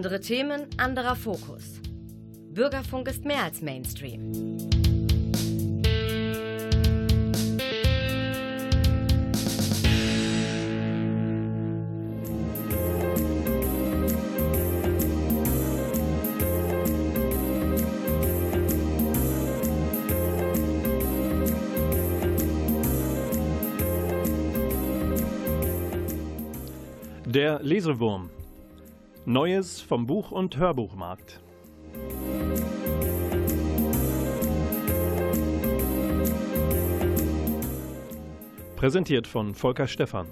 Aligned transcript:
Andere 0.00 0.20
Themen, 0.20 0.66
anderer 0.78 1.14
Fokus. 1.14 1.78
Bürgerfunk 2.54 3.06
ist 3.06 3.26
mehr 3.26 3.42
als 3.42 3.60
Mainstream. 3.60 4.32
Der 27.26 27.60
Lesewurm. 27.62 28.30
Neues 29.30 29.80
vom 29.80 30.08
Buch- 30.08 30.32
und 30.32 30.56
Hörbuchmarkt. 30.56 31.40
Präsentiert 38.74 39.28
von 39.28 39.54
Volker 39.54 39.86
Stephan. 39.86 40.26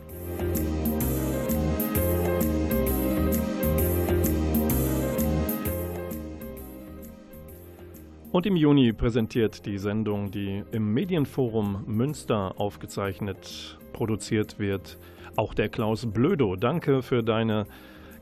Und 8.32 8.46
im 8.46 8.56
Juni 8.56 8.92
präsentiert 8.92 9.64
die 9.64 9.78
Sendung, 9.78 10.32
die 10.32 10.64
im 10.72 10.92
Medienforum 10.92 11.84
Münster 11.86 12.54
aufgezeichnet, 12.56 13.78
produziert 13.92 14.58
wird, 14.58 14.98
auch 15.36 15.54
der 15.54 15.68
Klaus 15.68 16.04
Blödo. 16.04 16.56
Danke 16.56 17.02
für 17.02 17.22
deine 17.22 17.66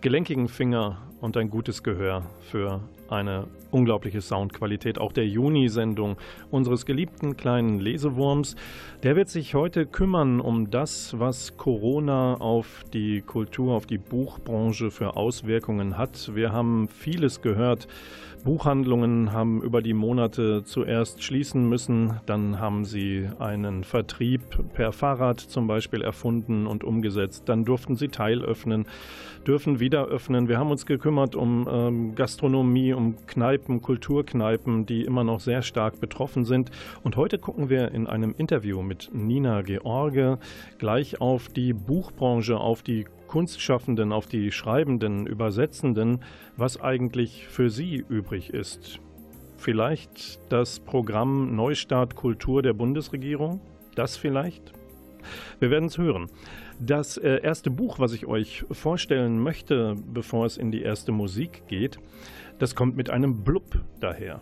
gelenkigen 0.01 0.49
Finger 0.49 0.99
und 1.21 1.37
ein 1.37 1.51
gutes 1.51 1.83
Gehör 1.83 2.23
für 2.41 2.81
eine 3.09 3.47
unglaubliche 3.71 4.21
Soundqualität. 4.21 4.99
Auch 4.99 5.13
der 5.13 5.27
Juni-Sendung 5.27 6.17
unseres 6.51 6.87
geliebten 6.87 7.37
kleinen 7.37 7.81
Lesewurms, 7.81 8.57
der 9.03 9.17
wird 9.17 9.29
sich 9.29 9.55
heute 9.55 9.87
kümmern 9.87 10.41
um 10.41 10.71
das, 10.71 11.19
was 11.19 11.57
Corona 11.57 12.35
auf 12.35 12.85
die 12.93 13.23
Kultur, 13.23 13.75
auf 13.75 13.87
die 13.87 13.99
Buchbranche 13.99 14.91
für 14.91 15.17
Auswirkungen 15.17 15.97
hat. 15.97 16.35
Wir 16.35 16.53
haben 16.53 16.89
vieles 16.89 17.43
gehört 17.43 17.87
Buchhandlungen 18.47 19.33
haben 19.33 19.61
über 19.61 19.83
die 19.83 19.93
Monate 19.93 20.63
zuerst 20.63 21.21
schließen 21.21 21.69
müssen, 21.69 22.21
dann 22.27 22.61
haben 22.61 22.85
sie 22.85 23.29
einen 23.41 23.83
Vertrieb 23.83 24.41
per 24.73 24.93
Fahrrad 24.93 25.41
zum 25.41 25.67
Beispiel 25.67 26.01
erfunden 26.01 26.69
und 26.69 26.85
umgesetzt, 26.85 27.49
dann 27.49 27.65
durften 27.65 27.97
sie 27.97 28.07
teilöffnen, 28.07 28.87
dürfen 29.49 29.81
wieder 29.81 30.07
öffnen. 30.07 30.47
Wir 30.47 30.59
haben 30.59 30.71
uns 30.71 30.87
gekümmert 30.87 31.35
um 31.35 31.67
ähm, 31.69 32.15
Gastronomie, 32.15 32.93
um 32.93 33.17
Kneipen, 33.27 33.83
Kulturkneipen, 33.83 34.87
die 34.87 35.03
immer 35.03 35.25
noch 35.25 35.41
sehr 35.41 35.63
stark 35.63 35.99
betroffen 36.01 36.45
sind. 36.45 36.71
Und 37.03 37.17
heute 37.17 37.39
gucken 37.39 37.69
wir 37.69 37.91
in 37.91 38.07
einem 38.07 38.33
Interview 38.39 38.81
mit 38.81 39.11
Nina 39.13 39.63
George 39.63 40.39
gleich 40.79 41.21
auf 41.21 41.49
die 41.49 41.73
Buchbranche, 41.73 42.57
auf 42.59 42.85
die 42.85 43.07
Kunstschaffenden, 43.27 44.13
auf 44.13 44.27
die 44.27 44.51
Schreibenden, 44.51 45.27
Übersetzenden, 45.27 46.21
was 46.57 46.81
eigentlich 46.81 47.47
für 47.47 47.71
sie 47.71 48.05
übrig 48.09 48.51
ist. 48.51 49.01
Vielleicht 49.57 50.41
das 50.51 50.81
Programm 50.81 51.57
Neustart 51.57 52.15
Kultur 52.15 52.63
der 52.63 52.73
Bundesregierung? 52.73 53.61
Das 53.95 54.17
vielleicht? 54.17 54.73
Wir 55.59 55.71
werden 55.71 55.87
es 55.87 55.99
hören. 55.99 56.31
Das 56.79 57.17
äh, 57.17 57.41
erste 57.43 57.71
Buch, 57.71 57.99
was 57.99 58.13
ich 58.13 58.27
euch 58.27 58.65
vorstellen 58.71 59.41
möchte, 59.41 59.97
bevor 60.13 60.47
es 60.47 60.57
in 60.57 60.71
die 60.71 60.83
erste 60.83 61.11
Musik 61.11 61.63
geht, 61.69 61.99
das 62.59 62.75
kommt 62.75 62.97
mit 62.97 63.11
einem 63.11 63.43
Blub 63.43 63.81
daher. 64.01 64.41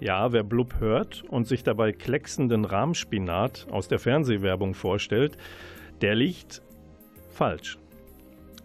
Ja, 0.00 0.32
wer 0.32 0.42
Blub 0.42 0.80
hört 0.80 1.24
und 1.28 1.46
sich 1.46 1.62
dabei 1.62 1.92
klecksenden 1.92 2.64
Rahmspinat 2.64 3.68
aus 3.70 3.88
der 3.88 3.98
Fernsehwerbung 3.98 4.74
vorstellt, 4.74 5.38
der 6.02 6.14
liegt 6.14 6.60
falsch 7.30 7.78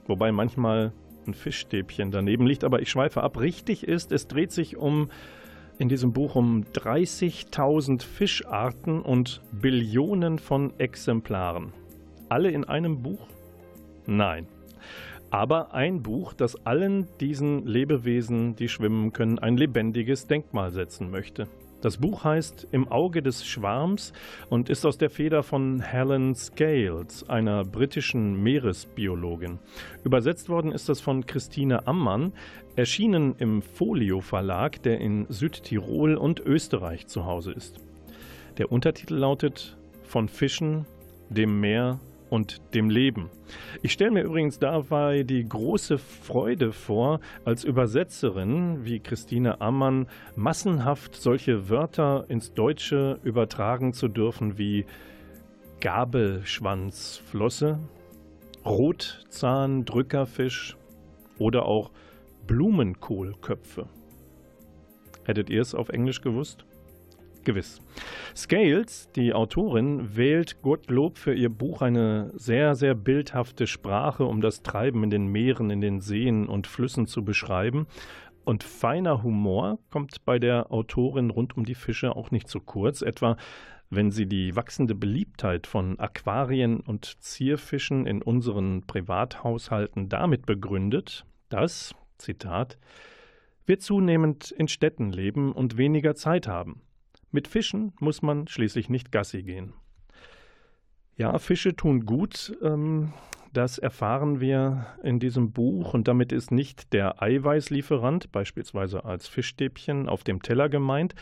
wobei 0.07 0.31
manchmal 0.31 0.91
ein 1.27 1.33
Fischstäbchen 1.33 2.11
daneben 2.11 2.45
liegt, 2.45 2.63
aber 2.63 2.81
ich 2.81 2.89
schweife 2.89 3.21
ab. 3.21 3.39
Richtig 3.39 3.87
ist, 3.87 4.11
es 4.11 4.27
dreht 4.27 4.51
sich 4.51 4.77
um 4.77 5.09
in 5.77 5.89
diesem 5.89 6.13
Buch 6.13 6.35
um 6.35 6.63
30.000 6.73 8.03
Fischarten 8.03 9.01
und 9.01 9.41
Billionen 9.51 10.39
von 10.39 10.79
Exemplaren. 10.79 11.73
Alle 12.29 12.51
in 12.51 12.63
einem 12.63 13.01
Buch? 13.01 13.27
Nein. 14.05 14.47
Aber 15.31 15.73
ein 15.73 16.03
Buch, 16.03 16.33
das 16.33 16.65
allen 16.65 17.07
diesen 17.19 17.65
Lebewesen, 17.65 18.55
die 18.55 18.67
schwimmen 18.67 19.13
können, 19.13 19.39
ein 19.39 19.57
lebendiges 19.57 20.27
Denkmal 20.27 20.71
setzen 20.71 21.09
möchte. 21.09 21.47
Das 21.81 21.97
Buch 21.97 22.23
heißt 22.23 22.67
Im 22.71 22.87
Auge 22.89 23.23
des 23.23 23.43
Schwarms 23.43 24.13
und 24.49 24.69
ist 24.69 24.85
aus 24.85 24.99
der 24.99 25.09
Feder 25.09 25.41
von 25.41 25.81
Helen 25.81 26.35
Scales, 26.35 27.27
einer 27.27 27.63
britischen 27.63 28.41
Meeresbiologin. 28.43 29.57
Übersetzt 30.03 30.47
worden 30.47 30.71
ist 30.71 30.89
das 30.89 31.01
von 31.01 31.25
Christine 31.25 31.87
Ammann, 31.87 32.33
erschienen 32.75 33.33
im 33.39 33.63
Folio 33.63 34.21
Verlag, 34.21 34.83
der 34.83 35.01
in 35.01 35.25
Südtirol 35.29 36.15
und 36.17 36.39
Österreich 36.39 37.07
zu 37.07 37.25
Hause 37.25 37.51
ist. 37.51 37.79
Der 38.59 38.71
Untertitel 38.71 39.15
lautet 39.15 39.75
Von 40.03 40.29
Fischen, 40.29 40.85
dem 41.29 41.59
Meer 41.61 41.99
und 42.31 42.73
dem 42.73 42.89
Leben. 42.89 43.29
Ich 43.83 43.91
stelle 43.91 44.09
mir 44.11 44.23
übrigens 44.23 44.57
dabei 44.57 45.23
die 45.23 45.47
große 45.47 45.97
Freude 45.97 46.71
vor, 46.71 47.19
als 47.43 47.65
Übersetzerin 47.65 48.85
wie 48.85 49.01
Christine 49.01 49.59
Ammann 49.59 50.07
massenhaft 50.37 51.17
solche 51.17 51.69
Wörter 51.69 52.23
ins 52.29 52.53
Deutsche 52.53 53.19
übertragen 53.23 53.91
zu 53.91 54.07
dürfen 54.07 54.57
wie 54.57 54.85
Gabelschwanzflosse, 55.81 57.79
Rotzahndrückerfisch 58.65 60.77
oder 61.37 61.65
auch 61.65 61.91
Blumenkohlköpfe. 62.47 63.89
Hättet 65.25 65.49
ihr 65.49 65.61
es 65.61 65.75
auf 65.75 65.89
Englisch 65.89 66.21
gewusst? 66.21 66.63
Gewiss. 67.43 67.79
Scales, 68.35 69.09
die 69.15 69.33
Autorin, 69.33 70.15
wählt 70.15 70.61
Gottlob 70.61 71.17
für 71.17 71.33
ihr 71.33 71.49
Buch 71.49 71.81
eine 71.81 72.31
sehr, 72.35 72.75
sehr 72.75 72.95
bildhafte 72.95 73.67
Sprache, 73.67 74.25
um 74.25 74.41
das 74.41 74.63
Treiben 74.63 75.03
in 75.03 75.09
den 75.09 75.27
Meeren, 75.27 75.69
in 75.69 75.81
den 75.81 76.01
Seen 76.01 76.47
und 76.47 76.67
Flüssen 76.67 77.07
zu 77.07 77.23
beschreiben. 77.23 77.87
Und 78.43 78.63
feiner 78.63 79.23
Humor 79.23 79.79
kommt 79.89 80.25
bei 80.25 80.39
der 80.39 80.71
Autorin 80.71 81.29
rund 81.29 81.55
um 81.57 81.65
die 81.65 81.75
Fische 81.75 82.15
auch 82.15 82.31
nicht 82.31 82.47
zu 82.47 82.59
kurz, 82.59 83.01
etwa 83.01 83.37
wenn 83.91 84.09
sie 84.09 84.25
die 84.25 84.55
wachsende 84.55 84.95
Beliebtheit 84.95 85.67
von 85.67 85.99
Aquarien 85.99 86.79
und 86.79 87.21
Zierfischen 87.21 88.07
in 88.07 88.21
unseren 88.21 88.87
Privathaushalten 88.87 90.07
damit 90.07 90.45
begründet, 90.45 91.25
dass, 91.49 91.93
Zitat, 92.17 92.79
wir 93.65 93.79
zunehmend 93.79 94.51
in 94.51 94.69
Städten 94.69 95.11
leben 95.11 95.51
und 95.51 95.77
weniger 95.77 96.15
Zeit 96.15 96.47
haben. 96.47 96.81
Mit 97.31 97.47
Fischen 97.47 97.93
muss 97.99 98.21
man 98.21 98.47
schließlich 98.47 98.89
nicht 98.89 99.11
Gassi 99.11 99.43
gehen. 99.43 99.73
Ja, 101.15 101.37
Fische 101.39 101.75
tun 101.75 102.05
gut. 102.05 102.57
Ähm, 102.61 103.13
das 103.53 103.77
erfahren 103.77 104.39
wir 104.39 104.85
in 105.03 105.19
diesem 105.19 105.51
Buch 105.51 105.93
und 105.93 106.07
damit 106.07 106.31
ist 106.31 106.51
nicht 106.51 106.93
der 106.93 107.21
Eiweißlieferant, 107.21 108.31
beispielsweise 108.31 109.03
als 109.03 109.27
Fischstäbchen, 109.27 110.07
auf 110.07 110.23
dem 110.23 110.41
Teller 110.41 110.69
gemeint. 110.69 111.15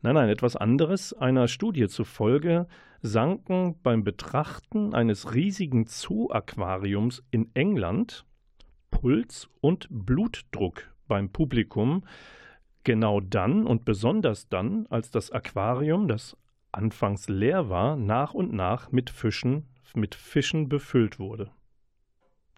Nein, 0.00 0.14
nein, 0.14 0.28
etwas 0.30 0.56
anderes. 0.56 1.12
Einer 1.12 1.46
Studie 1.46 1.88
zufolge 1.88 2.66
sanken 3.02 3.76
beim 3.82 4.02
Betrachten 4.02 4.94
eines 4.94 5.34
riesigen 5.34 5.86
Zoo-Aquariums 5.86 7.22
in 7.30 7.50
England 7.54 8.24
Puls 8.90 9.48
und 9.60 9.86
Blutdruck 9.90 10.90
beim 11.06 11.28
Publikum 11.30 12.04
Genau 12.84 13.20
dann 13.20 13.66
und 13.66 13.84
besonders 13.84 14.48
dann, 14.48 14.86
als 14.90 15.10
das 15.10 15.30
Aquarium, 15.30 16.06
das 16.06 16.36
anfangs 16.70 17.28
leer 17.28 17.70
war, 17.70 17.96
nach 17.96 18.34
und 18.34 18.52
nach 18.52 18.92
mit 18.92 19.10
Fischen, 19.10 19.66
mit 19.94 20.14
Fischen 20.14 20.68
befüllt 20.68 21.18
wurde. 21.18 21.50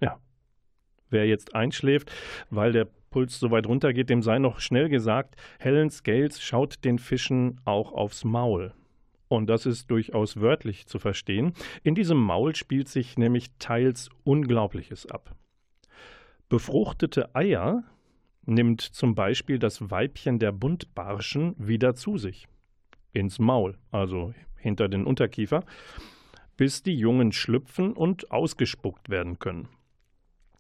Ja. 0.01 0.19
Wer 1.11 1.27
jetzt 1.27 1.55
einschläft, 1.55 2.11
weil 2.51 2.73
der 2.73 2.89
Puls 3.11 3.39
so 3.39 3.51
weit 3.51 3.67
runtergeht, 3.67 4.11
dem 4.11 4.23
sei 4.23 4.39
noch 4.39 4.61
schnell 4.61 4.89
gesagt, 4.89 5.37
Helen 5.59 5.91
Scales 5.91 6.43
schaut 6.43 6.85
den 6.85 6.99
Fischen 6.99 7.61
auch 7.65 7.93
aufs 7.93 8.25
Maul. 8.25 8.75
Und 9.29 9.49
das 9.49 9.67
ist 9.67 9.91
durchaus 9.91 10.41
wörtlich 10.41 10.87
zu 10.87 10.99
verstehen. 10.99 11.53
In 11.83 11.95
diesem 11.95 12.19
Maul 12.19 12.55
spielt 12.55 12.89
sich 12.89 13.17
nämlich 13.17 13.51
teils 13.59 14.09
Unglaubliches 14.25 15.07
ab. 15.07 15.35
Befruchtete 16.49 17.35
Eier 17.35 17.85
nimmt 18.47 18.81
zum 18.81 19.15
Beispiel 19.15 19.59
das 19.59 19.91
Weibchen 19.91 20.39
der 20.39 20.53
Buntbarschen 20.53 21.55
wieder 21.59 21.95
zu 21.95 22.17
sich. 22.17 22.49
Ins 23.13 23.39
Maul, 23.39 23.77
also 23.91 24.33
hinter 24.57 24.89
den 24.89 25.05
Unterkiefer, 25.05 25.65
bis 26.57 26.83
die 26.83 26.97
Jungen 26.97 27.33
schlüpfen 27.33 27.93
und 27.93 28.31
ausgespuckt 28.31 29.11
werden 29.11 29.39
können. 29.39 29.69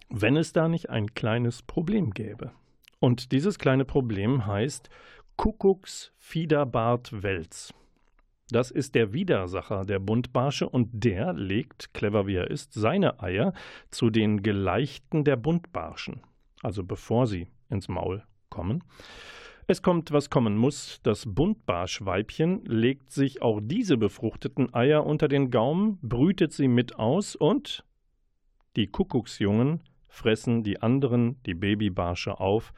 wenn 0.09 0.37
es 0.37 0.53
da 0.53 0.69
nicht 0.69 0.91
ein 0.91 1.15
kleines 1.15 1.63
Problem 1.63 2.13
gäbe. 2.13 2.53
Und 3.01 3.33
dieses 3.33 3.59
kleine 3.59 3.85
Problem 3.85 4.47
heißt 4.47 4.89
Kuckucksfiederbart-Wels. 5.37 7.75
Das 8.51 8.71
ist 8.71 8.95
der 8.95 9.13
Widersacher 9.13 9.85
der 9.85 9.99
Buntbarsche 9.99 10.69
und 10.69 10.91
der 10.93 11.33
legt, 11.33 11.93
clever 11.93 12.29
wie 12.29 12.37
er 12.37 12.49
ist, 12.49 12.73
seine 12.73 13.21
Eier 13.21 13.53
zu 13.91 14.11
den 14.11 14.45
Geleichten 14.45 15.25
der 15.25 15.35
Buntbarschen, 15.37 16.21
also 16.63 16.85
bevor 16.85 17.27
sie 17.27 17.49
ins 17.71 17.89
Maul 17.89 18.23
kommen. 18.51 18.83
Es 19.69 19.83
kommt, 19.83 20.13
was 20.13 20.31
kommen 20.31 20.57
muss. 20.57 21.01
Das 21.03 21.25
Buntbarschweibchen 21.27 22.65
legt 22.67 23.11
sich 23.11 23.43
auch 23.43 23.61
diese 23.61 23.97
befruchteten 23.97 24.73
Eier 24.73 25.05
unter 25.05 25.27
den 25.27 25.51
Gaumen, 25.51 25.99
brütet 26.03 26.53
sie 26.53 26.69
mit 26.69 26.99
aus 26.99 27.35
und 27.35 27.85
die 28.77 28.87
Kuckucksjungen 28.87 29.81
fressen 30.09 30.63
die 30.63 30.81
anderen, 30.81 31.43
die 31.45 31.55
Babybarsche, 31.55 32.41
auf, 32.41 32.73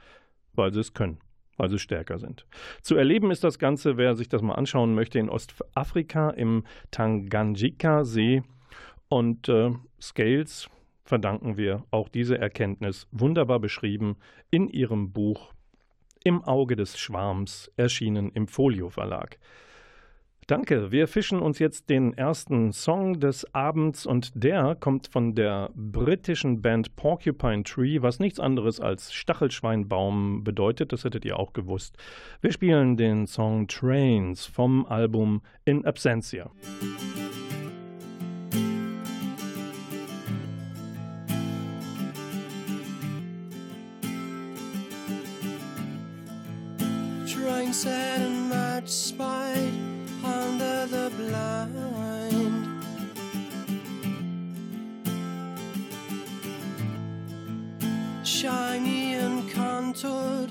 weil 0.55 0.73
sie 0.73 0.81
es 0.81 0.95
können, 0.95 1.19
weil 1.57 1.69
sie 1.69 1.79
stärker 1.79 2.19
sind. 2.19 2.47
Zu 2.83 2.97
erleben 2.97 3.31
ist 3.31 3.45
das 3.45 3.59
Ganze, 3.59 3.97
wer 3.97 4.15
sich 4.15 4.29
das 4.29 4.43
mal 4.43 4.55
anschauen 4.55 4.95
möchte, 4.95 5.19
in 5.19 5.29
Ostafrika 5.29 6.31
im 6.31 6.65
Tanganjika-See. 6.91 8.43
Und 9.11 9.49
äh, 9.49 9.73
Scales 10.01 10.69
verdanken 11.09 11.57
wir 11.57 11.85
auch 11.91 12.09
diese 12.09 12.39
Erkenntnis, 12.39 13.09
wunderbar 13.11 13.59
beschrieben 13.59 14.17
in 14.51 14.69
ihrem 14.69 15.13
Buch 15.13 15.53
Im 16.23 16.45
Auge 16.45 16.77
des 16.77 16.99
Schwarms, 16.99 17.71
erschienen 17.77 18.31
im 18.33 18.47
Folio 18.47 18.91
Verlag. 18.91 19.39
Danke. 20.49 20.91
Wir 20.91 21.09
fischen 21.09 21.41
uns 21.41 21.59
jetzt 21.59 21.91
den 21.91 22.15
ersten 22.17 22.73
Song 22.73 23.21
des 23.21 23.55
Abends 23.55 24.07
und 24.07 24.33
der 24.35 24.77
kommt 24.81 25.07
von 25.07 25.35
der 25.35 25.71
britischen 25.75 26.63
Band 26.63 26.97
Porcupine 26.97 27.65
Tree, 27.65 28.01
was 28.01 28.19
nichts 28.19 28.41
anderes 28.41 28.81
als 28.81 29.13
Stachelschweinbaum 29.13 30.45
bedeutet. 30.45 30.93
Das 30.93 31.05
hättet 31.05 31.27
ihr 31.27 31.39
auch 31.39 31.53
gewusst. 31.53 31.99
Wir 32.41 32.51
spielen 32.53 32.97
den 32.97 33.27
Song 33.27 33.69
Trains 33.69 34.47
vom 34.47 34.87
Album 34.87 35.43
In 35.67 35.85
Absentia. 35.85 36.51
Train 36.71 37.48
set 47.83 48.21
and 48.21 48.49
match 48.49 48.89
spine 48.89 50.05
under 50.25 50.87
the 50.87 51.13
blind. 51.17 52.85
Shiny 58.27 59.15
and 59.15 59.49
contoured, 59.53 60.51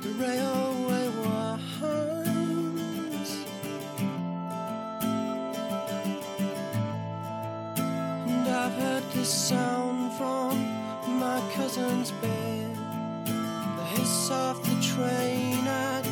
the 0.00 0.08
railway 0.24 1.08
winds. 1.20 3.30
And 8.30 8.48
I've 8.48 8.72
heard 8.72 9.04
this 9.12 9.28
sound 9.28 10.14
from 10.14 10.56
my 11.20 11.38
cousin's 11.54 12.12
bed, 12.12 12.76
the 13.76 13.84
hiss 13.94 14.30
of 14.30 14.56
the 14.66 14.80
train 14.80 15.66
at 15.66 16.11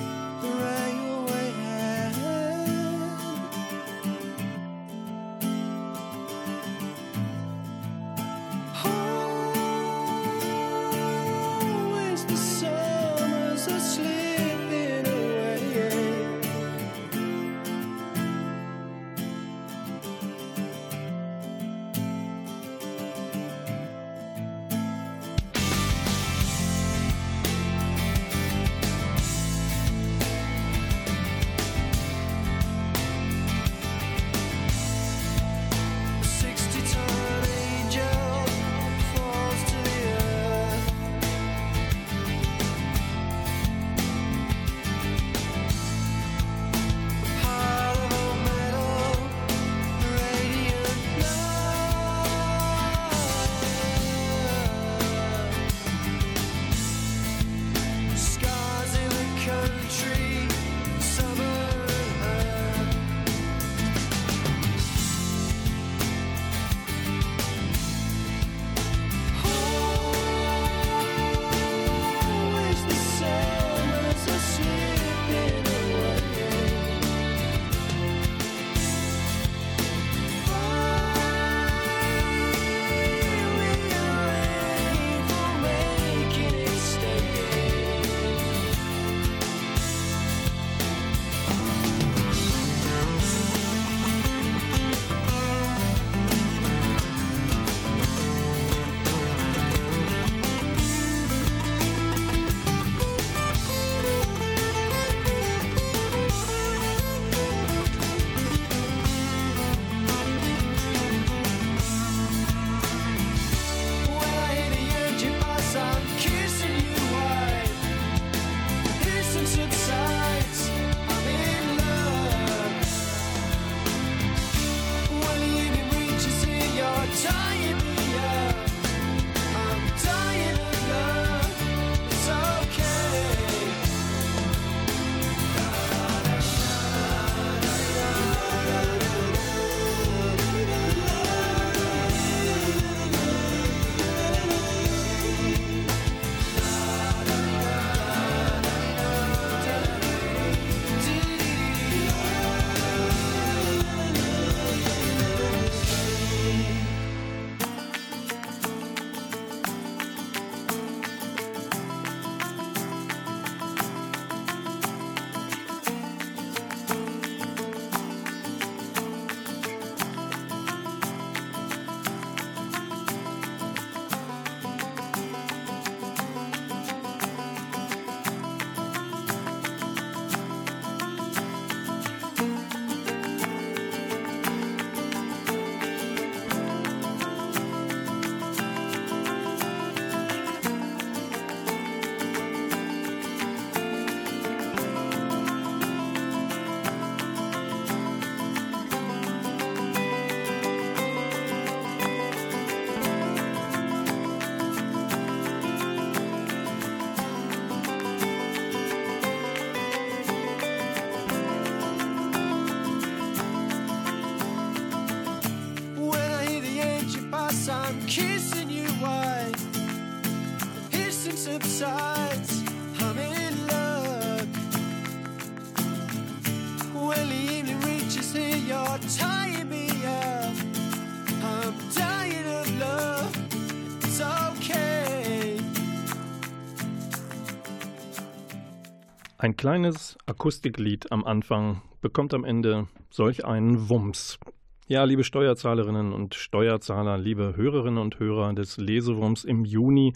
Ein 239.42 239.56
kleines 239.56 240.18
Akustiklied 240.26 241.10
am 241.12 241.24
Anfang 241.24 241.80
bekommt 242.02 242.34
am 242.34 242.44
Ende 242.44 242.88
solch 243.08 243.46
einen 243.46 243.88
Wumms. 243.88 244.38
Ja, 244.86 245.04
liebe 245.04 245.24
Steuerzahlerinnen 245.24 246.12
und 246.12 246.34
Steuerzahler, 246.34 247.16
liebe 247.16 247.56
Hörerinnen 247.56 248.02
und 248.02 248.18
Hörer 248.18 248.52
des 248.52 248.76
Lesewurms 248.76 249.44
im 249.44 249.64
Juni, 249.64 250.12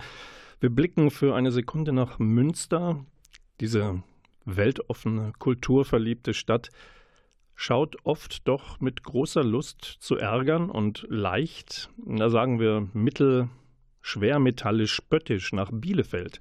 wir 0.65 0.71
blicken 0.71 1.11
für 1.11 1.35
eine 1.35 1.53
Sekunde 1.53 1.93
nach 1.93 2.19
Münster. 2.19 3.05
Diese 3.61 4.03
weltoffene, 4.47 5.35
kulturverliebte 5.39 6.33
Stadt 6.33 6.71
schaut 7.55 7.97
oft 8.05 8.49
doch 8.49 8.81
mit 8.81 9.03
großer 9.03 9.45
Lust 9.45 9.85
zu 9.85 10.17
ärgern 10.17 10.71
und 10.71 11.05
leicht, 11.11 11.91
da 11.99 12.31
sagen 12.31 12.61
wir 12.61 12.89
mittel, 12.95 13.51
schwermetallisch, 14.01 14.95
spöttisch 14.95 15.53
nach 15.53 15.71
Bielefeld. 15.71 16.41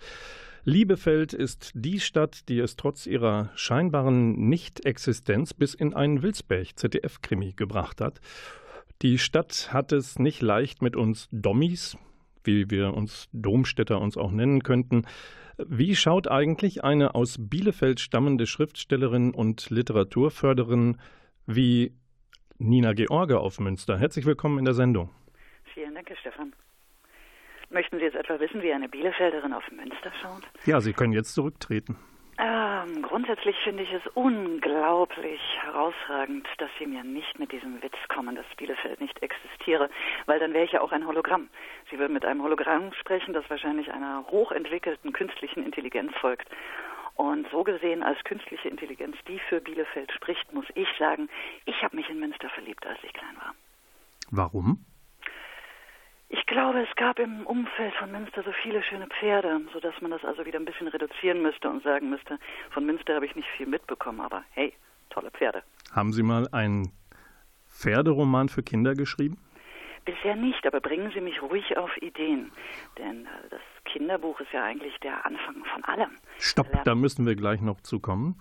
Liebefeld 0.64 1.34
ist 1.34 1.72
die 1.76 2.00
Stadt, 2.00 2.48
die 2.48 2.60
es 2.60 2.78
trotz 2.78 3.06
ihrer 3.06 3.52
scheinbaren 3.56 4.48
Nichtexistenz 4.48 5.54
bis 5.54 5.74
in 5.74 5.94
einen 5.94 6.24
Wilsberg-ZDF-Krimi 6.24 7.56
gebracht 7.58 8.00
hat. 8.00 8.22
Die 9.02 9.18
Stadt 9.18 9.74
hat 9.74 9.92
es 9.92 10.18
nicht 10.18 10.42
leicht 10.42 10.82
mit 10.82 10.96
uns 10.96 11.28
Dommis, 11.34 11.98
wie 12.46 12.70
wir 12.70 12.94
uns 12.94 13.30
Domstädter 13.34 14.00
uns 14.00 14.18
auch 14.18 14.32
nennen 14.32 14.64
könnten. 14.64 15.06
Wie 15.58 15.96
schaut 15.96 16.28
eigentlich 16.28 16.84
eine 16.84 17.16
aus 17.16 17.38
Bielefeld 17.40 18.00
stammende 18.00 18.48
Schriftstellerin 18.48 19.32
und 19.32 19.70
Literaturförderin 19.70 20.98
wie 21.46 21.94
Nina 22.58 22.94
George 22.94 23.40
auf 23.40 23.60
Münster? 23.60 23.98
Herzlich 23.98 24.26
willkommen 24.26 24.60
in 24.60 24.66
der 24.66 24.74
Sendung. 24.74 25.10
Vielen 25.74 25.94
Dank, 25.94 26.10
Herr 26.10 26.18
Stefan. 26.18 26.54
Möchten 27.70 27.98
Sie 27.98 28.04
jetzt 28.04 28.16
etwa 28.16 28.40
wissen, 28.40 28.62
wie 28.62 28.72
eine 28.72 28.90
Bielefelderin 28.90 29.54
auf 29.54 29.64
Münster 29.72 30.12
schaut? 30.22 30.44
Ja, 30.66 30.82
Sie 30.82 30.94
können 30.94 31.14
jetzt 31.14 31.34
zurücktreten. 31.34 31.98
Ähm, 32.40 33.04
grundsätzlich 33.04 33.56
finde 33.64 33.84
ich 33.84 33.94
es 33.94 34.02
unglaublich 34.16 35.40
herausragend, 35.62 36.48
dass 36.58 36.70
Sie 36.80 36.88
mir 36.88 37.04
nicht 37.04 37.38
mit 37.38 37.52
diesem 37.52 37.82
Witz 37.84 37.96
kommen, 38.10 38.36
dass 38.36 38.46
Bielefeld 38.58 39.00
nicht 39.00 39.22
existiere, 39.22 39.90
weil 40.26 40.40
dann 40.40 40.54
wäre 40.54 40.66
ich 40.66 40.72
ja 40.72 40.82
auch 40.82 40.92
ein 40.92 41.06
Hologramm. 41.06 41.50
Sie 41.92 42.00
würden 42.00 42.14
mit 42.14 42.26
einem 42.26 42.42
Hologramm 42.42 42.92
sprechen, 42.94 43.34
das 43.34 43.48
wahrscheinlich 43.50 43.92
einer 43.92 44.26
hochentwickelten 44.32 45.14
künstlichen 45.14 45.64
Intelligenz 45.64 46.12
folgt. 46.20 46.48
Und 47.16 47.48
so 47.52 47.64
gesehen 47.64 48.02
als 48.02 48.24
künstliche 48.24 48.68
Intelligenz, 48.68 49.16
die 49.28 49.38
für 49.38 49.62
Bielefeld 49.62 50.12
spricht, 50.12 50.52
muss 50.52 50.66
ich 50.74 50.88
sagen, 50.98 51.30
ich 51.66 51.84
habe 51.84 51.96
mich 51.96 52.10
in 52.10 52.20
Münster 52.20 52.50
verliebt, 52.50 52.86
als 52.88 52.98
ich 53.04 53.14
klein 53.14 53.36
war. 53.38 53.54
Warum? 54.32 54.84
Ich 56.36 56.48
glaube, 56.48 56.82
es 56.82 56.96
gab 56.96 57.20
im 57.20 57.46
Umfeld 57.46 57.94
von 57.94 58.12
Münster 58.12 58.42
so 58.42 58.52
viele 58.64 58.82
schöne 58.82 59.06
Pferde, 59.06 59.62
sodass 59.72 59.94
man 60.02 60.10
das 60.10 60.24
also 60.26 60.44
wieder 60.48 60.58
ein 60.58 60.66
bisschen 60.66 60.88
reduzieren 60.88 61.44
müsste 61.44 61.70
und 61.70 61.84
sagen 61.84 62.10
müsste, 62.10 62.40
von 62.72 62.88
Münster 62.88 63.14
habe 63.14 63.28
ich 63.28 63.36
nicht 63.36 63.48
viel 63.56 63.68
mitbekommen, 63.68 64.20
aber 64.20 64.44
hey, 64.50 64.74
tolle 65.12 65.30
Pferde. 65.30 65.62
Haben 65.92 66.12
Sie 66.12 66.24
mal 66.24 66.48
einen 66.52 66.92
Pferderoman 67.68 68.50
für 68.50 68.64
Kinder 68.64 68.96
geschrieben? 68.96 69.38
Bisher 70.06 70.36
nicht, 70.36 70.66
aber 70.68 70.82
bringen 70.82 71.12
Sie 71.14 71.22
mich 71.22 71.42
ruhig 71.42 71.78
auf 71.78 71.96
Ideen. 72.02 72.52
Denn 72.98 73.26
äh, 73.26 73.50
das 73.50 73.62
Kinderbuch 73.86 74.40
ist 74.42 74.52
ja 74.52 74.64
eigentlich 74.64 74.98
der 75.00 75.26
Anfang 75.26 75.64
von 75.74 75.84
allem. 75.86 76.10
Stopp, 76.40 76.68
da 76.84 76.96
müssen 76.96 77.26
wir 77.26 77.36
gleich 77.36 77.62
noch 77.62 77.80
zukommen. 77.82 78.36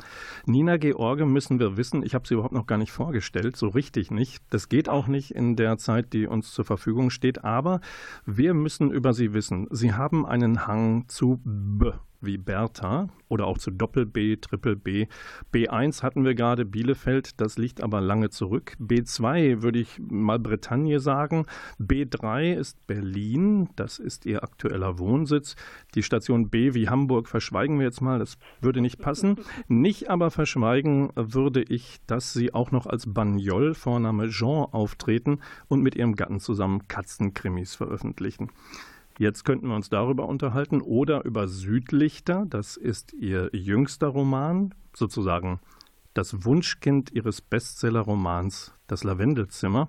Nina 0.45 0.77
George 0.77 1.27
müssen 1.27 1.61
wir 1.61 1.77
wissen, 1.77 2.03
ich 2.03 2.15
habe 2.15 2.27
sie 2.27 2.35
überhaupt 2.35 2.55
noch 2.55 2.67
gar 2.67 2.79
nicht 2.79 2.93
vorgestellt, 2.93 3.57
so 3.57 3.69
richtig 3.69 4.11
nicht. 4.11 4.43
Das 4.51 4.69
geht 4.69 4.89
auch 4.89 5.07
nicht 5.07 5.31
in 5.31 5.57
der 5.57 5.77
Zeit, 5.79 6.13
die 6.13 6.27
uns 6.27 6.53
zur 6.53 6.65
Verfügung 6.65 7.11
steht, 7.11 7.45
aber 7.45 7.81
wir 8.27 8.55
müssen 8.55 8.91
über 8.91 9.13
sie 9.13 9.35
wissen. 9.35 9.69
Sie 9.71 9.93
haben 9.93 10.27
einen 10.27 10.67
Hang 10.67 11.07
zu 11.09 11.41
B 11.45 11.93
wie 12.23 12.39
Bertha 12.39 13.09
oder 13.29 13.47
auch 13.47 13.59
zu 13.59 13.71
Doppel-B, 13.71 14.37
Triple-B. 14.37 15.07
B1 15.55 16.03
hatten 16.03 16.25
wir 16.25 16.35
gerade 16.35 16.65
Bielefeld, 16.65 17.41
das 17.41 17.57
liegt 17.57 17.83
aber 17.83 18.01
lange 18.01 18.31
zurück. 18.31 18.77
B2 18.79 19.63
würde 19.63 19.79
ich 19.79 19.99
mal 19.99 20.39
Bretagne 20.39 21.01
sagen. 21.01 21.47
B3 21.81 22.55
ist 22.55 22.87
Berlin, 22.87 23.71
das 23.77 23.99
ist 23.99 24.27
ihr 24.27 24.43
aktueller 24.43 24.99
Wohnsitz. 24.99 25.57
Die 25.95 26.03
Station 26.03 26.51
B 26.51 26.75
wie 26.75 26.89
Hamburg 26.89 27.29
verschweigen 27.29 27.79
wir 27.79 27.87
jetzt 27.87 28.03
mal, 28.03 28.19
das 28.19 28.37
würde 28.61 28.81
nicht 28.81 29.01
passen. 29.01 29.37
Nicht 29.67 30.11
aber 30.11 30.31
verschweigen 30.31 31.11
würde 31.15 31.63
ich, 31.63 32.01
dass 32.07 32.33
sie 32.33 32.53
auch 32.53 32.71
noch 32.71 32.87
als 32.87 33.13
Bagnol, 33.13 33.75
Vorname 33.75 34.29
Jean, 34.29 34.67
auftreten 34.73 35.41
und 35.69 35.83
mit 35.83 35.95
ihrem 35.95 36.17
Gatten 36.17 36.41
zusammen 36.41 36.87
Katzenkrimis 36.87 37.75
veröffentlichen. 37.75 38.51
Jetzt 39.19 39.45
könnten 39.45 39.69
wir 39.69 39.77
uns 39.77 39.91
darüber 39.91 40.27
unterhalten 40.27 40.81
oder 40.81 41.25
über 41.25 41.49
Südlichter. 41.49 42.47
Das 42.49 42.77
ist 42.77 43.13
ihr 43.13 43.51
jüngster 43.53 44.09
Roman, 44.09 44.75
sozusagen 44.95 45.61
das 46.15 46.45
Wunschkind 46.45 47.13
ihres 47.13 47.41
Bestsellerromans 47.41 48.75
Das 48.87 49.05
Lavendelzimmer, 49.05 49.89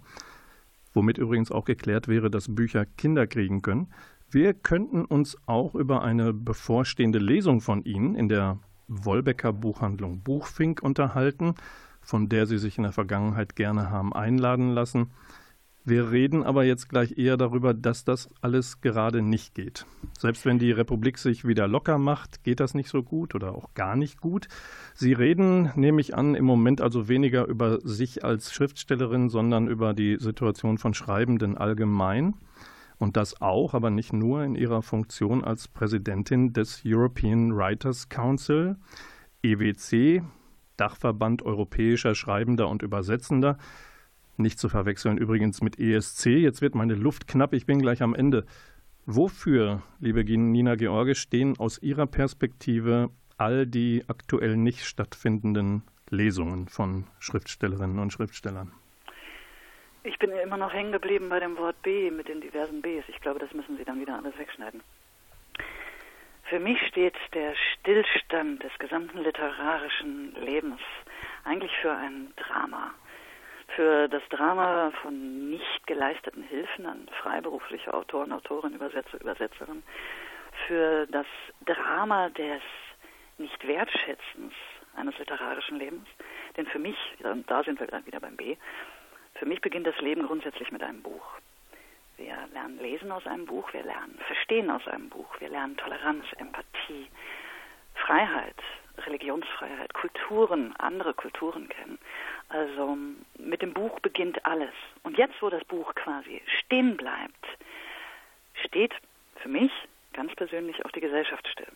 womit 0.94 1.18
übrigens 1.18 1.51
auch 1.51 1.65
geklärt 1.65 2.08
wäre, 2.08 2.30
dass 2.30 2.53
Bücher 2.53 2.86
Kinder 2.86 3.27
kriegen 3.27 3.62
können. 3.62 3.88
Wir 4.30 4.53
könnten 4.53 5.06
uns 5.06 5.38
auch 5.46 5.75
über 5.75 6.01
eine 6.01 6.34
bevorstehende 6.34 7.20
Lesung 7.20 7.62
von 7.62 7.84
Ihnen 7.84 8.15
in 8.15 8.30
der 8.30 8.60
Wolbecker 8.88 9.53
Buchhandlung 9.53 10.22
Buchfink 10.22 10.82
unterhalten, 10.82 11.56
von 12.01 12.30
der 12.30 12.46
Sie 12.48 12.58
sich 12.58 12.77
in 12.77 12.84
der 12.84 12.92
Vergangenheit 12.92 13.56
gerne 13.56 13.89
haben 13.89 14.13
einladen 14.13 14.70
lassen. 14.70 15.12
Wir 15.85 16.11
reden 16.11 16.43
aber 16.43 16.63
jetzt 16.63 16.87
gleich 16.87 17.17
eher 17.17 17.35
darüber, 17.35 17.73
dass 17.73 18.05
das 18.05 18.29
alles 18.39 18.79
gerade 18.79 19.21
nicht 19.21 19.53
geht. 19.53 19.85
Selbst 20.17 20.45
wenn 20.45 20.57
die 20.57 20.71
Republik 20.71 21.17
sich 21.17 21.45
wieder 21.45 21.67
locker 21.67 21.97
macht, 21.97 22.45
geht 22.45 22.61
das 22.61 22.73
nicht 22.73 22.87
so 22.89 23.03
gut 23.03 23.35
oder 23.35 23.53
auch 23.53 23.73
gar 23.73 23.97
nicht 23.97 24.21
gut. 24.21 24.47
Sie 24.93 25.11
reden, 25.11 25.71
nehme 25.75 25.99
ich 25.99 26.15
an, 26.15 26.35
im 26.35 26.45
Moment 26.45 26.79
also 26.79 27.09
weniger 27.09 27.47
über 27.47 27.81
sich 27.81 28.23
als 28.23 28.53
Schriftstellerin, 28.53 29.27
sondern 29.27 29.67
über 29.67 29.93
die 29.93 30.17
Situation 30.19 30.77
von 30.77 30.93
Schreibenden 30.93 31.57
allgemein. 31.57 32.35
Und 32.97 33.17
das 33.17 33.41
auch, 33.41 33.73
aber 33.73 33.89
nicht 33.89 34.13
nur 34.13 34.45
in 34.45 34.55
ihrer 34.55 34.83
Funktion 34.83 35.43
als 35.43 35.67
Präsidentin 35.67 36.53
des 36.53 36.83
European 36.85 37.53
Writers 37.53 38.07
Council, 38.07 38.77
EWC, 39.41 40.23
Dachverband 40.77 41.43
europäischer 41.43 42.15
Schreibender 42.15 42.69
und 42.69 42.81
Übersetzender, 42.83 43.57
nicht 44.37 44.59
zu 44.59 44.69
verwechseln 44.69 45.17
übrigens 45.17 45.61
mit 45.61 45.79
ESC. 45.79 46.27
Jetzt 46.27 46.61
wird 46.61 46.75
meine 46.75 46.95
Luft 46.95 47.27
knapp, 47.27 47.53
ich 47.53 47.65
bin 47.65 47.79
gleich 47.79 48.01
am 48.01 48.15
Ende. 48.15 48.45
Wofür, 49.05 49.83
liebe 49.99 50.23
Nina 50.23 50.75
George, 50.75 51.15
stehen 51.15 51.57
aus 51.59 51.81
Ihrer 51.81 52.07
Perspektive 52.07 53.09
all 53.37 53.67
die 53.67 54.03
aktuell 54.07 54.55
nicht 54.55 54.85
stattfindenden 54.85 55.83
Lesungen 56.09 56.67
von 56.67 57.05
Schriftstellerinnen 57.19 57.99
und 57.99 58.13
Schriftstellern? 58.13 58.71
Ich 60.03 60.19
bin 60.19 60.31
immer 60.31 60.57
noch 60.57 60.73
hängen 60.73 60.91
geblieben 60.91 61.29
bei 61.29 61.39
dem 61.39 61.57
Wort 61.57 61.81
B 61.81 62.11
mit 62.11 62.27
den 62.27 62.41
diversen 62.41 62.81
Bs. 62.81 63.05
Ich 63.07 63.21
glaube, 63.21 63.39
das 63.39 63.53
müssen 63.53 63.77
Sie 63.77 63.85
dann 63.85 63.99
wieder 63.99 64.17
alles 64.17 64.37
wegschneiden. 64.37 64.81
Für 66.43 66.59
mich 66.59 66.77
steht 66.87 67.15
der 67.33 67.55
Stillstand 67.55 68.63
des 68.63 68.71
gesamten 68.79 69.17
literarischen 69.19 70.35
Lebens 70.35 70.81
eigentlich 71.45 71.71
für 71.81 71.91
ein 71.91 72.33
Drama 72.35 72.91
für 73.75 74.08
das 74.08 74.24
Drama 74.30 74.92
von 75.01 75.50
nicht 75.50 75.88
geleisteten 75.88 76.44
Hilfen 76.44 76.86
an 76.86 77.08
freiberufliche 77.22 77.94
Autoren, 77.94 78.32
Autorinnen, 78.32 78.75
Übersetzer, 78.75 79.20
Übersetzerinnen, 79.20 79.84
für 80.68 81.08
das 81.08 81.25
Drama 81.65 82.30
des 82.30 82.62
Nicht-Wertschätzens 83.38 84.53
eines 84.96 85.18
literarischen 85.18 85.77
Lebens. 85.77 86.08
Denn 86.56 86.68
für 86.68 86.80
mich, 86.80 86.98
da 87.48 87.63
sind 87.63 87.80
wir 87.80 87.88
dann 87.88 88.06
wieder 88.06 88.20
beim 88.20 88.36
B, 88.36 88.58
für 89.36 89.46
mich 89.46 89.62
beginnt 89.62 89.88
das 89.88 90.00
Leben 90.00 90.25
grundsätzlich 90.27 90.72
mit 90.72 90.84
einem 90.84 91.01
Buch. 91.01 91.25
Wir 92.18 92.38
lernen 92.53 92.80
lesen 92.80 93.12
aus 93.12 93.25
einem 93.25 93.46
Buch, 93.46 93.74
wir 93.74 93.84
lernen 93.84 94.20
verstehen 94.27 94.70
aus 94.70 94.88
einem 94.88 95.10
Buch, 95.10 95.39
wir 95.39 95.50
lernen 95.50 95.75
Toleranz, 95.77 96.25
Empathie, 96.38 97.08
Freiheit, 97.96 98.56
Religionsfreiheit, 99.00 99.94
Kulturen, 99.94 100.75
andere 100.77 101.15
Kulturen 101.15 101.68
kennen. 101.70 101.98
Also 102.50 102.97
mit 103.39 103.62
dem 103.62 103.73
Buch 103.73 104.00
beginnt 104.00 104.45
alles. 104.45 104.73
Und 105.03 105.17
jetzt, 105.17 105.41
wo 105.41 105.50
das 105.50 105.63
Buch 105.65 105.93
quasi 105.95 106.41
stehen 106.59 106.97
bleibt, 106.97 107.45
steht 108.65 108.93
für 109.38 109.50
mich 109.50 109.71
ganz 110.13 110.33
persönlich 110.35 110.85
auch 110.85 110.91
die 110.91 111.01
Gesellschaft 111.01 111.47
still. 111.47 111.71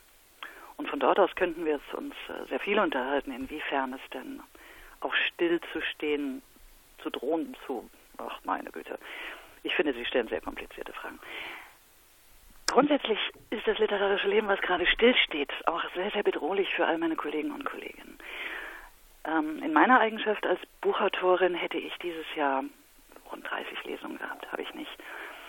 Und 0.78 0.90
von 0.90 1.00
dort 1.00 1.20
aus 1.20 1.34
könnten 1.36 1.66
wir 1.66 1.80
uns 1.94 2.14
äh, 2.30 2.48
sehr 2.50 2.60
viel 2.60 2.80
unterhalten, 2.80 3.32
inwiefern 3.32 3.94
es 3.94 4.10
denn 4.12 4.42
auch 5.02 5.14
still 5.14 5.60
zu 5.74 5.82
stehen, 5.82 6.42
zu 7.02 7.10
drohen, 7.10 7.56
zu, 7.66 7.90
ach 8.18 8.40
meine 8.44 8.72
Güte. 8.72 8.98
Ich 9.64 9.76
finde, 9.76 9.94
Sie 9.94 10.06
stellen 10.06 10.28
sehr 10.28 10.42
komplizierte 10.42 10.94
Fragen. 10.94 11.20
Grundsätzlich 12.68 13.18
ist 13.50 13.66
das 13.66 13.80
literarische 13.80 14.28
Leben, 14.28 14.48
was 14.48 14.62
gerade 14.62 14.86
stillsteht, 14.86 15.52
auch 15.66 15.82
sehr, 15.96 16.12
sehr 16.12 16.24
bedrohlich 16.24 16.74
für 16.76 16.86
all 16.86 16.98
meine 16.98 17.16
Kollegen 17.16 17.52
und 17.52 17.66
Kolleginnen. 17.66 18.20
Ähm, 19.28 19.62
in 19.62 19.74
meiner 19.74 20.00
Eigenschaft 20.00 20.46
als 20.48 20.60
Buchautorin 20.82 21.54
hätte 21.54 21.78
ich 21.78 21.94
dieses 21.98 22.26
Jahr 22.36 22.64
rund 23.32 23.50
30 23.50 23.84
Lesungen 23.84 24.18
gehabt, 24.18 24.50
habe 24.52 24.62
ich 24.62 24.74
nicht. 24.74 24.92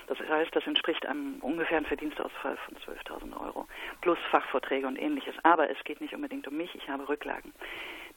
Das 0.09 0.19
heißt, 0.19 0.57
das 0.57 0.67
entspricht 0.67 1.05
einem 1.07 1.37
ungefähren 1.43 1.85
Verdienstausfall 1.85 2.57
von 2.57 2.77
12.000 2.77 3.39
Euro 3.41 3.69
plus 4.01 4.19
Fachvorträge 4.31 4.87
und 4.87 4.97
ähnliches. 4.97 5.35
Aber 5.43 5.71
es 5.71 5.77
geht 5.85 6.01
nicht 6.01 6.15
unbedingt 6.15 6.49
um 6.49 6.57
mich, 6.57 6.75
ich 6.75 6.89
habe 6.89 7.09
Rücklagen. 7.09 7.53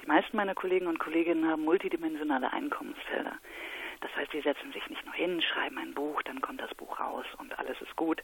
Die 0.01 0.07
meisten 0.07 0.37
meiner 0.37 0.55
Kollegen 0.55 0.87
und 0.87 0.99
Kolleginnen 0.99 1.49
haben 1.49 1.63
multidimensionale 1.63 2.51
Einkommensfelder. 2.53 3.33
Das 4.01 4.15
heißt, 4.15 4.31
sie 4.31 4.41
setzen 4.41 4.71
sich 4.73 4.87
nicht 4.89 5.05
nur 5.05 5.13
hin, 5.13 5.41
schreiben 5.41 5.77
ein 5.77 5.93
Buch, 5.93 6.21
dann 6.23 6.41
kommt 6.41 6.59
das 6.59 6.73
Buch 6.75 6.99
raus 6.99 7.25
und 7.37 7.57
alles 7.59 7.79
ist 7.81 7.95
gut. 7.95 8.21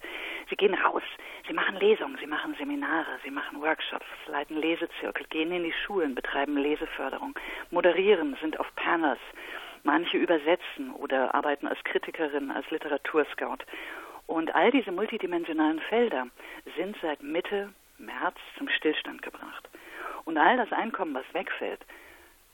Sie 0.49 0.55
gehen 0.55 0.73
raus, 0.73 1.03
sie 1.47 1.53
machen 1.53 1.77
Lesungen, 1.77 2.17
sie 2.17 2.27
machen 2.27 2.55
Seminare, 2.55 3.19
sie 3.23 3.31
machen 3.31 3.61
Workshops, 3.61 4.05
leiten 4.25 4.57
Lesezirkel, 4.57 5.25
gehen 5.29 5.51
in 5.51 5.63
die 5.63 5.73
Schulen, 5.85 6.15
betreiben 6.15 6.57
Leseförderung, 6.57 7.37
moderieren, 7.69 8.35
sind 8.41 8.59
auf 8.59 8.67
Panels, 8.75 9.19
manche 9.83 10.17
übersetzen 10.17 10.91
oder 10.93 11.35
arbeiten 11.35 11.67
als 11.67 11.83
Kritikerin, 11.83 12.51
als 12.51 12.69
Literaturscout. 12.71 13.63
Und 14.25 14.53
all 14.55 14.71
diese 14.71 14.91
multidimensionalen 14.91 15.79
Felder 15.79 16.27
sind 16.75 16.97
seit 17.01 17.21
Mitte 17.21 17.71
März 17.97 18.37
zum 18.57 18.67
Stillstand 18.67 19.21
gebracht. 19.21 19.69
Und 20.25 20.37
all 20.37 20.57
das 20.57 20.71
Einkommen, 20.71 21.13
was 21.13 21.33
wegfällt, 21.33 21.85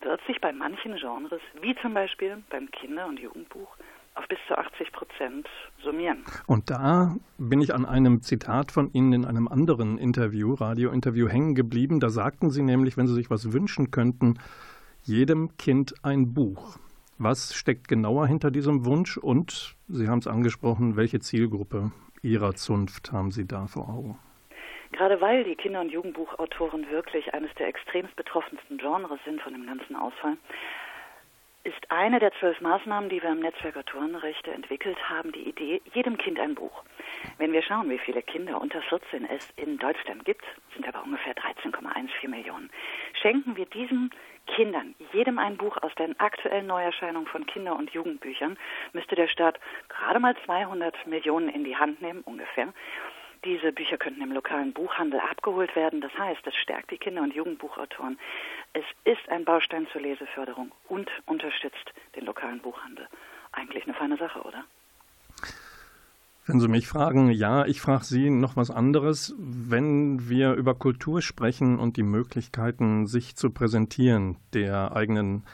wird 0.06 0.22
sich 0.28 0.40
bei 0.42 0.52
manchen 0.52 0.96
Genres, 0.96 1.42
wie 1.62 1.76
zum 1.82 1.94
Beispiel 1.94 2.44
beim 2.50 2.70
Kinder- 2.72 3.08
und 3.08 3.20
Jugendbuch, 3.20 3.76
auf 4.16 4.28
bis 4.28 4.38
zu 4.48 4.58
80 4.58 4.92
Prozent 4.92 5.48
summieren. 5.84 6.24
Und 6.46 6.70
da 6.70 7.16
bin 7.38 7.62
ich 7.62 7.74
an 7.74 7.86
einem 7.86 8.22
Zitat 8.22 8.72
von 8.72 8.92
Ihnen 8.94 9.14
in 9.14 9.26
einem 9.26 9.48
anderen 9.48 9.98
Interview, 9.98 10.54
Radiointerview, 10.54 11.28
hängen 11.28 11.56
geblieben. 11.56 12.00
Da 12.00 12.10
sagten 12.10 12.50
Sie 12.52 12.62
nämlich, 12.62 12.98
wenn 12.98 13.08
Sie 13.08 13.16
sich 13.16 13.30
was 13.30 13.54
wünschen 13.54 13.92
könnten, 13.92 14.40
jedem 15.04 15.58
Kind 15.58 15.96
ein 16.04 16.34
Buch. 16.34 16.78
Was 17.18 17.54
steckt 17.54 17.88
genauer 17.88 18.28
hinter 18.28 18.52
diesem 18.52 18.86
Wunsch? 18.86 19.18
Und 19.18 19.76
Sie 19.88 20.08
haben 20.08 20.20
es 20.20 20.28
angesprochen, 20.28 20.96
welche 20.96 21.20
Zielgruppe 21.20 21.92
Ihrer 22.22 22.56
Zunft 22.56 23.12
haben 23.12 23.32
Sie 23.32 23.46
da 23.46 23.68
vor 23.68 23.90
Augen? 23.90 24.18
Gerade 24.94 25.20
weil 25.22 25.44
die 25.44 25.56
Kinder- 25.56 25.82
und 25.82 25.92
Jugendbuchautoren 25.92 26.90
wirklich 26.92 27.34
eines 27.34 27.54
der 27.56 27.68
extremst 27.68 28.16
betroffensten 28.16 28.78
Genres 28.78 29.20
sind 29.26 29.42
von 29.42 29.54
dem 29.54 29.66
ganzen 29.66 29.96
Ausfall, 29.96 30.38
ist 31.64 31.90
eine 31.90 32.20
der 32.20 32.32
zwölf 32.34 32.60
Maßnahmen, 32.62 33.10
die 33.10 33.22
wir 33.24 33.32
im 33.32 33.40
Netzwerk 33.40 33.76
Autorenrechte 33.76 34.52
entwickelt 34.52 34.98
haben, 35.10 35.32
die 35.32 35.50
Idee, 35.50 35.82
jedem 35.94 36.18
Kind 36.18 36.40
ein 36.40 36.56
Buch. 36.56 36.84
Wenn 37.38 37.54
wir 37.54 37.64
schauen, 37.64 37.90
wie 37.90 37.98
viele 37.98 38.22
Kinder 38.22 38.62
unter 38.62 38.82
14 38.82 39.26
es 39.30 39.50
in 39.56 39.78
Deutschland 39.78 40.26
gibt, 40.26 40.44
sind 40.76 40.88
aber 40.88 41.04
ungefähr 41.04 41.34
13,14 41.36 42.30
Millionen, 42.30 42.70
schenken 43.22 43.56
wir 43.56 43.66
diesen 43.66 44.12
Kindern 44.46 44.94
jedem 45.14 45.40
ein 45.40 45.58
Buch 45.58 45.78
aus 45.82 45.96
den 45.96 46.20
aktuellen 46.20 46.68
Neuerscheinungen 46.68 47.28
von 47.28 47.46
Kinder- 47.46 47.78
und 47.78 47.92
Jugendbüchern, 47.92 48.58
müsste 48.92 49.16
der 49.16 49.28
Staat 49.28 49.60
gerade 49.88 50.20
mal 50.20 50.36
200 50.46 51.08
Millionen 51.08 51.50
in 51.50 51.64
die 51.64 51.78
Hand 51.78 52.02
nehmen, 52.02 52.22
ungefähr. 52.22 52.74
Diese 53.46 53.74
Bücher 53.74 53.98
könnten 53.98 54.22
im 54.22 54.32
lokalen 54.32 54.72
Buchhandel 54.74 55.20
abgeholt 55.20 55.76
werden. 55.76 56.00
Das 56.00 56.18
heißt, 56.18 56.42
das 56.46 56.56
stärkt 56.56 56.92
die 56.92 56.98
Kinder- 56.98 57.24
und 57.24 57.34
Jugendbuchautoren. 57.34 58.18
Es 58.74 58.86
ist 59.04 59.28
ein 59.30 59.44
Baustein 59.44 59.88
zur 59.92 60.02
Leseförderung 60.02 60.72
und 60.88 61.10
unterstützt 61.26 61.94
den 62.16 62.26
lokalen 62.26 62.60
Buchhandel. 62.60 63.08
Eigentlich 63.52 63.84
eine 63.84 63.94
feine 63.94 64.18
Sache, 64.18 64.42
oder? 64.42 64.64
Wenn 66.46 66.60
Sie 66.60 66.68
mich 66.68 66.88
fragen, 66.88 67.32
ja, 67.32 67.66
ich 67.66 67.80
frage 67.80 68.04
Sie 68.04 68.30
noch 68.30 68.58
was 68.58 68.70
anderes. 68.70 69.34
Wenn 69.38 70.28
wir 70.28 70.54
über 70.54 70.76
Kultur 70.76 71.22
sprechen 71.22 71.80
und 71.80 71.96
die 71.96 72.04
Möglichkeiten, 72.04 73.08
sich 73.08 73.36
zu 73.36 73.50
präsentieren, 73.50 74.38
der 74.54 74.94
eigenen 74.94 75.46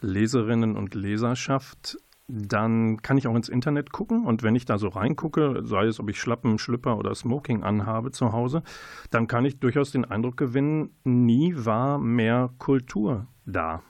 Leserinnen 0.00 0.76
und 0.76 0.94
Leserschaft, 0.94 1.98
dann 2.32 3.02
kann 3.02 3.18
ich 3.18 3.26
auch 3.26 3.34
ins 3.34 3.48
Internet 3.48 3.92
gucken 3.92 4.24
und 4.24 4.42
wenn 4.42 4.54
ich 4.54 4.64
da 4.64 4.78
so 4.78 4.88
reingucke, 4.88 5.62
sei 5.64 5.86
es, 5.86 6.00
ob 6.00 6.08
ich 6.10 6.20
Schlappen, 6.20 6.58
Schlüpper 6.58 6.98
oder 6.98 7.14
Smoking 7.14 7.62
anhabe 7.62 8.10
zu 8.10 8.32
Hause, 8.32 8.62
dann 9.10 9.26
kann 9.26 9.44
ich 9.44 9.58
durchaus 9.58 9.90
den 9.90 10.04
Eindruck 10.04 10.36
gewinnen, 10.36 10.90
nie 11.04 11.54
war 11.56 11.98
mehr 11.98 12.50
Kultur 12.58 13.26
da. 13.46 13.82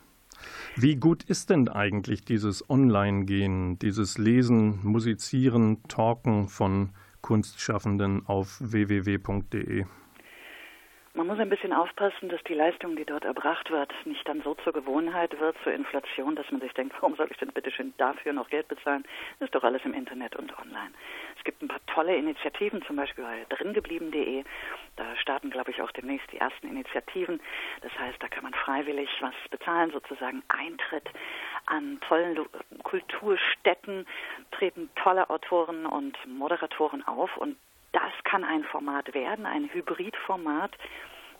Wie 0.77 0.97
gut 0.97 1.23
ist 1.25 1.51
denn 1.51 1.69
eigentlich 1.69 2.25
dieses 2.25 2.69
Online-Gehen, 2.71 3.79
dieses 3.79 4.17
Lesen, 4.17 4.81
Musizieren, 4.83 5.83
Talken 5.89 6.49
von 6.49 6.91
Kunstschaffenden 7.21 8.27
auf 8.27 8.59
www.de? 8.61 9.85
Man 11.21 11.27
muss 11.27 11.39
ein 11.39 11.51
bisschen 11.51 11.75
aufpassen, 11.75 12.31
dass 12.31 12.43
die 12.45 12.55
Leistung, 12.55 12.97
die 12.97 13.05
dort 13.05 13.27
erbracht 13.27 13.71
wird, 13.71 13.93
nicht 14.07 14.27
dann 14.27 14.41
so 14.41 14.55
zur 14.55 14.73
Gewohnheit 14.73 15.39
wird, 15.39 15.55
zur 15.63 15.75
Inflation, 15.75 16.35
dass 16.35 16.51
man 16.51 16.63
sich 16.63 16.73
denkt, 16.73 16.95
warum 16.99 17.15
soll 17.15 17.29
ich 17.31 17.37
denn 17.37 17.53
bitte 17.53 17.71
schön 17.71 17.93
dafür 17.99 18.33
noch 18.33 18.49
Geld 18.49 18.69
bezahlen? 18.69 19.05
Das 19.39 19.49
ist 19.49 19.55
doch 19.55 19.63
alles 19.63 19.83
im 19.85 19.93
Internet 19.93 20.35
und 20.37 20.59
online. 20.59 20.93
Es 21.37 21.45
gibt 21.45 21.61
ein 21.61 21.69
paar 21.69 21.85
tolle 21.89 22.17
Initiativen, 22.17 22.83
zum 22.87 22.97
Beispiel 22.97 23.23
bei 23.23 23.45
dringeblieben.de. 23.55 24.45
Da 24.97 25.15
starten, 25.17 25.51
glaube 25.51 25.73
ich, 25.73 25.83
auch 25.83 25.91
demnächst 25.91 26.33
die 26.33 26.39
ersten 26.39 26.69
Initiativen. 26.69 27.39
Das 27.83 27.93
heißt, 27.99 28.17
da 28.23 28.29
kann 28.29 28.45
man 28.45 28.55
freiwillig 28.55 29.11
was 29.21 29.35
bezahlen, 29.51 29.91
sozusagen 29.91 30.43
Eintritt 30.49 31.11
an 31.67 32.01
tollen 32.09 32.47
Kulturstätten, 32.83 34.07
treten 34.53 34.89
tolle 34.95 35.29
Autoren 35.29 35.85
und 35.85 36.17
Moderatoren 36.27 37.07
auf 37.07 37.37
und 37.37 37.59
das 37.93 38.13
kann 38.25 38.45
ein 38.45 38.65
Format 38.65 39.13
werden, 39.15 39.47
ein 39.47 39.69
Hybridformat, 39.73 40.77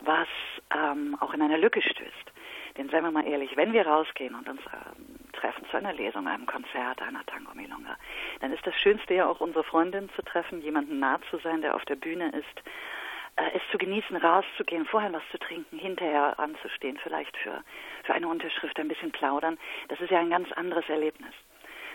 was 0.01 0.27
ähm, 0.75 1.17
auch 1.19 1.33
in 1.33 1.41
eine 1.41 1.57
Lücke 1.57 1.81
stößt. 1.81 2.31
Denn 2.77 2.89
seien 2.89 3.03
wir 3.03 3.11
mal 3.11 3.27
ehrlich, 3.27 3.55
wenn 3.57 3.73
wir 3.73 3.85
rausgehen 3.85 4.35
und 4.35 4.47
uns 4.47 4.61
ähm, 4.73 5.17
treffen 5.33 5.65
zu 5.69 5.77
einer 5.77 5.93
Lesung, 5.93 6.27
einem 6.27 6.45
Konzert, 6.45 7.01
einer 7.01 7.25
Tango 7.25 7.53
Milonga, 7.53 7.97
dann 8.39 8.53
ist 8.53 8.65
das 8.65 8.75
Schönste 8.75 9.13
ja 9.13 9.27
auch 9.27 9.41
unsere 9.41 9.63
Freundin 9.63 10.09
zu 10.15 10.21
treffen, 10.21 10.61
jemanden 10.61 10.99
nah 10.99 11.19
zu 11.29 11.37
sein, 11.39 11.61
der 11.61 11.75
auf 11.75 11.83
der 11.85 11.95
Bühne 11.95 12.29
ist, 12.29 12.63
äh, 13.35 13.51
es 13.55 13.61
zu 13.71 13.77
genießen, 13.77 14.15
rauszugehen, 14.15 14.85
vorher 14.85 15.11
was 15.13 15.23
zu 15.31 15.37
trinken, 15.37 15.77
hinterher 15.77 16.39
anzustehen, 16.39 16.97
vielleicht 17.03 17.35
für, 17.37 17.63
für 18.03 18.13
eine 18.13 18.27
Unterschrift 18.27 18.79
ein 18.79 18.87
bisschen 18.87 19.11
plaudern. 19.11 19.57
Das 19.89 19.99
ist 19.99 20.11
ja 20.11 20.19
ein 20.19 20.29
ganz 20.29 20.51
anderes 20.53 20.87
Erlebnis. 20.87 21.33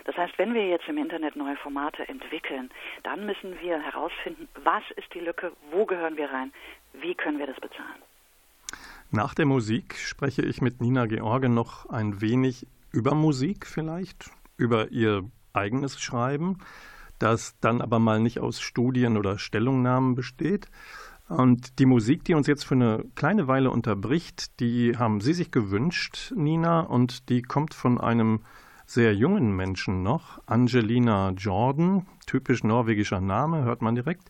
Das 0.07 0.15
heißt, 0.15 0.37
wenn 0.37 0.53
wir 0.53 0.65
jetzt 0.65 0.87
im 0.87 0.97
Internet 0.97 1.35
neue 1.35 1.57
Formate 1.57 2.07
entwickeln, 2.07 2.69
dann 3.03 3.25
müssen 3.25 3.59
wir 3.61 3.77
herausfinden, 3.79 4.47
was 4.63 4.83
ist 4.95 5.13
die 5.13 5.19
Lücke, 5.19 5.51
wo 5.69 5.85
gehören 5.85 6.15
wir 6.15 6.31
rein, 6.31 6.53
wie 6.93 7.13
können 7.13 7.39
wir 7.39 7.45
das 7.45 7.59
bezahlen. 7.59 8.01
Nach 9.11 9.33
der 9.33 9.45
Musik 9.45 9.97
spreche 9.97 10.43
ich 10.43 10.61
mit 10.61 10.79
Nina 10.79 11.07
George 11.07 11.49
noch 11.49 11.89
ein 11.89 12.21
wenig 12.21 12.65
über 12.93 13.15
Musik 13.15 13.67
vielleicht, 13.67 14.31
über 14.55 14.91
ihr 14.91 15.29
eigenes 15.51 15.99
Schreiben, 15.99 16.59
das 17.19 17.59
dann 17.59 17.81
aber 17.81 17.99
mal 17.99 18.21
nicht 18.21 18.39
aus 18.39 18.61
Studien 18.61 19.17
oder 19.17 19.37
Stellungnahmen 19.37 20.15
besteht. 20.15 20.69
Und 21.27 21.79
die 21.79 21.85
Musik, 21.85 22.23
die 22.23 22.33
uns 22.33 22.47
jetzt 22.47 22.63
für 22.63 22.75
eine 22.75 23.03
kleine 23.15 23.49
Weile 23.49 23.71
unterbricht, 23.71 24.57
die 24.61 24.95
haben 24.97 25.19
Sie 25.19 25.33
sich 25.33 25.51
gewünscht, 25.51 26.31
Nina, 26.33 26.79
und 26.79 27.27
die 27.27 27.41
kommt 27.41 27.73
von 27.73 27.99
einem 27.99 28.39
sehr 28.87 29.13
jungen 29.13 29.55
Menschen 29.55 30.01
noch. 30.01 30.41
Angelina 30.45 31.31
Jordan, 31.31 32.07
typisch 32.25 32.63
norwegischer 32.63 33.21
Name, 33.21 33.63
hört 33.63 33.81
man 33.81 33.93
direkt. 33.93 34.29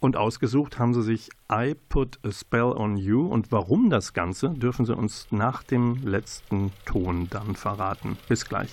Und 0.00 0.16
ausgesucht 0.16 0.78
haben 0.78 0.94
sie 0.94 1.02
sich 1.02 1.28
I 1.52 1.76
Put 1.90 2.18
a 2.24 2.32
Spell 2.32 2.72
on 2.72 2.96
You. 2.96 3.26
Und 3.26 3.52
warum 3.52 3.90
das 3.90 4.14
Ganze, 4.14 4.48
dürfen 4.48 4.86
sie 4.86 4.96
uns 4.96 5.26
nach 5.30 5.62
dem 5.62 6.02
letzten 6.02 6.72
Ton 6.86 7.28
dann 7.28 7.54
verraten. 7.54 8.16
Bis 8.26 8.46
gleich. 8.46 8.72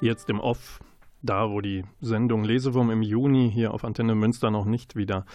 Jetzt 0.00 0.30
im 0.30 0.38
Off, 0.38 0.78
da 1.22 1.50
wo 1.50 1.60
die 1.60 1.84
Sendung 2.00 2.44
Lesewurm 2.44 2.90
im 2.90 3.02
Juni 3.02 3.50
hier 3.52 3.74
auf 3.74 3.84
Antenne 3.84 4.14
Münster 4.14 4.48
noch 4.52 4.64
nicht 4.64 4.94
wieder 4.94 5.26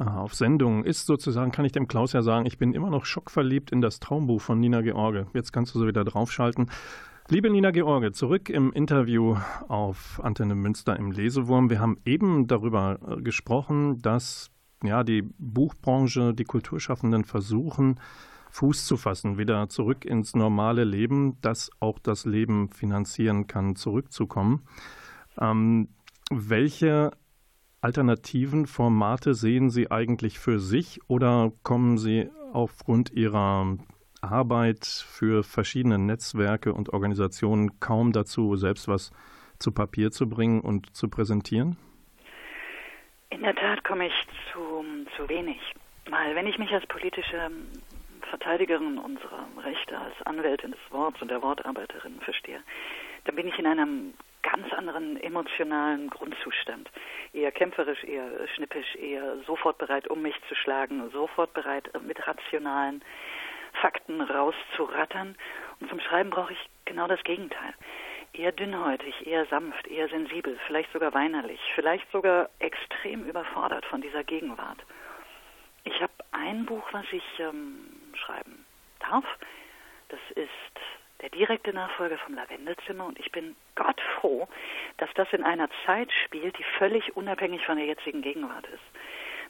äh, 0.00 0.04
auf 0.04 0.34
Sendung 0.34 0.84
ist, 0.84 1.06
sozusagen, 1.06 1.52
kann 1.52 1.64
ich 1.64 1.70
dem 1.70 1.86
Klaus 1.86 2.12
ja 2.12 2.22
sagen, 2.22 2.46
ich 2.46 2.58
bin 2.58 2.72
immer 2.72 2.90
noch 2.90 3.04
schockverliebt 3.04 3.70
in 3.70 3.80
das 3.80 4.00
Traumbuch 4.00 4.40
von 4.40 4.58
Nina 4.58 4.82
George. 4.82 5.28
Jetzt 5.34 5.52
kannst 5.52 5.72
du 5.72 5.78
so 5.78 5.86
wieder 5.86 6.04
draufschalten. 6.04 6.68
Liebe 7.28 7.48
Nina 7.48 7.70
George, 7.70 8.10
zurück 8.10 8.50
im 8.50 8.72
Interview 8.72 9.36
auf 9.68 10.20
Antenne 10.20 10.56
Münster 10.56 10.96
im 10.96 11.12
Lesewurm. 11.12 11.70
Wir 11.70 11.78
haben 11.78 11.98
eben 12.04 12.48
darüber 12.48 12.98
äh, 13.06 13.22
gesprochen, 13.22 14.02
dass 14.02 14.50
ja, 14.82 15.04
die 15.04 15.22
Buchbranche, 15.38 16.34
die 16.34 16.44
Kulturschaffenden 16.44 17.22
versuchen, 17.22 18.00
Fuß 18.56 18.86
zu 18.86 18.96
fassen, 18.96 19.36
wieder 19.36 19.68
zurück 19.68 20.06
ins 20.06 20.34
normale 20.34 20.84
Leben, 20.84 21.38
das 21.42 21.70
auch 21.78 21.98
das 21.98 22.24
Leben 22.24 22.70
finanzieren 22.70 23.46
kann, 23.46 23.76
zurückzukommen. 23.76 24.66
Ähm, 25.38 25.88
welche 26.30 27.10
alternativen 27.82 28.66
Formate 28.66 29.34
sehen 29.34 29.68
Sie 29.68 29.90
eigentlich 29.90 30.38
für 30.38 30.58
sich 30.58 31.00
oder 31.06 31.52
kommen 31.64 31.98
Sie 31.98 32.30
aufgrund 32.54 33.12
Ihrer 33.12 33.76
Arbeit 34.22 34.86
für 34.86 35.42
verschiedene 35.42 35.98
Netzwerke 35.98 36.72
und 36.72 36.94
Organisationen 36.94 37.78
kaum 37.78 38.12
dazu, 38.12 38.56
selbst 38.56 38.88
was 38.88 39.12
zu 39.58 39.70
Papier 39.70 40.10
zu 40.10 40.30
bringen 40.30 40.62
und 40.62 40.96
zu 40.96 41.10
präsentieren? 41.10 41.76
In 43.28 43.42
der 43.42 43.54
Tat 43.54 43.84
komme 43.84 44.06
ich 44.06 44.14
zu, 44.50 44.82
zu 45.14 45.28
wenig. 45.28 45.58
Weil 46.08 46.34
wenn 46.34 46.46
ich 46.46 46.56
mich 46.56 46.70
als 46.70 46.86
politische 46.86 47.50
Verteidigerin 48.30 48.98
unserer 48.98 49.46
Rechte, 49.62 49.98
als 49.98 50.14
Anwältin 50.24 50.72
des 50.72 50.80
Worts 50.90 51.20
und 51.22 51.30
der 51.30 51.42
Wortarbeiterin 51.42 52.20
verstehe, 52.20 52.62
dann 53.24 53.36
bin 53.36 53.48
ich 53.48 53.58
in 53.58 53.66
einem 53.66 54.14
ganz 54.42 54.72
anderen 54.72 55.20
emotionalen 55.20 56.08
Grundzustand. 56.10 56.90
Eher 57.32 57.50
kämpferisch, 57.52 58.04
eher 58.04 58.28
schnippisch, 58.54 58.94
eher 58.96 59.38
sofort 59.46 59.78
bereit, 59.78 60.08
um 60.08 60.22
mich 60.22 60.36
zu 60.48 60.54
schlagen, 60.54 61.10
sofort 61.10 61.52
bereit, 61.52 61.90
mit 62.02 62.26
rationalen 62.26 63.02
Fakten 63.80 64.20
rauszurattern. 64.20 65.36
Und 65.80 65.90
zum 65.90 66.00
Schreiben 66.00 66.30
brauche 66.30 66.52
ich 66.52 66.70
genau 66.84 67.08
das 67.08 67.22
Gegenteil. 67.24 67.74
Eher 68.32 68.52
dünnhäutig, 68.52 69.26
eher 69.26 69.46
sanft, 69.46 69.86
eher 69.88 70.08
sensibel, 70.08 70.58
vielleicht 70.66 70.92
sogar 70.92 71.12
weinerlich, 71.14 71.60
vielleicht 71.74 72.10
sogar 72.12 72.50
extrem 72.58 73.24
überfordert 73.24 73.84
von 73.86 74.00
dieser 74.00 74.24
Gegenwart. 74.24 74.78
Ich 75.84 76.00
habe 76.02 76.12
ein 76.32 76.66
Buch, 76.66 76.86
was 76.92 77.06
ich 77.12 77.24
ähm, 77.38 77.86
schreiben 78.16 78.64
darf. 79.00 79.24
Das 80.08 80.20
ist 80.34 80.50
der 81.20 81.30
direkte 81.30 81.72
Nachfolger 81.72 82.18
vom 82.18 82.34
Lavendelzimmer 82.34 83.06
und 83.06 83.18
ich 83.18 83.32
bin 83.32 83.56
Gott 83.74 84.00
froh, 84.16 84.48
dass 84.98 85.08
das 85.14 85.32
in 85.32 85.42
einer 85.42 85.68
Zeit 85.84 86.12
spielt, 86.24 86.58
die 86.58 86.64
völlig 86.78 87.16
unabhängig 87.16 87.64
von 87.64 87.76
der 87.76 87.86
jetzigen 87.86 88.22
Gegenwart 88.22 88.66
ist. 88.66 88.82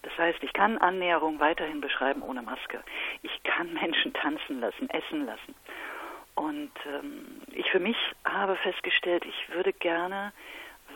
Das 0.02 0.16
heißt, 0.18 0.42
ich 0.42 0.52
kann 0.52 0.78
Annäherung 0.78 1.40
weiterhin 1.40 1.80
beschreiben 1.80 2.22
ohne 2.22 2.42
Maske. 2.42 2.82
Ich 3.22 3.42
kann 3.42 3.72
Menschen 3.72 4.12
tanzen 4.12 4.60
lassen, 4.60 4.88
essen 4.90 5.26
lassen. 5.26 5.54
Und 6.36 6.72
ähm, 6.86 7.40
ich 7.52 7.68
für 7.70 7.80
mich 7.80 7.96
habe 8.24 8.56
festgestellt, 8.56 9.24
ich 9.24 9.54
würde 9.54 9.72
gerne 9.72 10.32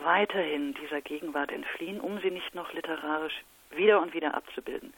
weiterhin 0.03 0.73
dieser 0.75 1.01
Gegenwart 1.01 1.51
entfliehen, 1.51 1.99
um 1.99 2.19
sie 2.21 2.31
nicht 2.31 2.55
noch 2.55 2.71
literarisch 2.73 3.43
wieder 3.71 4.01
und 4.01 4.13
wieder 4.13 4.35
abzubilden. 4.35 4.93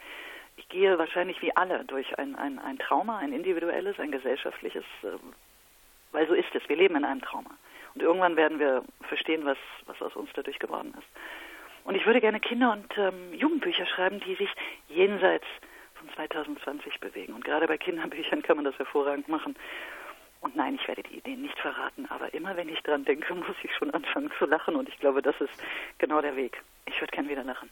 Ich 0.55 0.69
gehe 0.69 0.97
wahrscheinlich 0.97 1.41
wie 1.41 1.55
alle 1.55 1.83
durch 1.85 2.17
ein, 2.17 2.35
ein, 2.35 2.59
ein 2.59 2.77
Trauma, 2.79 3.17
ein 3.17 3.33
individuelles, 3.33 3.99
ein 3.99 4.11
gesellschaftliches, 4.11 4.85
äh, 5.03 5.07
weil 6.11 6.27
so 6.27 6.33
ist 6.33 6.53
es. 6.53 6.67
Wir 6.69 6.75
leben 6.75 6.95
in 6.95 7.05
einem 7.05 7.21
Trauma. 7.21 7.51
Und 7.95 8.01
irgendwann 8.01 8.35
werden 8.35 8.59
wir 8.59 8.83
verstehen, 9.07 9.45
was, 9.45 9.57
was 9.85 10.01
aus 10.01 10.15
uns 10.15 10.29
dadurch 10.33 10.59
geworden 10.59 10.93
ist. 10.97 11.07
Und 11.83 11.95
ich 11.95 12.05
würde 12.05 12.21
gerne 12.21 12.39
Kinder- 12.39 12.71
und 12.71 12.97
ähm, 12.97 13.33
Jugendbücher 13.33 13.85
schreiben, 13.85 14.19
die 14.21 14.35
sich 14.35 14.49
jenseits 14.87 15.45
von 15.95 16.09
2020 16.15 16.99
bewegen. 16.99 17.33
Und 17.33 17.43
gerade 17.43 17.67
bei 17.67 17.77
Kinderbüchern 17.77 18.41
kann 18.41 18.55
man 18.55 18.65
das 18.65 18.77
hervorragend 18.77 19.27
machen. 19.27 19.55
Und 20.41 20.55
nein, 20.55 20.75
ich 20.75 20.87
werde 20.87 21.03
die 21.03 21.17
Ideen 21.17 21.41
nicht 21.41 21.57
verraten, 21.59 22.05
aber 22.09 22.33
immer 22.33 22.57
wenn 22.57 22.67
ich 22.67 22.81
dran 22.81 23.05
denke, 23.05 23.33
muss 23.35 23.55
ich 23.63 23.73
schon 23.75 23.91
anfangen 23.91 24.31
zu 24.37 24.45
lachen. 24.45 24.75
Und 24.75 24.89
ich 24.89 24.97
glaube, 24.99 25.21
das 25.21 25.39
ist 25.39 25.53
genau 25.97 26.21
der 26.21 26.35
Weg. 26.35 26.61
Ich 26.85 26.99
würde 26.99 27.11
gern 27.11 27.29
wieder 27.29 27.43
lachen. 27.43 27.69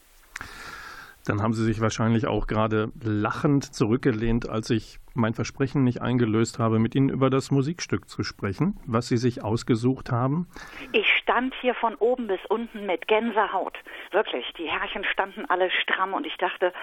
Dann 1.26 1.42
haben 1.42 1.54
Sie 1.54 1.64
sich 1.64 1.82
wahrscheinlich 1.82 2.26
auch 2.26 2.48
gerade 2.48 2.92
lachend 3.04 3.64
zurückgelehnt, 3.76 4.50
als 4.50 4.70
ich 4.72 4.98
mein 5.14 5.34
Versprechen 5.34 5.84
nicht 5.84 6.02
eingelöst 6.02 6.58
habe, 6.58 6.80
mit 6.80 6.96
Ihnen 6.96 7.10
über 7.10 7.30
das 7.30 7.52
Musikstück 7.52 8.10
zu 8.10 8.24
sprechen, 8.24 8.80
was 8.88 9.08
Sie 9.08 9.18
sich 9.18 9.44
ausgesucht 9.44 10.12
haben. 10.12 10.48
Ich 10.94 11.08
stand 11.22 11.54
hier 11.62 11.76
von 11.76 11.96
oben 11.96 12.28
bis 12.28 12.40
unten 12.50 12.86
mit 12.86 13.08
Gänsehaut. 13.08 13.78
Wirklich, 14.12 14.46
die 14.58 14.68
Herrchen 14.68 15.04
standen 15.04 15.46
alle 15.46 15.70
stramm 15.70 16.14
und 16.14 16.26
ich 16.26 16.38
dachte, 16.38 16.74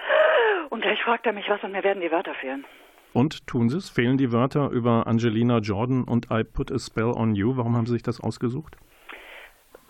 und 0.69 0.81
gleich 0.81 1.01
fragt 1.03 1.25
er 1.25 1.33
mich 1.33 1.49
was 1.49 1.61
und 1.63 1.73
mir 1.73 1.83
werden 1.83 2.01
die 2.01 2.11
Wörter 2.11 2.33
fehlen. 2.35 2.65
Und 3.11 3.45
tun 3.47 3.69
Sie 3.69 3.77
es? 3.77 3.89
Fehlen 3.89 4.17
die 4.17 4.31
Wörter 4.31 4.69
über 4.69 5.07
Angelina 5.07 5.57
Jordan 5.57 6.03
und 6.03 6.27
I 6.31 6.43
Put 6.43 6.71
a 6.71 6.77
Spell 6.79 7.11
on 7.11 7.35
You? 7.35 7.57
Warum 7.57 7.75
haben 7.75 7.87
Sie 7.87 7.93
sich 7.93 8.03
das 8.03 8.21
ausgesucht? 8.21 8.77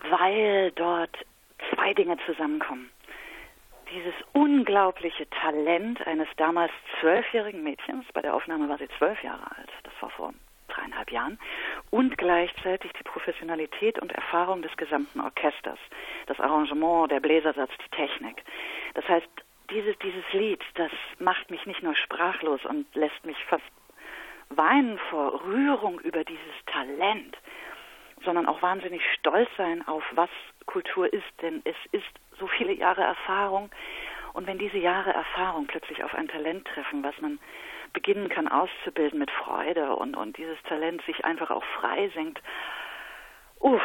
Weil 0.09 0.71
dort 0.71 1.15
zwei 1.73 1.93
Dinge 1.93 2.17
zusammenkommen 2.25 2.89
dieses 3.91 4.13
unglaubliche 4.34 5.30
Talent 5.30 6.06
eines 6.06 6.28
damals 6.38 6.71
zwölfjährigen 6.99 7.63
Mädchens, 7.63 8.06
bei 8.13 8.21
der 8.21 8.36
Aufnahme 8.36 8.69
war 8.69 8.78
sie 8.78 8.89
zwölf 8.97 9.21
Jahre 9.23 9.45
alt, 9.58 9.69
das 9.84 9.93
war 10.02 10.10
vor 10.10 10.34
dreieinhalb 10.67 11.12
Jahren, 11.12 11.39
und 11.89 12.17
gleichzeitig 12.17 12.91
die 12.93 13.04
Professionalität 13.04 13.99
und 13.99 14.12
Erfahrung 14.12 14.62
des 14.62 14.75
gesamten 14.78 15.19
Orchesters, 15.19 15.80
das 16.28 16.39
Arrangement, 16.39 17.12
der 17.12 17.19
Bläsersatz, 17.19 17.71
die 17.84 17.95
Technik. 17.95 18.43
Das 18.93 19.08
heißt, 19.08 19.28
dieses, 19.71 19.97
dieses 19.99 20.23
Lied, 20.34 20.62
das 20.75 20.91
macht 21.19 21.49
mich 21.49 21.65
nicht 21.65 21.84
nur 21.84 21.95
sprachlos 21.95 22.63
und 22.65 22.93
lässt 22.95 23.25
mich 23.25 23.38
fast 23.45 23.63
weinen 24.49 24.97
vor 25.10 25.43
Rührung 25.43 25.99
über 25.99 26.23
dieses 26.23 26.65
Talent, 26.65 27.38
sondern 28.23 28.47
auch 28.47 28.62
wahnsinnig 28.62 29.02
stolz 29.13 29.49
sein 29.58 29.88
auf 29.88 30.04
was 30.13 30.30
Kultur 30.65 31.12
ist, 31.12 31.41
denn 31.41 31.62
es 31.65 31.75
ist 31.91 32.06
so 32.39 32.47
viele 32.47 32.73
Jahre 32.73 33.02
Erfahrung. 33.02 33.69
Und 34.34 34.47
wenn 34.47 34.58
diese 34.58 34.78
Jahre 34.78 35.13
Erfahrung 35.13 35.67
plötzlich 35.67 36.04
auf 36.04 36.13
ein 36.13 36.28
Talent 36.28 36.67
treffen, 36.67 37.04
was 37.04 37.19
man 37.19 37.39
beginnen 37.93 38.30
kann 38.30 38.47
auszubilden 38.47 39.19
mit 39.19 39.32
Freude 39.32 39.95
und, 39.95 40.15
und 40.15 40.38
dieses 40.38 40.62
Talent 40.63 41.02
sich 41.06 41.25
einfach 41.25 41.49
auch 41.49 41.63
frei 41.80 42.10
senkt, 42.13 42.39
uff, 43.60 43.82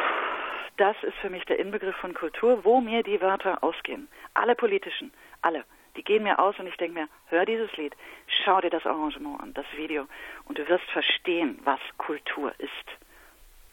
das 0.77 0.95
ist 1.03 1.17
für 1.17 1.29
mich 1.29 1.45
der 1.45 1.59
Inbegriff 1.59 1.95
von 1.95 2.13
Kultur, 2.13 2.63
wo 2.65 2.81
mir 2.81 3.01
die 3.03 3.21
Wörter 3.21 3.63
ausgehen. 3.63 4.07
Alle 4.33 4.55
politischen, 4.55 5.11
alle. 5.41 5.63
Die 5.95 6.03
gehen 6.03 6.23
mir 6.23 6.39
aus 6.39 6.59
und 6.59 6.67
ich 6.67 6.75
denke 6.75 6.99
mir, 6.99 7.07
hör 7.27 7.45
dieses 7.45 7.75
Lied, 7.77 7.95
schau 8.43 8.59
dir 8.59 8.69
das 8.69 8.85
Arrangement 8.85 9.41
an, 9.41 9.53
das 9.53 9.65
Video 9.77 10.05
und 10.45 10.57
du 10.57 10.67
wirst 10.67 10.83
verstehen, 10.91 11.59
was 11.63 11.79
Kultur 11.97 12.53
ist. 12.57 12.97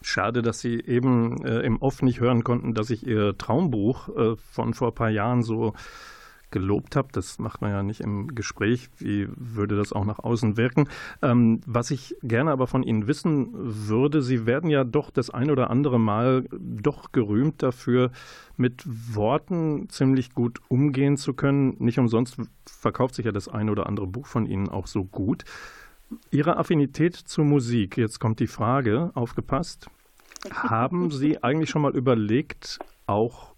Schade, 0.03 0.43
dass 0.43 0.61
Sie 0.61 0.81
eben 0.81 1.45
äh, 1.45 1.61
im 1.61 1.79
Off 1.79 2.03
nicht 2.03 2.21
hören 2.21 2.45
konnten, 2.45 2.75
dass 2.75 2.91
ich 2.91 3.07
Ihr 3.07 3.37
Traumbuch 3.39 4.09
äh, 4.09 4.37
von 4.37 4.75
vor 4.75 4.89
ein 4.89 4.95
paar 4.95 5.11
Jahren 5.11 5.43
so 5.43 5.73
gelobt 6.53 6.95
habe. 6.95 7.09
Das 7.11 7.41
macht 7.41 7.61
man 7.61 7.73
ja 7.73 7.83
nicht 7.83 8.01
im 8.01 8.29
Gespräch. 8.35 8.91
Wie 8.99 9.27
würde 9.35 9.77
das 9.77 9.93
auch 9.93 10.05
nach 10.05 10.21
außen 10.21 10.57
wirken? 10.57 10.89
Ähm, 11.21 11.61
was 11.67 11.91
ich 11.91 12.15
gerne 12.23 12.53
aber 12.53 12.69
von 12.69 12.85
Ihnen 12.85 13.09
wissen 13.09 13.49
würde, 13.53 14.23
Sie 14.23 14.47
werden 14.47 14.71
ja 14.71 14.85
doch 14.85 15.11
das 15.11 15.31
ein 15.31 15.51
oder 15.51 15.71
andere 15.71 15.99
Mal 15.99 16.45
doch 16.53 17.11
gerühmt 17.11 17.63
dafür, 17.63 18.13
mit 18.57 18.85
Worten 18.87 19.89
ziemlich 19.89 20.35
gut 20.35 20.61
umgehen 20.69 21.17
zu 21.17 21.35
können. 21.35 21.75
Nicht 21.79 21.99
umsonst 21.99 22.37
verkauft 22.67 23.17
sich 23.17 23.27
ja 23.27 23.33
das 23.33 23.49
ein 23.49 23.69
oder 23.71 23.87
andere 23.87 24.07
Buch 24.07 24.27
von 24.27 24.47
Ihnen 24.47 24.69
auch 24.69 24.87
so 24.87 25.05
gut. 25.05 25.45
Ihre 26.31 26.57
Affinität 26.57 27.15
zur 27.15 27.45
Musik, 27.45 27.97
jetzt 27.97 28.19
kommt 28.19 28.41
die 28.41 28.47
Frage, 28.47 29.11
aufgepasst. 29.15 29.89
Haben 30.51 31.11
Sie 31.11 31.43
eigentlich 31.43 31.71
schon 31.71 31.83
mal 31.83 31.95
überlegt, 31.95 32.79
auch 33.07 33.55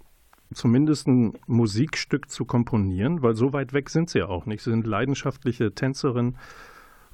zumindest 0.53 1.09
ein 1.09 1.39
Musikstück 1.47 2.31
zu 2.31 2.45
komponieren? 2.45 3.23
Weil 3.23 3.35
so 3.35 3.53
weit 3.53 3.73
weg 3.73 3.91
sind 3.91 4.11
Sie 4.11 4.19
ja 4.19 4.29
auch 4.29 4.47
nicht. 4.47 4.63
Sie 4.63 4.71
sind 4.71 4.87
leidenschaftliche 4.87 5.75
Tänzerin 5.75 6.37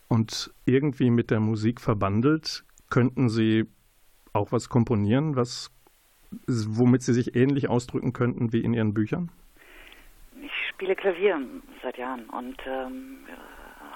und 0.09 0.53
irgendwie 0.65 1.11
mit 1.11 1.31
der 1.31 1.41
Musik 1.41 1.81
verbandelt. 1.81 2.65
Könnten 2.91 3.29
Sie 3.29 3.67
auch 4.33 4.51
was 4.53 4.69
komponieren, 4.69 5.37
was, 5.37 5.71
womit 6.47 7.03
Sie 7.03 7.13
sich 7.13 7.37
ähnlich 7.37 7.69
ausdrücken 7.69 8.13
könnten 8.13 8.53
wie 8.53 8.61
in 8.61 8.75
Ihren 8.75 8.93
Büchern? 8.93 9.31
Ich 10.43 10.53
spiele 10.71 10.97
Klavier 10.97 11.41
seit 11.83 11.97
Jahren 11.99 12.29
und 12.31 12.57
ähm, 12.67 13.19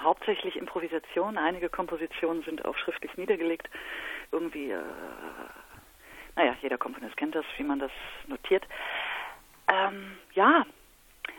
hauptsächlich 0.05 0.57
Improvisation. 0.57 1.39
Einige 1.39 1.69
Kompositionen 1.69 2.43
sind 2.45 2.65
auch 2.65 2.77
schriftlich 2.77 3.17
niedergelegt. 3.17 3.69
Irgendwie, 4.31 4.71
äh, 4.71 4.81
naja, 6.37 6.55
jeder 6.63 6.79
Komponist 6.79 7.17
kennt 7.17 7.35
das, 7.35 7.45
wie 7.57 7.65
man 7.65 7.79
das 7.79 7.91
notiert. 8.27 8.65
Ähm, 9.69 10.19
ja, 10.35 10.65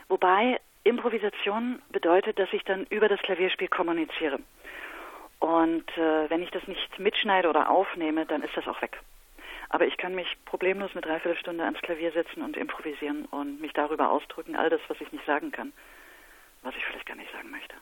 wobei 0.07 0.59
Improvisation 0.83 1.81
bedeutet, 1.89 2.37
dass 2.39 2.51
ich 2.53 2.63
dann 2.63 2.85
über 2.89 3.07
das 3.07 3.19
Klavierspiel 3.21 3.67
kommuniziere. 3.67 4.39
Und 5.39 5.89
äh, 5.97 6.29
wenn 6.29 6.41
ich 6.41 6.51
das 6.51 6.67
nicht 6.67 6.99
mitschneide 6.99 7.49
oder 7.49 7.69
aufnehme, 7.69 8.25
dann 8.25 8.41
ist 8.41 8.55
das 8.55 8.67
auch 8.67 8.81
weg. 8.81 8.99
Aber 9.69 9.85
ich 9.85 9.97
kann 9.97 10.15
mich 10.15 10.27
problemlos 10.45 10.91
eine 10.91 11.01
Dreiviertelstunde 11.01 11.63
ans 11.63 11.81
Klavier 11.81 12.11
setzen 12.11 12.43
und 12.43 12.55
improvisieren 12.55 13.25
und 13.25 13.59
mich 13.59 13.73
darüber 13.73 14.11
ausdrücken, 14.11 14.55
all 14.55 14.69
das, 14.69 14.81
was 14.87 15.01
ich 15.01 15.11
nicht 15.11 15.25
sagen 15.25 15.51
kann, 15.51 15.73
was 16.61 16.75
ich 16.75 16.85
vielleicht 16.85 17.07
gar 17.07 17.17
nicht 17.17 17.31
sagen 17.31 17.49
möchte. 17.49 17.75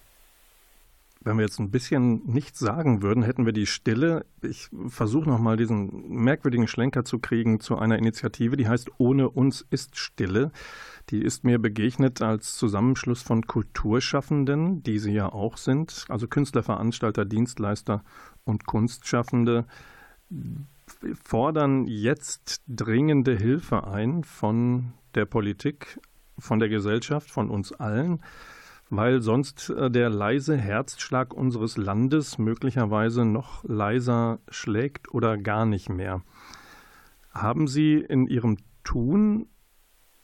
Wenn 1.24 1.38
wir 1.38 1.46
jetzt 1.46 1.60
ein 1.60 1.72
bisschen 1.72 2.22
nichts 2.26 2.60
sagen 2.60 3.02
würden, 3.02 3.24
hätten 3.24 3.46
wir 3.46 3.54
die 3.54 3.66
Stille. 3.66 4.26
Ich 4.42 4.70
versuche 4.88 5.30
nochmal 5.30 5.56
diesen 5.56 6.10
merkwürdigen 6.10 6.68
Schlenker 6.68 7.06
zu 7.06 7.20
kriegen 7.20 7.60
zu 7.60 7.78
einer 7.78 7.98
Initiative, 7.98 8.58
die 8.58 8.68
heißt 8.68 8.92
Ohne 8.98 9.30
uns 9.30 9.66
ist 9.70 9.98
Stille. 9.98 10.52
Die 11.10 11.22
ist 11.22 11.44
mir 11.44 11.60
begegnet 11.60 12.22
als 12.22 12.56
Zusammenschluss 12.56 13.22
von 13.22 13.46
Kulturschaffenden, 13.48 14.84
die 14.84 15.00
sie 15.00 15.14
ja 15.14 15.32
auch 15.32 15.58
sind, 15.58 16.06
also 16.10 16.28
Künstler, 16.28 16.64
Veranstalter, 16.64 17.26
Dienstleister 17.26 18.04
und 18.44 18.66
Kunstschaffende, 18.66 19.66
fordern 21.24 21.88
jetzt 21.88 22.62
dringende 22.68 23.36
Hilfe 23.36 23.88
ein 23.88 24.24
von 24.24 24.94
der 25.16 25.26
Politik, 25.26 26.00
von 26.38 26.60
der 26.60 26.70
Gesellschaft, 26.70 27.30
von 27.32 27.50
uns 27.50 27.72
allen 27.72 28.22
weil 28.98 29.22
sonst 29.22 29.70
äh, 29.72 29.90
der 29.90 30.10
leise 30.10 30.56
Herzschlag 30.56 31.34
unseres 31.34 31.78
Landes 31.78 32.38
möglicherweise 32.38 33.26
noch 33.26 33.64
leiser 33.64 34.40
schlägt 34.50 35.14
oder 35.14 35.38
gar 35.38 35.66
nicht 35.66 35.90
mehr. 35.90 36.22
Haben 37.32 37.68
Sie 37.68 37.96
in 37.96 38.28
Ihrem 38.28 38.58
Tun 38.84 39.48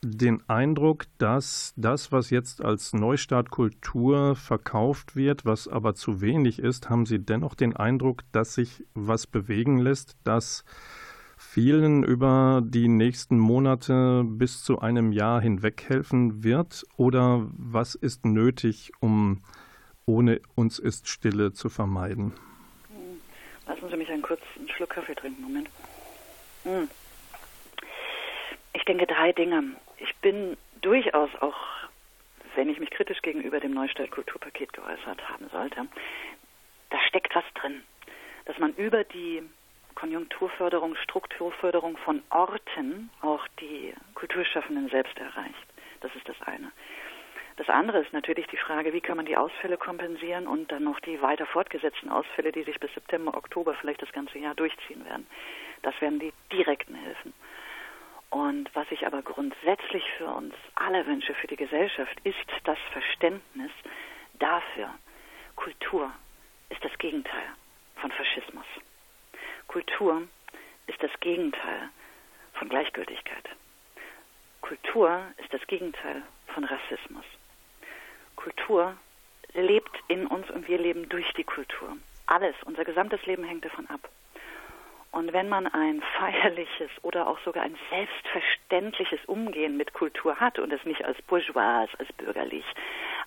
den 0.02 0.48
Eindruck, 0.48 1.06
dass 1.18 1.74
das, 1.76 2.12
was 2.12 2.30
jetzt 2.30 2.64
als 2.64 2.94
Neustart 2.94 3.50
Kultur 3.50 4.36
verkauft 4.36 5.16
wird, 5.16 5.46
was 5.46 5.68
aber 5.68 5.96
zu 5.96 6.22
wenig 6.22 6.60
ist, 6.60 6.90
haben 6.90 7.06
Sie 7.06 7.20
dennoch 7.20 7.56
den 7.56 7.76
Eindruck, 7.76 8.22
dass 8.32 8.54
sich 8.54 8.86
was 8.94 9.28
bewegen 9.28 9.80
lässt, 9.80 10.16
dass 10.24 10.64
vielen 11.40 12.04
über 12.04 12.62
die 12.64 12.90
nächsten 12.90 13.40
Monate 13.40 14.24
bis 14.26 14.62
zu 14.62 14.80
einem 14.80 15.14
Jahr 15.14 15.42
hinweg 15.42 15.86
helfen 15.88 16.44
wird? 16.44 16.84
Oder 16.98 17.48
was 17.54 17.96
ist 17.96 18.26
nötig, 18.26 18.92
um 19.00 19.42
ohne 20.06 20.42
uns 20.56 20.80
ist 20.80 21.08
Stille 21.08 21.54
zu 21.54 21.70
vermeiden? 21.70 22.34
Lassen 23.68 23.90
Sie 23.90 23.96
mich 23.96 24.10
einen 24.10 24.22
kurzen 24.22 24.68
Schluck 24.76 24.90
Kaffee 24.90 25.16
trinken. 25.16 25.42
Moment. 25.42 25.70
Hm. 26.64 26.90
Ich 28.74 28.84
denke 28.84 29.08
drei 29.08 29.32
Dinge. 29.32 29.64
Ich 29.98 30.14
bin 30.18 30.58
durchaus 30.82 31.30
auch, 31.40 31.58
wenn 32.56 32.70
ich 32.70 32.80
mich 32.80 32.90
kritisch 32.90 33.22
gegenüber 33.22 33.60
dem 33.60 33.72
Neustart 33.72 34.12
Kulturpaket 34.12 34.74
geäußert 34.74 35.30
haben 35.30 35.48
sollte, 35.52 35.88
da 36.90 36.98
steckt 37.08 37.34
was 37.34 37.46
drin, 37.56 37.82
dass 38.46 38.58
man 38.60 38.74
über 38.74 39.04
die 39.04 39.42
Konjunkturförderung, 40.00 40.96
Strukturförderung 40.96 41.98
von 41.98 42.22
Orten 42.30 43.10
auch 43.22 43.46
die 43.60 43.94
Kulturschaffenden 44.16 44.90
selbst 44.90 45.18
erreicht. 45.18 45.68
Das 46.00 46.16
ist 46.16 46.28
das 46.30 46.42
eine. 46.44 46.72
Das 47.58 47.68
andere 47.68 48.00
ist 48.00 48.14
natürlich 48.14 48.48
die 48.48 48.58
Frage, 48.58 48.94
wie 48.94 49.02
kann 49.02 49.18
man 49.18 49.26
die 49.26 49.36
Ausfälle 49.36 49.76
kompensieren 49.76 50.48
und 50.48 50.72
dann 50.72 50.86
noch 50.86 51.02
die 51.02 51.22
weiter 51.22 51.46
fortgesetzten 51.46 52.10
Ausfälle, 52.10 52.54
die 52.54 52.64
sich 52.64 52.80
bis 52.80 52.94
September, 52.94 53.36
Oktober 53.36 53.74
vielleicht 53.74 54.02
das 54.02 54.14
ganze 54.14 54.40
Jahr 54.40 54.56
durchziehen 54.56 55.04
werden. 55.04 55.28
Das 55.82 55.94
wären 56.00 56.20
die 56.20 56.32
direkten 56.54 56.96
Hilfen. 56.96 57.34
Und 58.30 58.74
was 58.74 58.90
ich 58.92 59.06
aber 59.06 59.22
grundsätzlich 59.22 60.04
für 60.18 60.28
uns 60.28 60.56
alle 60.76 61.06
wünsche, 61.08 61.34
für 61.34 61.48
die 61.48 61.58
Gesellschaft, 61.58 62.16
ist 62.24 62.38
das 62.64 62.78
Verständnis 62.94 63.72
dafür, 64.36 64.94
Kultur 65.58 66.10
ist 66.70 66.86
das 66.86 66.98
Gegenteil 67.00 67.48
von 67.98 68.12
Faschismus. 68.12 68.66
Kultur 69.70 70.24
ist 70.88 71.02
das 71.04 71.12
Gegenteil 71.20 71.90
von 72.54 72.70
Gleichgültigkeit. 72.70 73.48
Kultur 74.62 75.22
ist 75.38 75.54
das 75.54 75.66
Gegenteil 75.68 76.24
von 76.48 76.64
Rassismus. 76.64 77.24
Kultur 78.36 78.98
lebt 79.54 79.96
in 80.08 80.26
uns 80.26 80.50
und 80.50 80.68
wir 80.68 80.80
leben 80.80 81.08
durch 81.10 81.32
die 81.34 81.44
Kultur. 81.44 81.98
Alles, 82.26 82.56
unser 82.66 82.84
gesamtes 82.84 83.24
Leben 83.28 83.44
hängt 83.44 83.64
davon 83.64 83.86
ab. 83.92 84.10
Und 85.12 85.34
wenn 85.34 85.50
man 85.50 85.68
ein 85.68 86.02
feierliches 86.18 86.90
oder 87.04 87.28
auch 87.28 87.38
sogar 87.42 87.62
ein 87.62 87.78
selbstverständliches 87.92 89.24
Umgehen 89.28 89.78
mit 89.78 89.94
Kultur 89.94 90.40
hat 90.40 90.58
und 90.58 90.74
es 90.74 90.84
nicht 90.84 91.06
als 91.06 91.22
bourgeois, 91.22 91.88
als 92.00 92.12
bürgerlich, 92.18 92.66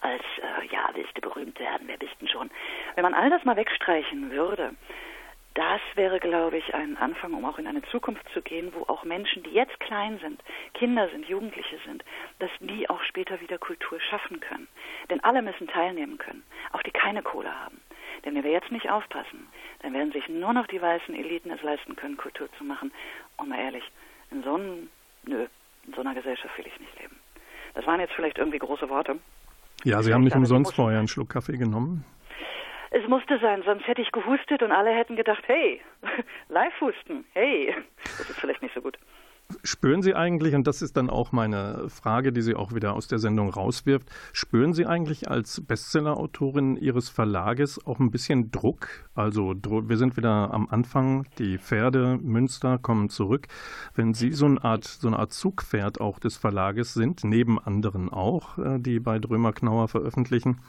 als, 0.01 0.25
äh, 0.39 0.67
ja, 0.73 0.91
willst 0.95 1.17
du 1.17 1.21
berühmt 1.21 1.61
werden, 1.61 1.87
wer 1.87 1.99
bist 1.99 2.21
denn 2.21 2.29
schon? 2.29 2.51
Wenn 2.97 3.05
man 3.05 3.15
all 3.15 3.31
das 3.31 3.45
mal 3.45 3.55
wegstreichen 3.55 4.33
würde 4.33 4.75
das 5.55 5.81
wäre, 5.95 6.19
glaube 6.19 6.57
ich, 6.57 6.75
ein 6.75 6.97
Anfang, 6.97 7.35
um 7.35 7.45
auch 7.45 7.59
in 7.59 7.67
eine 7.67 7.83
Zukunft 7.83 8.27
zu 8.33 8.41
gehen, 8.41 8.73
wo 8.75 8.83
auch 8.85 9.05
Menschen, 9.05 9.43
die 9.43 9.51
jetzt 9.51 9.79
klein 9.81 10.19
sind, 10.21 10.43
Kinder 10.75 11.09
sind, 11.11 11.29
Jugendliche 11.29 11.79
sind, 11.87 12.05
dass 12.39 12.51
die 12.61 12.89
auch 12.89 13.03
später 13.03 13.41
wieder 13.41 13.59
Kultur 13.59 14.01
schaffen 14.01 14.41
können. 14.41 14.69
Denn 15.11 15.23
alle 15.25 15.43
müssen 15.43 15.69
teilnehmen 15.69 16.17
können, 16.19 16.43
auch 16.73 16.83
die 16.83 16.91
keine 16.91 17.23
Kohle 17.23 17.53
haben. 17.55 17.81
Denn 18.25 18.35
wenn 18.35 18.45
wir 18.45 18.53
jetzt 18.53 18.71
nicht 18.71 18.91
aufpassen, 18.91 19.49
dann 19.81 19.93
werden 19.93 20.13
sich 20.13 20.29
nur 20.29 20.53
noch 20.53 20.67
die 20.69 20.81
weißen 20.81 21.15
Eliten 21.15 21.51
es 21.51 21.63
leisten 21.63 21.97
können, 21.97 22.17
Kultur 22.17 22.49
zu 22.57 22.65
machen. 22.65 22.93
Und 23.37 23.49
mal 23.49 23.59
ehrlich, 23.59 23.85
in 24.31 24.43
so, 24.43 24.55
einem, 24.55 24.89
nö, 25.25 25.47
in 25.87 25.93
so 25.93 26.01
einer 26.01 26.15
Gesellschaft 26.15 26.57
will 26.57 26.67
ich 26.67 26.81
nicht 26.81 26.99
leben. 27.01 27.17
Das 27.75 27.87
waren 27.87 28.01
jetzt 28.01 28.15
vielleicht 28.15 28.39
irgendwie 28.39 28.59
große 28.59 28.89
Worte. 28.89 29.19
Ja, 29.85 30.03
Sie 30.03 30.15
haben 30.15 30.23
nicht 30.23 30.37
umsonst 30.37 30.75
vorher 30.75 30.99
einen 30.99 31.09
Schluck 31.09 31.31
Kaffee 31.31 31.57
genommen. 31.57 32.05
Es 32.95 33.09
musste 33.09 33.39
sein, 33.39 33.63
sonst 33.65 33.87
hätte 33.87 34.03
ich 34.03 34.13
gehustet 34.13 34.63
und 34.63 34.71
alle 34.71 34.91
hätten 34.91 35.17
gedacht, 35.17 35.43
hey, 35.47 35.81
Live-Husten, 36.51 37.25
hey, 37.33 37.75
das 38.03 38.29
ist 38.29 38.39
vielleicht 38.39 38.61
nicht 38.61 38.75
so 38.75 38.83
gut. 38.83 38.99
Spüren 39.65 40.03
Sie 40.03 40.15
eigentlich, 40.15 40.55
und 40.55 40.67
das 40.67 40.83
ist 40.83 40.97
dann 40.99 41.09
auch 41.09 41.33
meine 41.33 41.89
Frage, 41.89 42.33
die 42.33 42.43
Sie 42.43 42.55
auch 42.55 42.75
wieder 42.75 42.93
aus 42.93 43.09
der 43.09 43.19
Sendung 43.19 43.49
rauswirft, 43.49 44.09
spüren 44.35 44.75
Sie 44.75 44.85
eigentlich 44.85 45.31
als 45.31 45.65
Bestseller-Autorin 45.65 46.77
Ihres 46.77 47.09
Verlages 47.09 47.85
auch 47.87 47.99
ein 47.99 48.11
bisschen 48.11 48.51
Druck? 48.51 48.89
Also 49.15 49.55
wir 49.55 49.97
sind 49.97 50.19
wieder 50.19 50.53
am 50.53 50.69
Anfang, 50.69 51.27
die 51.39 51.57
Pferde 51.57 52.19
Münster 52.23 52.77
kommen 52.77 53.09
zurück. 53.09 53.47
Wenn 53.95 54.13
Sie 54.13 54.33
so 54.33 54.45
eine 54.45 54.63
Art, 54.63 54.85
so 54.85 55.09
eine 55.09 55.19
Art 55.19 55.33
Zugpferd 55.33 55.99
auch 55.99 56.19
des 56.19 56.37
Verlages 56.37 56.93
sind, 56.93 57.25
neben 57.25 57.59
anderen 57.59 58.11
auch, 58.11 58.59
äh, 58.59 58.79
die 58.79 59.01
bei 59.01 59.19
Drömer 59.19 59.53
Knauer 59.55 59.89
veröffentlichen, 59.89 60.61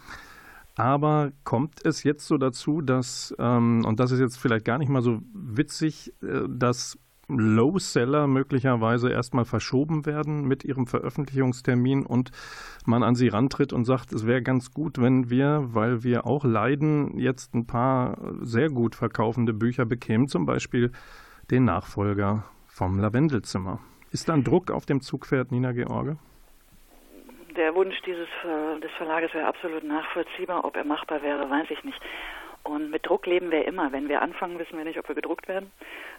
aber 0.76 1.32
kommt 1.44 1.86
es 1.86 2.04
jetzt 2.04 2.28
so 2.28 2.38
dazu, 2.38 2.82
dass, 2.82 3.34
ähm, 3.40 3.84
und 3.86 4.00
das 4.00 4.12
ist 4.12 4.20
jetzt 4.20 4.38
vielleicht 4.38 4.66
gar 4.66 4.78
nicht 4.78 4.90
mal 4.90 5.02
so 5.02 5.20
witzig, 5.34 6.14
äh, 6.22 6.48
dass 6.50 6.98
Low-Seller 7.28 8.28
möglicherweise 8.28 9.10
erstmal 9.10 9.46
verschoben 9.46 10.06
werden 10.06 10.46
mit 10.46 10.64
ihrem 10.66 10.88
Veröffentlichungstermin 10.88 12.06
und 12.06 12.32
man 12.86 13.02
an 13.02 13.16
sie 13.16 13.30
rantritt 13.30 13.72
und 13.72 13.86
sagt, 13.86 14.12
es 14.12 14.26
wäre 14.26 14.42
ganz 14.42 14.72
gut, 14.72 15.00
wenn 15.00 15.30
wir, 15.30 15.70
weil 15.74 16.04
wir 16.04 16.26
auch 16.26 16.44
leiden, 16.44 17.18
jetzt 17.18 17.54
ein 17.54 17.66
paar 17.66 18.18
sehr 18.42 18.70
gut 18.70 18.96
verkaufende 18.96 19.54
Bücher 19.54 19.86
bekämen, 19.86 20.28
zum 20.28 20.46
Beispiel 20.46 20.92
den 21.50 21.66
Nachfolger 21.66 22.44
vom 22.68 23.00
Lavendelzimmer. 23.00 23.80
Ist 24.12 24.28
da 24.28 24.34
ein 24.34 24.44
Druck 24.44 24.70
auf 24.70 24.86
dem 24.86 25.02
Zugpferd, 25.02 25.52
Nina 25.52 25.72
George? 25.72 26.18
Der 27.56 27.76
Wunsch 27.76 28.00
dieses 28.02 28.28
des 28.82 28.92
Verlages 28.98 29.34
wäre 29.34 29.48
absolut 29.48 29.84
nachvollziehbar. 29.84 30.66
Ob 30.66 30.76
er 30.76 30.84
machbar 30.84 31.22
wäre, 31.22 31.50
weiß 31.50 31.70
ich 31.70 31.84
nicht. 31.84 32.00
Und 32.63 32.92
mit 32.92 33.06
Druck 33.06 33.26
leben 33.26 33.52
wir 33.52 33.66
immer. 33.66 33.92
Wenn 33.92 34.08
wir 34.08 34.22
anfangen, 34.22 34.58
wissen 34.58 34.78
wir 34.78 34.86
nicht, 34.86 34.98
ob 34.98 35.08
wir 35.10 35.16
gedruckt 35.16 35.50
werden. 35.50 35.72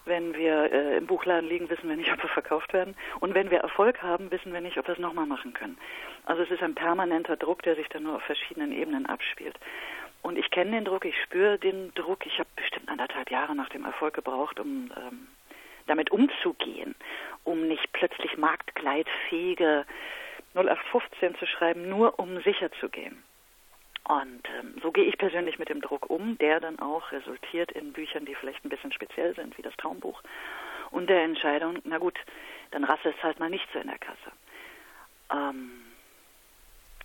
Wenn 0.04 0.36
wir 0.36 0.70
äh, 0.70 0.98
im 0.98 1.06
Buchladen 1.06 1.48
liegen, 1.48 1.70
wissen 1.70 1.88
wir 1.88 1.96
nicht, 1.96 2.12
ob 2.12 2.22
wir 2.22 2.28
verkauft 2.28 2.74
werden. 2.74 2.94
Und 3.20 3.34
wenn 3.34 3.50
wir 3.50 3.60
Erfolg 3.60 4.02
haben, 4.02 4.30
wissen 4.30 4.52
wir 4.52 4.60
nicht, 4.60 4.76
ob 4.76 4.86
wir 4.86 4.92
es 4.92 5.00
nochmal 5.00 5.24
machen 5.24 5.54
können. 5.54 5.78
Also 6.26 6.42
es 6.42 6.50
ist 6.50 6.62
ein 6.62 6.74
permanenter 6.74 7.36
Druck, 7.36 7.62
der 7.62 7.76
sich 7.76 7.88
dann 7.88 8.02
nur 8.02 8.16
auf 8.16 8.22
verschiedenen 8.22 8.72
Ebenen 8.72 9.06
abspielt. 9.06 9.58
Und 10.20 10.38
ich 10.38 10.50
kenne 10.50 10.72
den 10.72 10.84
Druck, 10.84 11.06
ich 11.06 11.18
spüre 11.22 11.58
den 11.58 11.92
Druck. 11.94 12.26
Ich 12.26 12.38
habe 12.38 12.48
bestimmt 12.56 12.90
anderthalb 12.90 13.30
Jahre 13.30 13.54
nach 13.54 13.70
dem 13.70 13.86
Erfolg 13.86 14.12
gebraucht, 14.12 14.60
um 14.60 14.92
ähm, 14.96 15.28
damit 15.86 16.10
umzugehen, 16.10 16.94
um 17.44 17.66
nicht 17.66 17.90
plötzlich 17.92 18.36
marktgleitfähige 18.36 19.86
0815 20.54 21.36
zu 21.36 21.46
schreiben, 21.46 21.88
nur 21.88 22.18
um 22.18 22.40
sicher 22.42 22.70
zu 22.80 22.88
gehen. 22.88 23.22
Und 24.06 24.42
ähm, 24.58 24.76
so 24.82 24.92
gehe 24.92 25.04
ich 25.04 25.16
persönlich 25.16 25.58
mit 25.58 25.70
dem 25.70 25.80
Druck 25.80 26.10
um, 26.10 26.36
der 26.38 26.60
dann 26.60 26.78
auch 26.78 27.10
resultiert 27.10 27.72
in 27.72 27.92
Büchern, 27.92 28.26
die 28.26 28.34
vielleicht 28.34 28.64
ein 28.64 28.68
bisschen 28.68 28.92
speziell 28.92 29.34
sind, 29.34 29.56
wie 29.56 29.62
das 29.62 29.76
Traumbuch. 29.76 30.22
Und 30.90 31.08
der 31.08 31.22
Entscheidung, 31.22 31.78
na 31.84 31.98
gut, 31.98 32.18
dann 32.70 32.84
rasse 32.84 33.08
es 33.08 33.22
halt 33.22 33.40
mal 33.40 33.48
nicht 33.48 33.66
so 33.72 33.78
in 33.78 33.88
der 33.88 33.98
Kasse. 33.98 34.32
Ähm, 35.32 35.70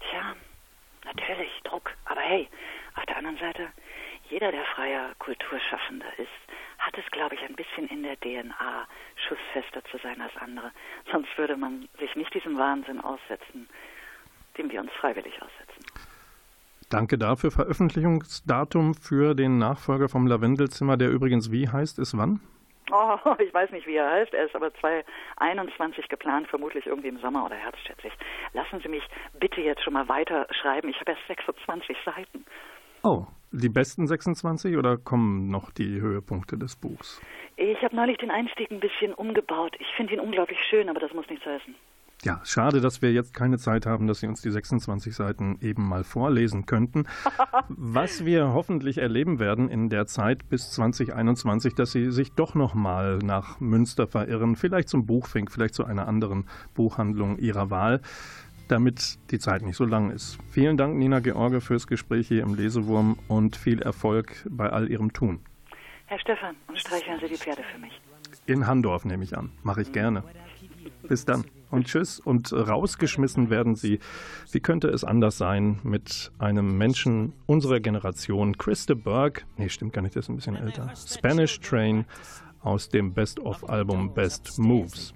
tja, 0.02 0.36
natürlich, 1.06 1.50
Druck. 1.64 1.92
Aber 2.06 2.22
hey, 2.22 2.50
auf 2.96 3.06
der 3.06 3.18
anderen 3.18 3.38
Seite, 3.38 3.70
jeder, 4.30 4.52
der 4.52 4.66
freier 4.66 5.16
Kulturschaffender 5.20 6.20
ist, 6.20 6.30
hat 6.90 6.98
es, 6.98 7.12
glaube 7.12 7.36
ich, 7.36 7.42
ein 7.42 7.56
bisschen 7.56 7.88
in 7.88 8.02
der 8.02 8.20
DNA, 8.20 8.88
schussfester 9.28 9.84
zu 9.92 9.98
sein 10.02 10.20
als 10.22 10.36
andere. 10.38 10.72
Sonst 11.12 11.30
würde 11.38 11.56
man 11.56 11.88
sich 12.00 12.16
nicht 12.16 12.34
diesem 12.34 12.58
Wahnsinn 12.58 13.00
aussetzen, 13.00 13.70
dem 14.58 14.72
wir 14.72 14.82
uns 14.82 14.92
freiwillig 14.94 15.36
aussetzen. 15.40 15.86
Danke 16.90 17.20
dafür. 17.20 17.52
Veröffentlichungsdatum 17.52 18.96
für 18.96 19.36
den 19.36 19.60
Nachfolger 19.60 20.10
vom 20.10 20.26
Lavendelzimmer, 20.26 20.98
der 20.98 21.12
übrigens 21.12 21.52
wie 21.52 21.70
heißt, 21.70 22.00
ist 22.00 22.18
wann? 22.18 22.40
Oh, 22.92 23.20
ich 23.38 23.54
weiß 23.54 23.70
nicht, 23.70 23.86
wie 23.86 23.98
er 23.98 24.10
heißt. 24.10 24.34
Er 24.34 24.48
ist 24.48 24.56
aber 24.56 24.74
2021 24.74 26.10
geplant, 26.10 26.48
vermutlich 26.48 26.88
irgendwie 26.88 27.10
im 27.10 27.20
Sommer 27.20 27.46
oder 27.46 27.56
Herbst, 27.56 27.86
schätze 27.86 28.08
ich. 28.08 28.14
Lassen 28.54 28.80
Sie 28.82 28.90
mich 28.90 29.04
bitte 29.40 29.62
jetzt 29.62 29.84
schon 29.84 29.94
mal 29.94 30.10
weiterschreiben. 30.10 30.90
Ich 30.90 31.00
habe 31.00 31.12
erst 31.12 31.28
26 31.28 31.96
Seiten. 32.04 32.46
Oh, 33.04 33.28
die 33.52 33.70
besten 33.70 34.08
26 34.08 34.78
oder 34.78 34.98
kommen 34.98 35.50
noch 35.50 35.72
die 35.72 36.02
Höhepunkte 36.02 36.58
des 36.58 36.76
Buchs? 36.76 37.22
Ich 37.58 37.82
habe 37.82 37.96
neulich 37.96 38.18
den 38.18 38.32
Einstieg 38.32 38.72
ein 38.72 38.80
bisschen 38.80 39.14
umgebaut. 39.14 39.76
Ich 39.80 39.88
finde 39.98 40.14
ihn 40.14 40.20
unglaublich 40.20 40.60
schön, 40.70 40.90
aber 40.90 41.00
das 41.00 41.14
muss 41.14 41.30
nichts 41.30 41.46
heißen. 41.46 41.76
Ja, 42.26 42.42
schade, 42.44 42.82
dass 42.82 43.02
wir 43.02 43.14
jetzt 43.14 43.34
keine 43.34 43.58
Zeit 43.58 43.86
haben, 43.86 44.06
dass 44.06 44.20
Sie 44.20 44.28
uns 44.28 44.42
die 44.42 44.50
26 44.50 45.16
Seiten 45.16 45.58
eben 45.62 45.88
mal 45.88 46.04
vorlesen 46.04 46.66
könnten. 46.66 47.06
Was 47.70 48.26
wir 48.26 48.52
hoffentlich 48.54 48.98
erleben 48.98 49.40
werden 49.40 49.70
in 49.70 49.88
der 49.88 50.06
Zeit 50.06 50.50
bis 50.50 50.70
2021, 50.72 51.76
dass 51.76 51.94
Sie 51.94 52.12
sich 52.12 52.34
doch 52.34 52.56
noch 52.56 52.74
mal 52.74 53.20
nach 53.20 53.62
Münster 53.62 54.06
verirren, 54.06 54.58
vielleicht 54.58 54.90
zum 54.90 55.06
Buchfink, 55.06 55.50
vielleicht 55.50 55.76
zu 55.76 55.86
einer 55.86 56.10
anderen 56.10 56.50
Buchhandlung 56.74 57.38
Ihrer 57.38 57.70
Wahl, 57.70 58.02
damit 58.70 59.20
die 59.32 59.40
Zeit 59.40 59.62
nicht 59.62 59.76
so 59.76 59.86
lang 59.86 60.12
ist. 60.12 60.38
Vielen 60.52 60.78
Dank, 60.78 60.98
Nina 60.98 61.20
George, 61.20 61.62
fürs 61.62 61.88
Gespräch 61.88 62.28
hier 62.28 62.44
im 62.44 62.56
Lesewurm 62.56 63.18
und 63.28 63.56
viel 63.56 63.82
Erfolg 63.82 64.46
bei 64.50 64.70
all 64.70 64.90
Ihrem 64.90 65.14
Tun. 65.14 65.40
Herr 66.06 66.20
Stefan, 66.20 66.56
und 66.68 66.80
streicheln 66.80 67.20
Sie 67.20 67.28
die 67.28 67.38
Pferde 67.38 67.64
für 67.72 67.80
mich. 67.80 68.02
In 68.46 68.66
Handorf 68.66 69.06
nehme 69.06 69.24
ich 69.24 69.38
an. 69.38 69.52
Mache 69.64 69.82
ich 69.82 69.92
gerne. 69.92 70.24
Bis 71.08 71.26
dann 71.26 71.46
und 71.72 71.88
tschüss. 71.88 72.20
Und 72.20 72.52
rausgeschmissen 72.54 73.50
werden 73.50 73.76
sie, 73.76 74.00
wie 74.52 74.60
könnte 74.60 74.88
es 74.88 75.04
anders 75.04 75.38
sein, 75.38 75.80
mit 75.84 76.32
einem 76.40 76.78
Menschen 76.78 77.34
unserer 77.46 77.80
Generation, 77.80 78.58
Chris 78.58 78.86
de 78.86 78.96
Burgh, 78.96 79.46
nee, 79.58 79.70
stimmt 79.70 79.94
gar 79.94 80.02
nicht, 80.02 80.16
der 80.16 80.22
ist 80.22 80.30
ein 80.30 80.36
bisschen 80.36 80.56
älter, 80.56 80.92
Spanish 80.96 81.60
Train 81.60 82.06
aus 82.62 82.90
dem 82.90 83.14
Best-of-Album 83.14 84.14
Best 84.14 84.60
Moves. 84.60 85.14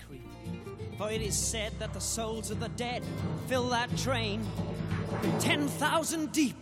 For 0.98 1.10
it 1.10 1.22
is 1.22 1.38
said 1.38 1.74
that 1.80 1.94
the 1.94 2.00
souls 2.00 2.52
of 2.52 2.60
the 2.60 2.70
dead 2.70 3.04
fill 3.48 3.70
that 3.70 3.96
train 3.98 4.46
10,000 5.39 6.32
deep. 6.32 6.56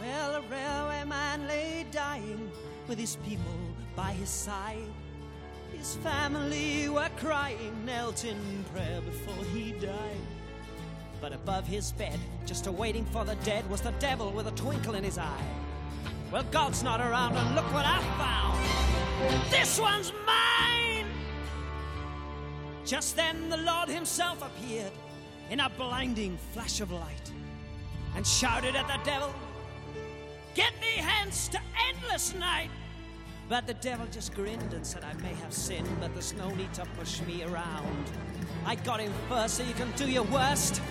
Well, 0.00 0.36
a 0.36 0.40
railway 0.42 1.04
man 1.04 1.46
lay 1.46 1.86
dying 1.90 2.50
with 2.88 2.98
his 2.98 3.16
people 3.16 3.54
by 3.94 4.12
his 4.12 4.28
side. 4.28 4.92
His 5.72 5.96
family 5.96 6.88
were 6.88 7.08
crying, 7.16 7.84
knelt 7.84 8.24
in 8.24 8.64
prayer 8.72 9.00
before 9.00 9.44
he 9.54 9.72
died. 9.72 10.20
But 11.20 11.32
above 11.32 11.66
his 11.66 11.92
bed, 11.92 12.18
just 12.46 12.66
awaiting 12.66 13.04
for 13.06 13.24
the 13.24 13.36
dead, 13.36 13.68
was 13.70 13.80
the 13.80 13.92
devil 13.92 14.30
with 14.32 14.46
a 14.46 14.52
twinkle 14.52 14.94
in 14.94 15.04
his 15.04 15.18
eye. 15.18 15.44
Well, 16.32 16.44
God's 16.50 16.82
not 16.82 17.00
around, 17.00 17.36
and 17.36 17.54
look 17.54 17.72
what 17.72 17.84
I 17.86 18.00
found. 18.18 19.50
This 19.50 19.78
one's 19.78 20.12
mine! 20.26 20.79
Just 22.90 23.14
then 23.14 23.48
the 23.48 23.56
Lord 23.56 23.88
Himself 23.88 24.42
appeared 24.42 24.90
in 25.48 25.60
a 25.60 25.70
blinding 25.70 26.36
flash 26.52 26.80
of 26.80 26.90
light 26.90 27.30
and 28.16 28.26
shouted 28.26 28.74
at 28.74 28.88
the 28.88 28.98
devil, 29.04 29.32
Get 30.56 30.72
thee 30.80 31.00
hence 31.00 31.46
to 31.50 31.60
endless 31.88 32.34
night! 32.34 32.68
But 33.48 33.68
the 33.68 33.74
devil 33.74 34.08
just 34.10 34.34
grinned 34.34 34.74
and 34.74 34.84
said, 34.84 35.04
I 35.04 35.12
may 35.22 35.32
have 35.34 35.52
sinned, 35.52 35.88
but 36.00 36.12
there's 36.14 36.32
no 36.32 36.52
need 36.56 36.74
to 36.74 36.84
push 36.98 37.20
me 37.22 37.44
around. 37.44 38.10
I 38.66 38.74
got 38.74 38.98
him 38.98 39.12
first, 39.28 39.58
so 39.58 39.62
you 39.62 39.74
can 39.74 39.92
do 39.92 40.10
your 40.10 40.24
worst. 40.24 40.82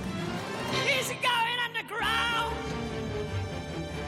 He's 0.71 1.09
going 1.09 1.59
underground! 1.65 2.55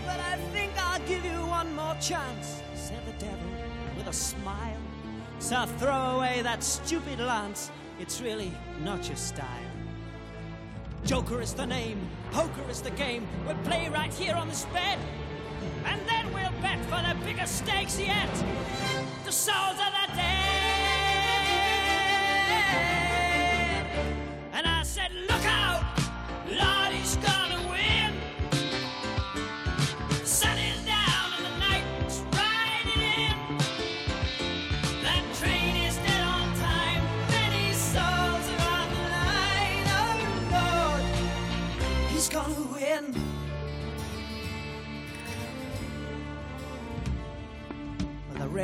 But 0.05 0.17
I 0.17 0.37
think 0.53 0.71
I'll 0.77 1.05
give 1.09 1.25
you 1.25 1.45
one 1.45 1.75
more 1.75 1.97
chance, 1.99 2.61
said 2.73 3.05
the 3.05 3.25
devil 3.25 3.51
with 3.97 4.07
a 4.07 4.13
smile. 4.13 4.79
So 5.39 5.65
throw 5.65 6.17
away 6.17 6.41
that 6.43 6.63
stupid 6.63 7.19
lance, 7.19 7.69
it's 8.01 8.19
really 8.19 8.51
not 8.83 9.07
your 9.07 9.15
style. 9.15 9.47
Joker 11.05 11.39
is 11.39 11.53
the 11.53 11.65
name, 11.65 11.99
poker 12.31 12.67
is 12.69 12.81
the 12.81 12.89
game. 12.91 13.27
We'll 13.45 13.55
play 13.57 13.89
right 13.89 14.11
here 14.11 14.35
on 14.35 14.49
this 14.49 14.65
bed. 14.73 14.97
And 15.85 16.01
then 16.09 16.25
we'll 16.33 16.61
bet 16.61 16.79
for 16.85 17.01
the 17.07 17.15
biggest 17.23 17.59
stakes 17.59 17.99
yet. 17.99 18.33
The 19.23 19.31
souls 19.31 19.77
of 19.79 19.91
the 19.93 20.15
dead. 20.15 20.50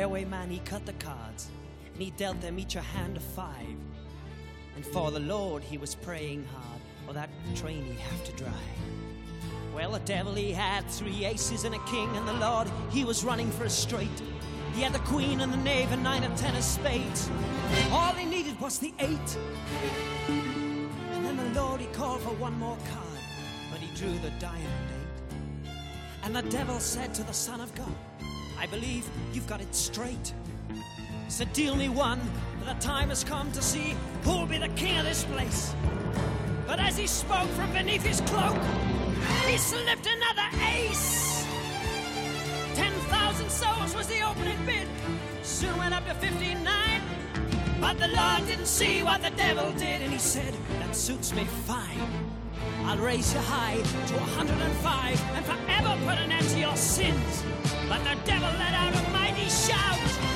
Well, 0.08 0.24
man, 0.26 0.48
he 0.50 0.58
cut 0.60 0.86
the 0.86 0.94
cards, 0.94 1.50
and 1.92 2.02
he 2.02 2.10
dealt 2.12 2.40
them 2.40 2.58
each 2.58 2.76
a 2.76 2.80
hand 2.80 3.18
of 3.18 3.22
five. 3.22 3.76
And 4.74 4.84
for 4.84 5.10
the 5.10 5.20
Lord, 5.20 5.62
he 5.62 5.76
was 5.76 5.94
praying 5.94 6.46
hard, 6.46 6.80
or 7.06 7.12
that 7.12 7.28
train 7.54 7.84
he'd 7.84 7.98
have 7.98 8.24
to 8.24 8.32
drive. 8.32 8.52
Well, 9.74 9.92
the 9.92 9.98
devil, 10.00 10.34
he 10.34 10.50
had 10.50 10.86
three 10.86 11.26
aces 11.26 11.64
and 11.64 11.74
a 11.74 11.78
king, 11.84 12.08
and 12.16 12.26
the 12.26 12.32
Lord, 12.32 12.68
he 12.90 13.04
was 13.04 13.22
running 13.22 13.50
for 13.50 13.64
a 13.64 13.70
straight. 13.70 14.08
He 14.74 14.80
had 14.80 14.94
the 14.94 14.98
queen 15.00 15.40
and 15.40 15.52
the 15.52 15.58
knave 15.58 15.92
and 15.92 16.02
nine 16.02 16.24
and 16.24 16.36
ten 16.38 16.56
of 16.56 16.64
spades. 16.64 17.30
All 17.90 18.14
he 18.14 18.24
needed 18.24 18.58
was 18.60 18.78
the 18.78 18.94
eight. 19.00 19.36
And 20.26 21.24
then 21.24 21.36
the 21.36 21.60
Lord, 21.60 21.80
he 21.80 21.86
called 21.88 22.22
for 22.22 22.34
one 22.36 22.58
more 22.58 22.78
card, 22.92 23.20
but 23.70 23.78
he 23.78 23.94
drew 23.94 24.18
the 24.20 24.30
diamond 24.40 24.64
eight. 24.64 25.70
And 26.24 26.34
the 26.34 26.42
devil 26.42 26.80
said 26.80 27.12
to 27.14 27.22
the 27.24 27.34
Son 27.34 27.60
of 27.60 27.74
God, 27.74 27.94
I 28.58 28.66
believe 28.66 29.08
you've 29.32 29.46
got 29.46 29.60
it 29.60 29.74
straight. 29.74 30.32
So 31.28 31.44
deal 31.52 31.76
me 31.76 31.88
one, 31.88 32.20
for 32.58 32.64
the 32.64 32.80
time 32.80 33.10
has 33.10 33.22
come 33.22 33.52
to 33.52 33.62
see 33.62 33.94
who'll 34.24 34.46
be 34.46 34.58
the 34.58 34.68
king 34.70 34.98
of 34.98 35.04
this 35.04 35.24
place. 35.24 35.74
But 36.66 36.80
as 36.80 36.98
he 36.98 37.06
spoke 37.06 37.48
from 37.50 37.72
beneath 37.72 38.04
his 38.04 38.20
cloak, 38.22 38.56
he 39.46 39.56
slipped 39.56 40.06
another 40.06 40.48
ace. 40.74 41.46
Ten 42.74 42.92
thousand 43.08 43.50
souls 43.50 43.94
was 43.94 44.06
the 44.08 44.22
opening 44.22 44.58
bid, 44.66 44.88
soon 45.42 45.76
went 45.78 45.94
up 45.94 46.06
to 46.06 46.14
fifty-nine. 46.14 47.02
But 47.80 47.98
the 47.98 48.08
Lord 48.08 48.46
didn't 48.46 48.66
see 48.66 49.02
what 49.02 49.22
the 49.22 49.30
devil 49.30 49.70
did, 49.72 50.02
and 50.02 50.12
he 50.12 50.18
said, 50.18 50.52
That 50.80 50.96
suits 50.96 51.32
me 51.32 51.44
fine. 51.44 52.27
I'll 52.84 52.98
raise 52.98 53.32
you 53.34 53.40
high 53.40 53.76
to 53.76 54.14
105 54.14 55.22
and 55.34 55.44
forever 55.44 55.96
put 56.04 56.18
an 56.18 56.32
end 56.32 56.48
to 56.48 56.58
your 56.58 56.76
sins. 56.76 57.44
But 57.88 58.04
the 58.04 58.16
devil 58.24 58.50
let 58.58 58.74
out 58.74 58.94
a 58.94 59.10
mighty 59.10 59.48
shout. 59.48 60.27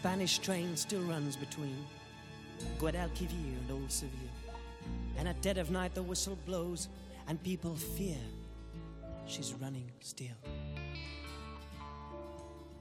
Spanish 0.00 0.38
train 0.38 0.74
still 0.78 1.02
runs 1.02 1.36
between 1.36 1.76
Guadalquivir 2.78 3.58
and 3.60 3.70
Old 3.70 3.92
Seville. 3.92 4.10
And 5.18 5.28
at 5.28 5.42
dead 5.42 5.58
of 5.58 5.70
night 5.70 5.94
the 5.94 6.02
whistle 6.02 6.38
blows, 6.46 6.88
and 7.28 7.42
people 7.42 7.76
fear 7.76 8.16
she's 9.26 9.52
running 9.60 9.90
still. 10.00 10.40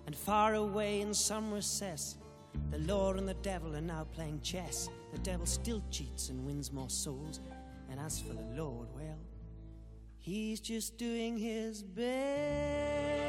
And 0.05 0.15
far 0.15 0.53
away 0.53 1.01
in 1.01 1.13
some 1.13 1.51
recess, 1.51 2.15
the 2.72 2.80
Lord 2.80 3.17
and 3.17 3.28
the 3.28 3.34
devil 3.34 3.76
are 3.76 3.82
now 3.82 4.07
playing 4.15 4.39
chess. 4.39 4.88
The 5.11 5.20
devil 5.20 5.45
still 5.45 5.84
cheats 5.91 6.30
and 6.30 6.45
wins 6.45 6.72
more 6.72 6.89
souls. 6.89 7.41
And 7.91 7.99
as 7.99 8.22
for 8.22 8.32
the 8.32 8.63
Lord, 8.63 8.88
well, 8.95 9.20
he's 10.20 10.61
just 10.61 10.97
doing 10.97 11.38
his 11.38 11.84
best. 11.84 13.29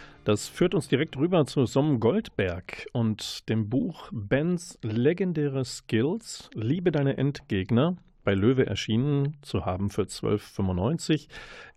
Das 0.23 0.47
führt 0.47 0.75
uns 0.75 0.87
direkt 0.87 1.17
rüber 1.17 1.47
zu 1.47 1.65
Som 1.65 1.99
Goldberg 1.99 2.85
und 2.93 3.49
dem 3.49 3.69
Buch 3.69 4.07
Bens 4.11 4.77
legendäre 4.83 5.65
Skills, 5.65 6.51
Liebe 6.53 6.91
deine 6.91 7.17
Endgegner, 7.17 7.97
bei 8.23 8.35
Löwe 8.35 8.67
erschienen 8.67 9.37
zu 9.41 9.65
haben 9.65 9.89
für 9.89 10.03
12,95. 10.03 11.27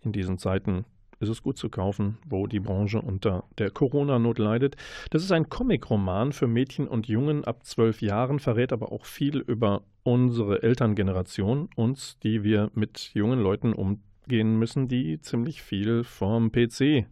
In 0.03 0.11
diesen 0.11 0.37
Zeiten 0.37 0.85
ist 1.19 1.29
es 1.29 1.41
gut 1.41 1.57
zu 1.57 1.69
kaufen, 1.69 2.19
wo 2.23 2.45
die 2.45 2.59
Branche 2.59 3.01
unter 3.01 3.45
der 3.57 3.71
Corona-Not 3.71 4.37
leidet. 4.37 4.75
Das 5.09 5.23
ist 5.23 5.31
ein 5.31 5.49
Comicroman 5.49 6.31
für 6.31 6.45
Mädchen 6.45 6.87
und 6.87 7.07
Jungen 7.07 7.45
ab 7.45 7.65
zwölf 7.65 8.03
Jahren, 8.03 8.37
verrät 8.37 8.71
aber 8.71 8.91
auch 8.91 9.05
viel 9.05 9.39
über 9.39 9.81
unsere 10.03 10.61
Elterngeneration, 10.61 11.69
uns, 11.75 12.19
die 12.19 12.43
wir 12.43 12.69
mit 12.75 13.09
jungen 13.15 13.39
Leuten 13.39 13.73
umgehen 13.73 14.03
gehen 14.27 14.57
müssen, 14.57 14.87
die 14.87 15.19
ziemlich 15.21 15.61
viel 15.61 16.03
vorm 16.03 16.51
PC 16.51 17.05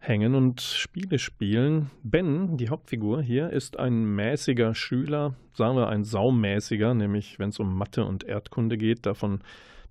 hängen 0.00 0.34
und 0.34 0.60
Spiele 0.60 1.18
spielen. 1.18 1.90
Ben, 2.02 2.56
die 2.56 2.68
Hauptfigur 2.68 3.22
hier, 3.22 3.50
ist 3.50 3.78
ein 3.78 4.04
mäßiger 4.14 4.74
Schüler, 4.74 5.34
sagen 5.54 5.76
wir 5.76 5.88
ein 5.88 6.04
saumäßiger, 6.04 6.94
nämlich 6.94 7.38
wenn 7.38 7.50
es 7.50 7.58
um 7.58 7.76
Mathe 7.76 8.04
und 8.04 8.24
Erdkunde 8.24 8.78
geht, 8.78 9.06
davon 9.06 9.40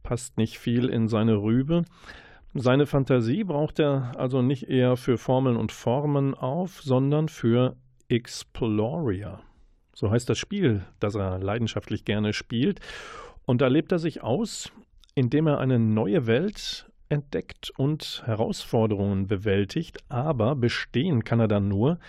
passt 0.04 0.38
nicht 0.38 0.60
viel 0.60 0.90
in 0.90 1.08
seine 1.08 1.42
Rübe. 1.42 1.84
Seine 2.54 2.86
Fantasie 2.86 3.44
braucht 3.44 3.80
er 3.80 4.14
also 4.18 4.42
nicht 4.42 4.70
eher 4.70 4.98
für 4.98 5.18
Formeln 5.18 5.58
und 5.58 5.72
Formen 5.72 6.34
auf, 6.34 6.82
sondern 6.82 7.30
für 7.30 7.76
Exploria. 8.08 9.42
So 9.94 10.10
heißt 10.10 10.30
das 10.30 10.38
Spiel, 10.38 10.84
das 11.00 11.16
er 11.16 11.40
leidenschaftlich 11.40 12.06
gerne 12.06 12.34
spielt. 12.34 12.80
Und 13.46 13.62
da 13.62 13.68
lebt 13.68 13.92
er 13.92 14.00
sich 14.00 14.24
aus 14.24 14.72
indem 15.18 15.48
er 15.48 15.58
eine 15.58 15.80
neue 15.80 16.28
Welt 16.28 16.86
entdeckt 17.10 17.72
und 17.78 18.24
Herausforderungen 18.26 19.28
bewältigt, 19.28 19.98
aber 20.10 20.56
bestehen 20.56 21.24
kann 21.24 21.40
er 21.40 21.48
dann 21.48 21.68
nur, 21.68 22.00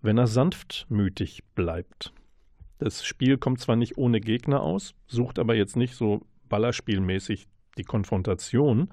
wenn 0.00 0.18
er 0.18 0.26
sanftmütig 0.26 1.44
bleibt. 1.54 2.12
Das 2.78 3.04
Spiel 3.04 3.38
kommt 3.38 3.60
zwar 3.60 3.76
nicht 3.76 3.96
ohne 3.96 4.20
Gegner 4.20 4.62
aus, 4.62 4.94
sucht 5.06 5.38
aber 5.38 5.54
jetzt 5.54 5.76
nicht 5.76 5.94
so 5.94 6.20
ballerspielmäßig 6.48 7.46
die 7.78 7.84
Konfrontation. 7.84 8.90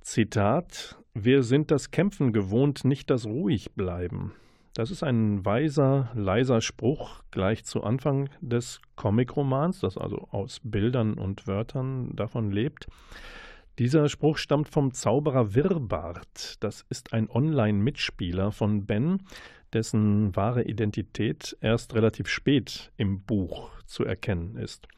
Zitat: 0.00 0.98
Wir 1.14 1.42
sind 1.42 1.70
das 1.70 1.90
Kämpfen 1.90 2.32
gewohnt, 2.32 2.84
nicht 2.84 3.10
das 3.10 3.26
Ruhigbleiben. 3.26 4.32
Das 4.74 4.90
ist 4.90 5.02
ein 5.02 5.44
weiser, 5.44 6.10
leiser 6.14 6.62
Spruch 6.62 7.22
gleich 7.30 7.64
zu 7.64 7.82
Anfang 7.84 8.30
des 8.40 8.80
Comicromans, 8.96 9.80
das 9.80 9.98
also 9.98 10.28
aus 10.30 10.60
Bildern 10.64 11.14
und 11.14 11.46
Wörtern 11.46 12.16
davon 12.16 12.50
lebt. 12.50 12.86
Dieser 13.78 14.08
Spruch 14.08 14.36
stammt 14.36 14.68
vom 14.68 14.92
Zauberer 14.92 15.54
Wirbart. 15.54 16.62
Das 16.62 16.84
ist 16.90 17.12
ein 17.12 17.30
Online-Mitspieler 17.30 18.52
von 18.52 18.84
Ben, 18.84 19.22
dessen 19.72 20.36
wahre 20.36 20.64
Identität 20.64 21.56
erst 21.60 21.94
relativ 21.94 22.28
spät 22.28 22.92
im 22.96 23.22
Buch 23.22 23.70
zu 23.86 24.04
erkennen 24.04 24.56
ist. 24.56 24.88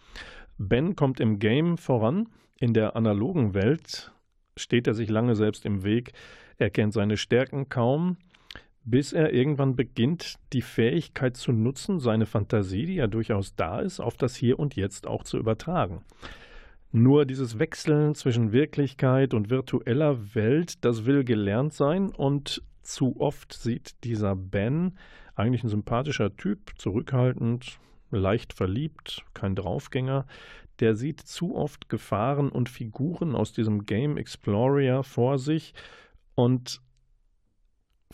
Ben 0.58 0.96
kommt 0.96 1.20
im 1.20 1.38
Game 1.38 1.78
voran. 1.78 2.28
In 2.58 2.74
der 2.74 2.96
analogen 2.96 3.54
Welt 3.54 4.12
steht 4.56 4.86
er 4.86 4.94
sich 4.94 5.08
lange 5.08 5.36
selbst 5.36 5.64
im 5.64 5.84
Weg. 5.84 6.12
Er 6.58 6.70
kennt 6.70 6.92
seine 6.92 7.16
Stärken 7.16 7.68
kaum 7.68 8.16
bis 8.84 9.12
er 9.12 9.32
irgendwann 9.32 9.76
beginnt, 9.76 10.34
die 10.52 10.62
Fähigkeit 10.62 11.36
zu 11.36 11.52
nutzen, 11.52 11.98
seine 12.00 12.26
Fantasie, 12.26 12.86
die 12.86 12.96
ja 12.96 13.06
durchaus 13.06 13.56
da 13.56 13.80
ist, 13.80 13.98
auf 13.98 14.16
das 14.16 14.36
Hier 14.36 14.58
und 14.58 14.76
Jetzt 14.76 15.06
auch 15.06 15.24
zu 15.24 15.38
übertragen. 15.38 16.04
Nur 16.96 17.26
dieses 17.26 17.58
Wechseln 17.58 18.14
zwischen 18.14 18.52
Wirklichkeit 18.52 19.34
und 19.34 19.50
virtueller 19.50 20.32
Welt, 20.36 20.84
das 20.84 21.06
will 21.06 21.24
gelernt 21.24 21.72
sein. 21.72 22.10
Und 22.10 22.62
zu 22.82 23.16
oft 23.18 23.52
sieht 23.52 24.04
dieser 24.04 24.36
Ben, 24.36 24.96
eigentlich 25.34 25.64
ein 25.64 25.70
sympathischer 25.70 26.36
Typ, 26.36 26.70
zurückhaltend, 26.78 27.80
leicht 28.12 28.52
verliebt, 28.52 29.24
kein 29.34 29.56
Draufgänger, 29.56 30.24
der 30.78 30.94
sieht 30.94 31.18
zu 31.18 31.56
oft 31.56 31.88
Gefahren 31.88 32.48
und 32.48 32.68
Figuren 32.68 33.34
aus 33.34 33.52
diesem 33.52 33.86
Game 33.86 34.16
Explorer 34.16 35.02
vor 35.02 35.40
sich. 35.40 35.74
Und 36.36 36.80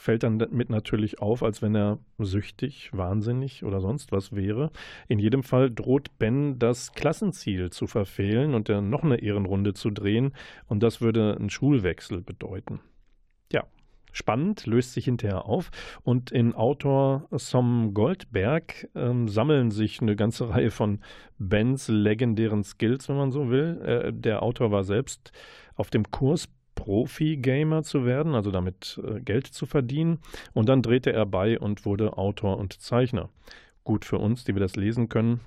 fällt 0.01 0.23
dann 0.23 0.39
damit 0.39 0.71
natürlich 0.71 1.21
auf, 1.21 1.43
als 1.43 1.61
wenn 1.61 1.77
er 1.77 1.99
süchtig, 2.19 2.91
wahnsinnig 2.93 3.65
oder 3.65 3.81
sonst 3.81 4.13
was 4.13 4.35
wäre. 4.35 4.71
In 5.09 5.19
jedem 5.19 5.43
Fall 5.43 5.71
droht 5.71 6.19
Ben 6.19 6.59
das 6.59 6.93
Klassenziel 6.93 7.71
zu 7.71 7.87
verfehlen 7.87 8.55
und 8.55 8.69
dann 8.69 8.89
noch 8.89 9.03
eine 9.05 9.21
Ehrenrunde 9.21 9.75
zu 9.75 9.91
drehen 9.91 10.33
und 10.67 10.83
das 10.83 11.03
würde 11.03 11.37
einen 11.37 11.51
Schulwechsel 11.51 12.23
bedeuten. 12.23 12.81
Ja, 13.53 13.65
spannend, 14.11 14.65
löst 14.65 14.95
sich 14.95 15.05
hinterher 15.05 15.45
auf 15.45 15.71
und 16.03 16.31
in 16.31 16.55
Autor 16.55 17.29
Som 17.33 17.93
Goldberg 17.93 18.89
ähm, 18.95 19.29
sammeln 19.29 19.71
sich 19.71 20.01
eine 20.01 20.17
ganze 20.17 20.49
Reihe 20.51 20.71
von 20.71 21.01
Bens 21.39 21.89
legendären 21.89 22.65
Skills, 22.65 23.09
wenn 23.11 23.17
man 23.17 23.33
so 23.33 23.51
will. 23.51 23.83
Äh, 23.83 24.13
der 24.15 24.43
Autor 24.43 24.71
war 24.71 24.85
selbst 24.85 25.33
auf 25.75 25.91
dem 25.91 26.11
Kurs 26.11 26.49
Profi-Gamer 26.75 27.83
zu 27.83 28.05
werden, 28.05 28.35
also 28.35 28.51
damit 28.51 29.01
äh, 29.05 29.21
Geld 29.21 29.47
zu 29.47 29.66
verdienen. 29.66 30.18
Und 30.53 30.68
dann 30.68 30.83
drehte 30.83 31.12
er 31.12 31.27
bei 31.27 31.59
und 31.59 31.85
wurde 31.85 32.16
Autor 32.16 32.59
und 32.59 32.81
Zeichner. 32.81 33.29
Gut 33.85 34.05
für 34.05 34.18
uns, 34.18 34.45
die 34.45 34.55
wir 34.55 34.61
das 34.61 34.77
lesen 34.77 35.09
können. 35.09 35.41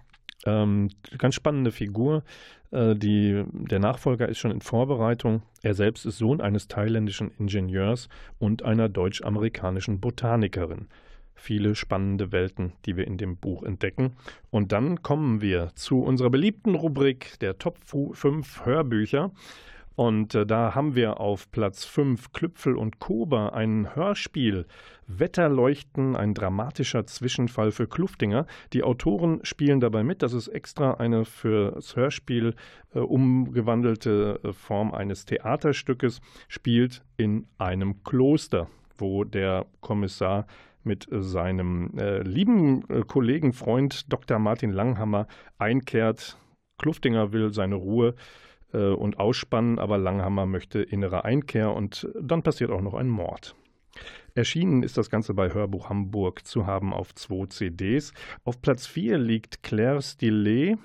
Ähm, 0.46 0.90
ganz 1.18 1.36
spannende 1.36 1.72
Figur. 1.72 2.24
Äh, 2.72 2.96
die, 2.96 3.44
der 3.52 3.80
Nachfolger 3.80 4.28
ist 4.28 4.40
schon 4.40 4.52
in 4.52 4.62
Vorbereitung. 4.62 5.44
Er 5.62 5.74
selbst 5.74 6.06
ist 6.06 6.18
Sohn 6.18 6.42
eines 6.42 6.68
thailändischen 6.68 7.32
Ingenieurs 7.38 8.10
und 8.40 8.64
einer 8.64 8.90
deutsch-amerikanischen 8.90 10.00
Botanikerin. 10.00 10.88
Viele 11.36 11.76
spannende 11.76 12.32
Welten, 12.32 12.74
die 12.86 12.96
wir 12.96 13.08
in 13.08 13.18
dem 13.18 13.38
Buch 13.38 13.64
entdecken. 13.64 14.14
Und 14.50 14.72
dann 14.72 15.02
kommen 15.02 15.42
wir 15.42 15.72
zu 15.76 16.02
unserer 16.02 16.30
beliebten 16.30 16.76
Rubrik 16.76 17.40
der 17.40 17.58
Top 17.58 17.80
5 17.86 18.66
Hörbücher. 18.66 19.32
Und 19.96 20.34
äh, 20.34 20.46
da 20.46 20.74
haben 20.76 20.96
wir 20.96 21.20
auf 21.20 21.52
Platz 21.52 21.86
5 21.86 22.32
Klüpfel 22.32 22.76
und 22.76 23.00
Koba 23.00 23.50
ein 23.50 23.96
Hörspiel. 23.96 24.66
Wetterleuchten, 25.06 26.16
ein 26.16 26.34
dramatischer 26.34 27.06
Zwischenfall 27.06 27.72
für 27.72 27.88
Kluftinger. 27.88 28.46
Die 28.72 28.84
Autoren 28.84 29.40
spielen 29.44 29.80
dabei 29.80 30.04
mit. 30.04 30.22
Das 30.22 30.34
ist 30.34 30.48
extra 30.48 30.96
eine 30.96 31.26
fürs 31.26 31.96
Hörspiel 31.96 32.56
äh, 32.96 33.00
umgewandelte 33.00 34.40
äh, 34.44 34.54
Form 34.54 34.94
eines 34.94 35.26
Theaterstückes. 35.26 36.22
Spielt 36.48 37.04
in 37.18 37.48
einem 37.58 38.04
Kloster, 38.04 38.68
wo 38.98 39.24
der 39.24 39.66
Kommissar 39.82 40.48
mit 40.84 41.08
seinem 41.12 41.92
äh, 41.98 42.22
lieben 42.24 42.84
äh, 42.90 43.02
Kollegen, 43.02 43.54
Freund 43.54 44.12
Dr. 44.12 44.40
Martin 44.40 44.72
Langhammer 44.72 45.28
einkehrt. 45.58 46.38
Kluftinger 46.78 47.32
will 47.32 47.54
seine 47.54 47.76
Ruhe 47.76 48.16
äh, 48.74 48.90
und 48.90 49.20
ausspannen, 49.20 49.80
aber 49.80 49.98
Langhammer 49.98 50.46
möchte 50.46 50.82
innere 50.82 51.26
Einkehr 51.26 51.74
und 51.74 52.08
dann 52.20 52.44
passiert 52.44 52.72
auch 52.72 52.82
noch 52.82 52.94
ein 52.94 53.10
Mord. 53.10 53.56
Erschienen 54.36 54.82
ist 54.82 54.98
das 54.98 55.10
Ganze 55.10 55.34
bei 55.34 55.54
Hörbuch 55.54 55.90
Hamburg 55.90 56.46
zu 56.46 56.66
haben 56.66 56.94
auf 56.94 57.14
zwei 57.14 57.46
CDs. 57.46 58.14
Auf 58.44 58.62
Platz 58.62 58.88
4 58.88 59.18
liegt 59.20 59.62
Claire 59.62 60.02
Stillet, 60.02 60.78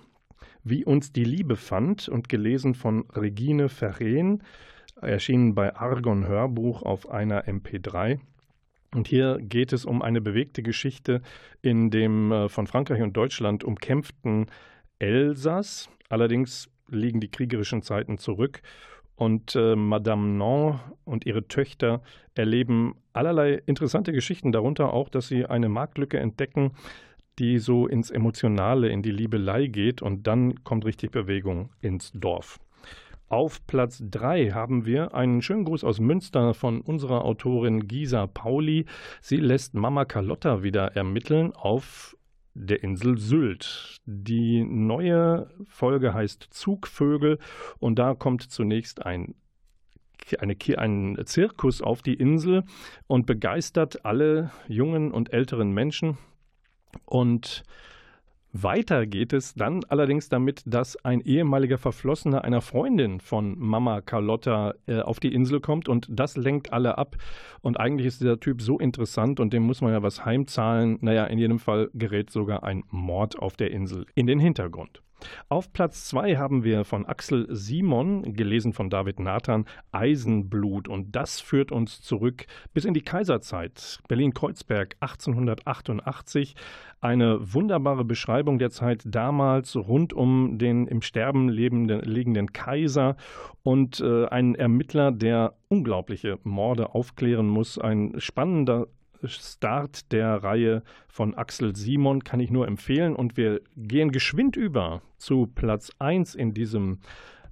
Wie 0.64 0.84
uns 0.84 1.12
die 1.12 1.24
Liebe 1.24 1.56
fand 1.56 2.08
und 2.08 2.28
gelesen 2.28 2.74
von 2.74 3.06
Regine 3.10 3.70
Verreen, 3.70 4.42
erschienen 5.00 5.54
bei 5.54 5.74
Argon 5.74 6.26
Hörbuch 6.26 6.82
auf 6.82 7.08
einer 7.08 7.46
MP3. 7.46 8.20
Und 8.94 9.08
hier 9.08 9.38
geht 9.40 9.72
es 9.72 9.84
um 9.84 10.02
eine 10.02 10.20
bewegte 10.20 10.62
Geschichte 10.62 11.22
in 11.62 11.90
dem 11.90 12.32
äh, 12.32 12.48
von 12.48 12.66
Frankreich 12.66 13.02
und 13.02 13.16
Deutschland 13.16 13.64
umkämpften 13.64 14.46
Elsass. 14.98 15.88
Allerdings 16.08 16.68
liegen 16.88 17.20
die 17.20 17.30
kriegerischen 17.30 17.82
Zeiten 17.82 18.18
zurück 18.18 18.62
und 19.18 19.56
äh, 19.56 19.74
Madame 19.74 20.28
Non 20.28 20.80
und 21.04 21.26
ihre 21.26 21.48
Töchter 21.48 22.02
erleben 22.34 22.94
allerlei 23.12 23.54
interessante 23.66 24.12
Geschichten, 24.12 24.52
darunter 24.52 24.92
auch, 24.92 25.08
dass 25.08 25.26
sie 25.26 25.44
eine 25.44 25.68
Marktlücke 25.68 26.18
entdecken, 26.18 26.70
die 27.38 27.58
so 27.58 27.86
ins 27.86 28.10
Emotionale, 28.10 28.88
in 28.88 29.02
die 29.02 29.10
Liebelei 29.10 29.66
geht 29.66 30.02
und 30.02 30.26
dann 30.26 30.62
kommt 30.64 30.84
richtig 30.84 31.10
Bewegung 31.10 31.70
ins 31.80 32.12
Dorf. 32.12 32.58
Auf 33.28 33.66
Platz 33.66 34.02
3 34.08 34.52
haben 34.52 34.86
wir 34.86 35.14
einen 35.14 35.42
schönen 35.42 35.64
Gruß 35.64 35.84
aus 35.84 36.00
Münster 36.00 36.54
von 36.54 36.80
unserer 36.80 37.24
Autorin 37.24 37.86
Gisa 37.86 38.26
Pauli. 38.26 38.86
Sie 39.20 39.36
lässt 39.36 39.74
Mama 39.74 40.06
Carlotta 40.06 40.62
wieder 40.62 40.96
ermitteln 40.96 41.52
auf 41.52 42.16
der 42.58 42.82
Insel 42.82 43.18
Sylt. 43.18 44.00
Die 44.04 44.64
neue 44.64 45.50
Folge 45.68 46.12
heißt 46.12 46.48
Zugvögel 46.50 47.38
und 47.78 47.98
da 47.98 48.14
kommt 48.14 48.42
zunächst 48.42 49.04
ein 49.04 49.34
eine, 50.40 50.56
ein 50.76 51.16
Zirkus 51.24 51.80
auf 51.80 52.02
die 52.02 52.14
Insel 52.14 52.64
und 53.06 53.24
begeistert 53.24 54.04
alle 54.04 54.50
jungen 54.66 55.10
und 55.12 55.32
älteren 55.32 55.72
Menschen. 55.72 56.18
Und 57.06 57.62
Weiter 58.52 59.06
geht 59.06 59.34
es 59.34 59.54
dann 59.54 59.84
allerdings 59.88 60.30
damit, 60.30 60.62
dass 60.64 60.96
ein 61.04 61.20
ehemaliger 61.20 61.76
Verflossener 61.76 62.44
einer 62.44 62.62
Freundin 62.62 63.20
von 63.20 63.58
Mama 63.58 64.00
Carlotta 64.00 64.74
äh, 64.86 65.00
auf 65.00 65.20
die 65.20 65.34
Insel 65.34 65.60
kommt 65.60 65.88
und 65.88 66.06
das 66.10 66.36
lenkt 66.36 66.72
alle 66.72 66.96
ab. 66.96 67.16
Und 67.60 67.78
eigentlich 67.78 68.06
ist 68.06 68.20
dieser 68.20 68.40
Typ 68.40 68.62
so 68.62 68.78
interessant 68.78 69.38
und 69.38 69.52
dem 69.52 69.64
muss 69.64 69.82
man 69.82 69.92
ja 69.92 70.02
was 70.02 70.24
heimzahlen. 70.24 70.98
Naja, 71.02 71.26
in 71.26 71.38
jedem 71.38 71.58
Fall 71.58 71.90
gerät 71.92 72.30
sogar 72.30 72.64
ein 72.64 72.84
Mord 72.90 73.38
auf 73.38 73.56
der 73.56 73.70
Insel 73.70 74.06
in 74.14 74.26
den 74.26 74.40
Hintergrund. 74.40 75.02
Auf 75.48 75.72
Platz 75.72 76.06
2 76.08 76.36
haben 76.36 76.64
wir 76.64 76.84
von 76.84 77.06
Axel 77.06 77.46
Simon, 77.50 78.34
gelesen 78.34 78.72
von 78.72 78.90
David 78.90 79.20
Nathan, 79.20 79.64
Eisenblut. 79.92 80.88
Und 80.88 81.14
das 81.16 81.40
führt 81.40 81.72
uns 81.72 82.00
zurück 82.00 82.46
bis 82.74 82.84
in 82.84 82.94
die 82.94 83.02
Kaiserzeit. 83.02 84.00
Berlin-Kreuzberg 84.08 84.96
1888. 85.00 86.54
Eine 87.00 87.54
wunderbare 87.54 88.04
Beschreibung 88.04 88.58
der 88.58 88.70
Zeit 88.70 89.02
damals 89.06 89.76
rund 89.76 90.12
um 90.12 90.58
den 90.58 90.86
im 90.88 91.02
Sterben 91.02 91.48
lebenden, 91.48 92.00
liegenden 92.00 92.52
Kaiser 92.52 93.16
und 93.62 94.00
äh, 94.00 94.26
ein 94.26 94.54
Ermittler, 94.54 95.12
der 95.12 95.54
unglaubliche 95.68 96.38
Morde 96.42 96.94
aufklären 96.94 97.46
muss. 97.46 97.78
Ein 97.78 98.14
spannender 98.18 98.88
Start 99.24 100.12
der 100.12 100.42
Reihe 100.42 100.82
von 101.08 101.34
Axel 101.34 101.74
Simon 101.74 102.24
kann 102.24 102.40
ich 102.40 102.50
nur 102.50 102.66
empfehlen. 102.66 103.16
Und 103.16 103.36
wir 103.36 103.60
gehen 103.76 104.12
geschwind 104.12 104.56
über 104.56 105.02
zu 105.18 105.46
Platz 105.46 105.90
1 105.98 106.34
in 106.34 106.54
diesem 106.54 106.98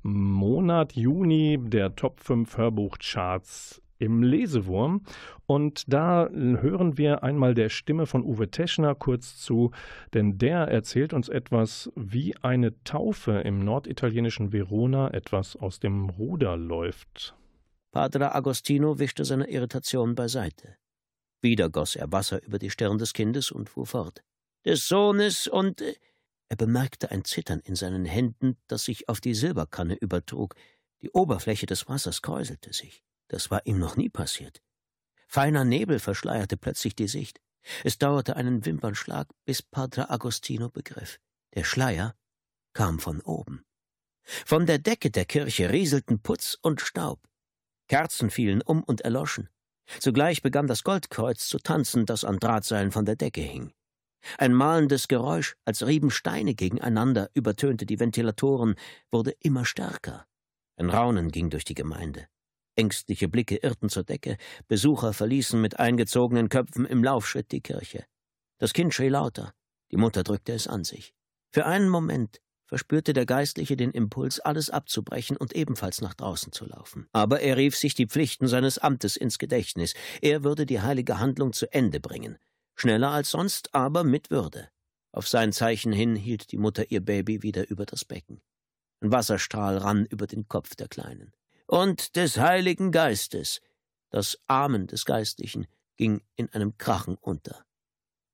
Monat 0.02 0.92
Juni 0.92 1.58
der 1.60 1.96
Top 1.96 2.20
5 2.20 2.56
Hörbuchcharts 2.56 3.82
im 3.98 4.22
Lesewurm. 4.22 5.02
Und 5.46 5.92
da 5.92 6.28
hören 6.30 6.98
wir 6.98 7.22
einmal 7.22 7.54
der 7.54 7.68
Stimme 7.68 8.06
von 8.06 8.24
Uwe 8.24 8.50
Teschner 8.50 8.94
kurz 8.94 9.36
zu, 9.36 9.70
denn 10.14 10.38
der 10.38 10.68
erzählt 10.68 11.12
uns 11.12 11.28
etwas, 11.28 11.90
wie 11.96 12.36
eine 12.42 12.82
Taufe 12.84 13.32
im 13.32 13.64
norditalienischen 13.64 14.52
Verona 14.52 15.12
etwas 15.12 15.56
aus 15.56 15.80
dem 15.80 16.10
Ruder 16.10 16.56
läuft. 16.56 17.34
Padre 17.92 18.34
Agostino 18.34 18.98
wischte 18.98 19.24
seine 19.24 19.48
Irritation 19.48 20.14
beiseite. 20.14 20.76
Wieder 21.42 21.70
goss 21.70 21.96
er 21.96 22.10
Wasser 22.12 22.42
über 22.42 22.58
die 22.58 22.70
Stirn 22.70 22.98
des 22.98 23.12
Kindes 23.12 23.50
und 23.50 23.68
fuhr 23.68 23.86
fort. 23.86 24.22
Des 24.64 24.88
Sohnes 24.88 25.46
und. 25.46 25.80
Äh, 25.80 25.94
er 26.48 26.56
bemerkte 26.56 27.10
ein 27.10 27.24
Zittern 27.24 27.60
in 27.60 27.74
seinen 27.74 28.04
Händen, 28.04 28.56
das 28.68 28.84
sich 28.84 29.08
auf 29.08 29.20
die 29.20 29.34
Silberkanne 29.34 29.96
übertrug. 29.96 30.54
Die 31.02 31.10
Oberfläche 31.10 31.66
des 31.66 31.88
Wassers 31.88 32.22
kräuselte 32.22 32.72
sich. 32.72 33.02
Das 33.28 33.50
war 33.50 33.66
ihm 33.66 33.78
noch 33.78 33.96
nie 33.96 34.08
passiert. 34.08 34.62
Feiner 35.26 35.64
Nebel 35.64 35.98
verschleierte 35.98 36.56
plötzlich 36.56 36.94
die 36.94 37.08
Sicht. 37.08 37.40
Es 37.82 37.98
dauerte 37.98 38.36
einen 38.36 38.64
Wimpernschlag, 38.64 39.28
bis 39.44 39.60
Padre 39.60 40.08
Agostino 40.08 40.68
begriff. 40.68 41.18
Der 41.54 41.64
Schleier 41.64 42.14
kam 42.72 43.00
von 43.00 43.20
oben. 43.22 43.64
Von 44.22 44.66
der 44.66 44.78
Decke 44.78 45.10
der 45.10 45.24
Kirche 45.24 45.70
rieselten 45.70 46.20
Putz 46.20 46.56
und 46.62 46.80
Staub. 46.80 47.28
Kerzen 47.88 48.30
fielen 48.30 48.62
um 48.62 48.82
und 48.82 49.00
erloschen. 49.00 49.48
Zugleich 50.00 50.42
begann 50.42 50.66
das 50.66 50.84
Goldkreuz 50.84 51.48
zu 51.48 51.58
tanzen, 51.58 52.06
das 52.06 52.24
an 52.24 52.38
Drahtseilen 52.38 52.92
von 52.92 53.04
der 53.04 53.16
Decke 53.16 53.40
hing. 53.40 53.72
Ein 54.38 54.52
malendes 54.52 55.08
Geräusch, 55.08 55.56
als 55.64 55.86
rieben 55.86 56.10
Steine 56.10 56.54
gegeneinander, 56.54 57.30
übertönte 57.34 57.86
die 57.86 58.00
Ventilatoren, 58.00 58.74
wurde 59.12 59.32
immer 59.40 59.64
stärker. 59.64 60.26
Ein 60.76 60.90
Raunen 60.90 61.30
ging 61.30 61.50
durch 61.50 61.64
die 61.64 61.74
Gemeinde. 61.74 62.26
Ängstliche 62.74 63.28
Blicke 63.28 63.56
irrten 63.56 63.88
zur 63.88 64.04
Decke, 64.04 64.36
Besucher 64.68 65.12
verließen 65.12 65.60
mit 65.60 65.78
eingezogenen 65.78 66.48
Köpfen 66.48 66.84
im 66.84 67.02
Laufschritt 67.02 67.50
die 67.52 67.62
Kirche. 67.62 68.04
Das 68.58 68.72
Kind 68.72 68.92
schrie 68.92 69.08
lauter, 69.08 69.54
die 69.92 69.96
Mutter 69.96 70.22
drückte 70.22 70.52
es 70.52 70.66
an 70.66 70.84
sich. 70.84 71.14
Für 71.52 71.64
einen 71.64 71.88
Moment 71.88 72.40
verspürte 72.66 73.12
der 73.12 73.26
Geistliche 73.26 73.76
den 73.76 73.92
Impuls, 73.92 74.40
alles 74.40 74.70
abzubrechen 74.70 75.36
und 75.36 75.54
ebenfalls 75.54 76.00
nach 76.00 76.14
draußen 76.14 76.52
zu 76.52 76.66
laufen. 76.66 77.08
Aber 77.12 77.40
er 77.40 77.56
rief 77.56 77.76
sich 77.76 77.94
die 77.94 78.06
Pflichten 78.06 78.48
seines 78.48 78.78
Amtes 78.78 79.16
ins 79.16 79.38
Gedächtnis. 79.38 79.94
Er 80.20 80.44
würde 80.44 80.66
die 80.66 80.80
heilige 80.80 81.18
Handlung 81.18 81.52
zu 81.52 81.72
Ende 81.72 82.00
bringen. 82.00 82.38
Schneller 82.74 83.10
als 83.10 83.30
sonst, 83.30 83.74
aber 83.74 84.04
mit 84.04 84.30
Würde. 84.30 84.68
Auf 85.12 85.28
sein 85.28 85.52
Zeichen 85.52 85.92
hin 85.92 86.14
hielt 86.14 86.52
die 86.52 86.58
Mutter 86.58 86.90
ihr 86.90 87.00
Baby 87.00 87.42
wieder 87.42 87.70
über 87.70 87.86
das 87.86 88.04
Becken. 88.04 88.42
Ein 89.00 89.12
Wasserstrahl 89.12 89.78
rann 89.78 90.04
über 90.04 90.26
den 90.26 90.48
Kopf 90.48 90.74
der 90.74 90.88
Kleinen. 90.88 91.32
Und 91.66 92.16
des 92.16 92.38
Heiligen 92.38 92.92
Geistes. 92.92 93.60
Das 94.10 94.38
Amen 94.46 94.86
des 94.86 95.04
Geistlichen 95.04 95.66
ging 95.96 96.22
in 96.36 96.52
einem 96.52 96.76
Krachen 96.78 97.16
unter. 97.20 97.64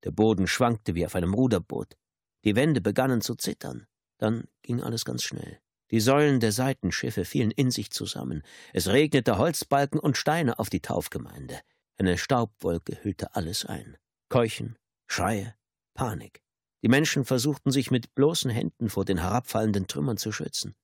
Der 0.05 0.11
Boden 0.11 0.47
schwankte 0.47 0.95
wie 0.95 1.07
auf 1.07 1.14
einem 1.14 1.35
Ruderboot. 1.35 1.97
Die 2.45 2.57
Wände 2.57 2.80
begannen 2.80 3.20
zu 3.20 3.37
zittern. 3.37 3.87
Dann 4.22 4.44
ging 4.62 4.80
alles 4.80 5.04
ganz 5.04 5.24
schnell. 5.24 5.58
Die 5.90 5.98
Säulen 5.98 6.38
der 6.38 6.52
Seitenschiffe 6.52 7.24
fielen 7.24 7.50
in 7.50 7.72
sich 7.72 7.90
zusammen. 7.90 8.44
Es 8.72 8.86
regnete 8.86 9.36
Holzbalken 9.36 9.98
und 9.98 10.16
Steine 10.16 10.60
auf 10.60 10.70
die 10.70 10.78
Taufgemeinde. 10.78 11.58
Eine 11.98 12.16
Staubwolke 12.16 13.02
hüllte 13.02 13.34
alles 13.34 13.66
ein. 13.66 13.96
Keuchen, 14.28 14.78
Schreie, 15.08 15.56
Panik. 15.94 16.40
Die 16.84 16.88
Menschen 16.88 17.24
versuchten 17.24 17.72
sich 17.72 17.90
mit 17.90 18.14
bloßen 18.14 18.48
Händen 18.48 18.90
vor 18.90 19.04
den 19.04 19.18
herabfallenden 19.18 19.88
Trümmern 19.88 20.18
zu 20.18 20.30
schützen. 20.30 20.76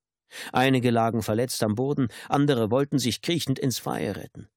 Einige 0.52 0.90
lagen 0.90 1.22
verletzt 1.22 1.62
am 1.62 1.76
Boden, 1.76 2.08
andere 2.28 2.72
wollten 2.72 2.98
sich 2.98 3.22
kriechend 3.22 3.60
ins 3.60 3.78
Feuer 3.78 4.16
retten. 4.16 4.48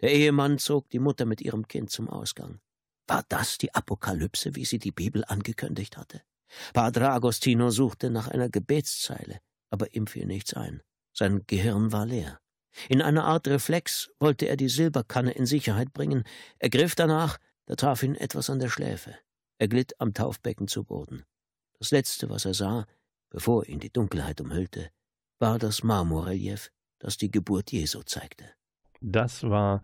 Der 0.00 0.12
Ehemann 0.12 0.56
zog 0.56 0.88
die 0.88 0.98
Mutter 0.98 1.26
mit 1.26 1.42
ihrem 1.42 1.68
Kind 1.68 1.90
zum 1.90 2.08
Ausgang. 2.08 2.62
War 3.06 3.22
das 3.28 3.58
die 3.58 3.74
Apokalypse, 3.74 4.56
wie 4.56 4.64
sie 4.64 4.78
die 4.78 4.92
Bibel 4.92 5.26
angekündigt 5.26 5.98
hatte? 5.98 6.22
Padre 6.72 7.10
Agostino 7.10 7.70
suchte 7.70 8.10
nach 8.10 8.28
einer 8.28 8.48
Gebetszeile, 8.48 9.40
aber 9.70 9.94
ihm 9.94 10.06
fiel 10.06 10.26
nichts 10.26 10.54
ein. 10.54 10.82
Sein 11.12 11.44
Gehirn 11.46 11.92
war 11.92 12.06
leer. 12.06 12.40
In 12.88 13.02
einer 13.02 13.24
Art 13.24 13.48
Reflex 13.48 14.10
wollte 14.20 14.46
er 14.46 14.56
die 14.56 14.68
Silberkanne 14.68 15.32
in 15.32 15.46
Sicherheit 15.46 15.92
bringen. 15.92 16.24
Er 16.58 16.70
griff 16.70 16.94
danach, 16.94 17.38
da 17.66 17.74
traf 17.74 18.02
ihn 18.02 18.14
etwas 18.14 18.50
an 18.50 18.58
der 18.58 18.68
Schläfe. 18.68 19.16
Er 19.58 19.68
glitt 19.68 20.00
am 20.00 20.14
Taufbecken 20.14 20.68
zu 20.68 20.84
Boden. 20.84 21.24
Das 21.78 21.90
Letzte, 21.90 22.30
was 22.30 22.44
er 22.44 22.54
sah, 22.54 22.86
bevor 23.30 23.66
ihn 23.66 23.80
die 23.80 23.92
Dunkelheit 23.92 24.40
umhüllte, 24.40 24.90
war 25.38 25.58
das 25.58 25.82
Marmorrelief, 25.82 26.70
das 26.98 27.16
die 27.16 27.30
Geburt 27.30 27.72
Jesu 27.72 28.02
zeigte. 28.02 28.44
Das 29.00 29.42
war 29.42 29.82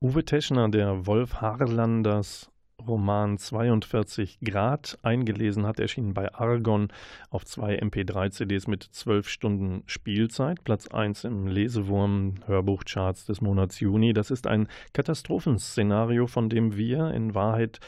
Uwe 0.00 0.24
Teschner, 0.24 0.68
der 0.68 1.06
Wolf 1.06 1.34
Harlanders 1.34 2.50
Roman 2.86 3.38
42 3.38 4.38
Grad 4.40 4.98
eingelesen 5.02 5.66
hat, 5.66 5.80
erschienen 5.80 6.14
bei 6.14 6.32
Argon 6.34 6.88
auf 7.30 7.44
zwei 7.44 7.78
MP3-CDs 7.80 8.68
mit 8.68 8.82
zwölf 8.82 9.28
Stunden 9.28 9.82
Spielzeit. 9.86 10.62
Platz 10.64 10.88
1 10.88 11.24
im 11.24 11.46
Lesewurm 11.46 12.34
Hörbuchcharts 12.46 13.26
des 13.26 13.40
Monats 13.40 13.80
Juni. 13.80 14.12
Das 14.12 14.30
ist 14.30 14.46
ein 14.46 14.68
Katastrophenszenario, 14.92 16.26
von 16.26 16.48
dem 16.48 16.76
wir 16.76 17.10
in 17.12 17.34
Wahrheit 17.34 17.80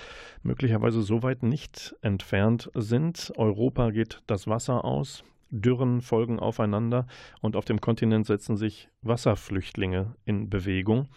möglicherweise 0.42 1.02
so 1.02 1.22
weit 1.22 1.42
nicht 1.42 1.94
entfernt 2.02 2.70
sind. 2.74 3.32
Europa 3.36 3.90
geht 3.90 4.22
das 4.26 4.46
Wasser 4.46 4.84
aus. 4.84 5.22
Dürren 5.50 6.00
folgen 6.02 6.38
aufeinander 6.38 7.06
und 7.40 7.56
auf 7.56 7.64
dem 7.64 7.80
Kontinent 7.80 8.26
setzen 8.26 8.56
sich 8.56 8.88
Wasserflüchtlinge 9.02 10.14
in 10.24 10.50
Bewegung. 10.50 11.08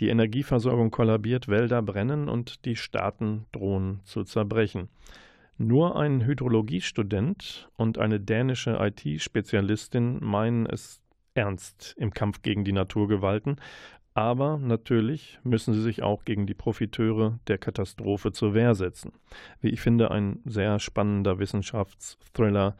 Die 0.00 0.08
Energieversorgung 0.08 0.90
kollabiert, 0.90 1.48
Wälder 1.48 1.82
brennen 1.82 2.28
und 2.28 2.64
die 2.64 2.76
Staaten 2.76 3.46
drohen 3.52 4.00
zu 4.04 4.24
zerbrechen. 4.24 4.88
Nur 5.56 5.96
ein 5.96 6.24
Hydrologiestudent 6.24 7.70
und 7.76 7.98
eine 7.98 8.18
dänische 8.18 8.78
IT-Spezialistin 8.80 10.18
meinen 10.20 10.66
es 10.66 11.00
ernst 11.34 11.94
im 11.98 12.12
Kampf 12.12 12.42
gegen 12.42 12.64
die 12.64 12.72
Naturgewalten, 12.72 13.56
aber 14.14 14.58
natürlich 14.58 15.40
müssen 15.42 15.74
sie 15.74 15.82
sich 15.82 16.02
auch 16.02 16.24
gegen 16.24 16.46
die 16.46 16.54
Profiteure 16.54 17.40
der 17.48 17.58
Katastrophe 17.58 18.30
zur 18.30 18.54
Wehr 18.54 18.74
setzen. 18.76 19.12
Wie 19.60 19.70
ich 19.70 19.80
finde, 19.80 20.12
ein 20.12 20.40
sehr 20.44 20.78
spannender 20.78 21.40
Wissenschaftsthriller, 21.40 22.76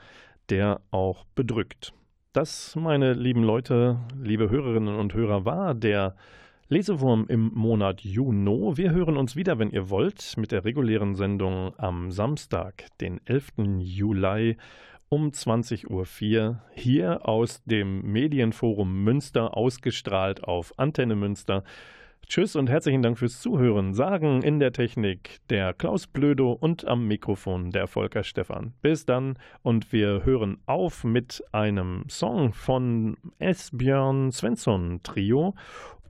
der 0.51 0.81
auch 0.91 1.25
bedrückt. 1.35 1.93
Das, 2.33 2.75
meine 2.77 3.13
lieben 3.13 3.45
Leute, 3.45 4.01
liebe 4.21 4.51
Hörerinnen 4.51 4.97
und 4.97 5.15
Hörer, 5.15 5.45
war 5.45 5.75
der 5.75 6.17
Lesewurm 6.69 7.27
im 7.29 7.53
Monat 7.55 8.01
Juni. 8.01 8.77
Wir 8.77 8.91
hören 8.91 9.17
uns 9.17 9.37
wieder, 9.37 9.59
wenn 9.59 9.71
ihr 9.71 9.91
wollt, 9.91 10.37
mit 10.37 10.51
der 10.51 10.65
regulären 10.65 11.15
Sendung 11.15 11.79
am 11.79 12.11
Samstag, 12.11 12.87
den 13.01 13.21
11. 13.27 13.53
Juli 13.79 14.57
um 15.09 15.29
20.04 15.29 15.89
Uhr 16.49 16.63
hier 16.75 17.29
aus 17.29 17.63
dem 17.65 18.03
Medienforum 18.11 19.05
Münster, 19.05 19.57
ausgestrahlt 19.57 20.43
auf 20.43 20.77
Antenne 20.79 21.15
Münster. 21.15 21.63
Tschüss 22.27 22.57
und 22.57 22.71
herzlichen 22.71 23.03
Dank 23.03 23.19
fürs 23.19 23.41
Zuhören, 23.41 23.95
sagen 23.95 24.43
in 24.43 24.59
der 24.59 24.73
Technik 24.73 25.41
der 25.51 25.75
Klaus 25.75 26.07
Blödo 26.07 26.53
und 26.53 26.87
am 26.87 27.07
Mikrofon 27.07 27.71
der 27.71 27.87
Volker 27.87 28.25
Stephan. 28.25 28.75
Bis 28.83 29.07
dann 29.07 29.39
und 29.63 29.93
wir 29.93 30.25
hören 30.25 30.59
auf 30.67 31.05
mit 31.05 31.43
einem 31.53 32.05
Song 32.09 32.53
von 32.53 33.17
Esbjörn 33.39 34.33
Svensson 34.33 35.01
Trio 35.03 35.55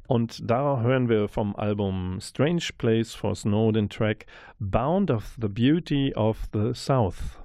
und 0.06 0.50
da 0.50 0.80
hören 0.80 1.08
wir 1.08 1.28
vom 1.28 1.56
Album 1.56 2.18
Strange 2.20 2.68
Place 2.78 3.14
for 3.14 3.34
Snow 3.34 3.72
den 3.72 3.88
Track 3.88 4.26
Bound 4.58 5.10
of 5.10 5.36
the 5.40 5.48
Beauty 5.48 6.14
of 6.14 6.48
the 6.52 6.72
South. 6.74 7.43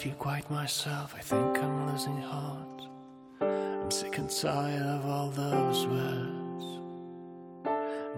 feel 0.00 0.14
quite 0.14 0.50
myself. 0.50 1.14
I 1.14 1.20
think 1.20 1.58
I'm 1.58 1.92
losing 1.92 2.22
heart. 2.22 2.88
I'm 3.42 3.90
sick 3.90 4.16
and 4.16 4.30
tired 4.30 4.86
of 4.86 5.04
all 5.04 5.28
those 5.28 5.86
words. 5.86 6.64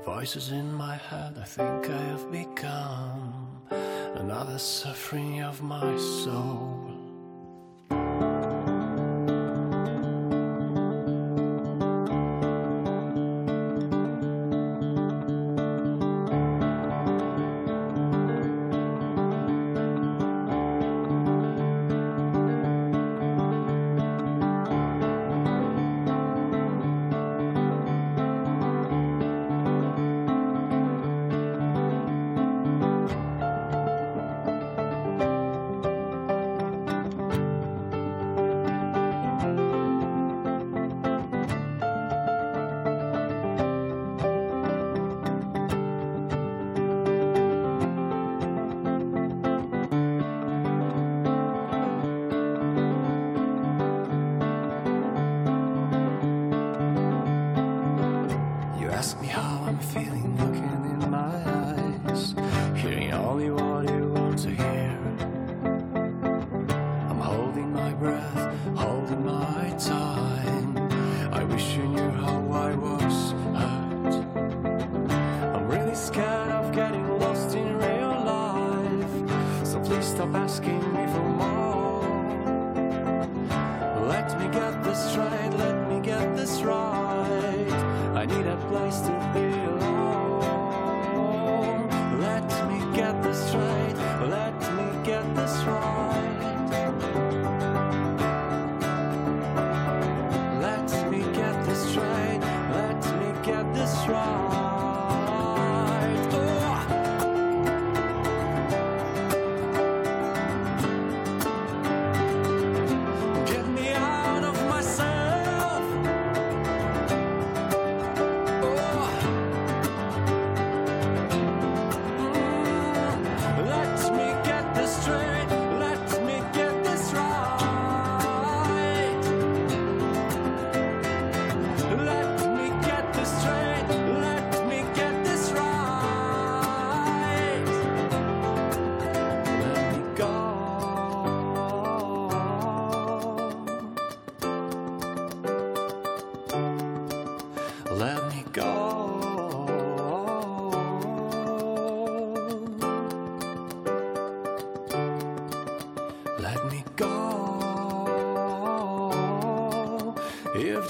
Voices 0.05 0.53
in 0.53 0.73
my 0.73 0.95
head, 0.95 1.37
I 1.41 1.45
think 1.45 1.91
I 1.91 2.03
have 2.13 2.31
become 2.31 3.63
another 4.15 4.59
suffering 4.59 5.43
of 5.43 5.61
my 5.61 5.97
soul. 5.97 6.72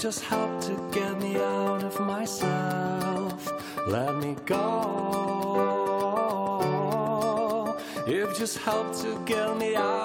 just 0.03 0.23
help 0.25 0.59
to 0.59 0.75
get 0.91 1.17
me 1.21 1.37
out 1.37 1.81
of 1.81 1.97
myself. 2.01 3.49
Let 3.87 4.13
me 4.17 4.35
go. 4.45 4.59
You've 8.05 8.35
just 8.37 8.57
helped 8.57 8.99
to 9.03 9.17
get 9.25 9.55
me 9.57 9.77
out. 9.77 10.02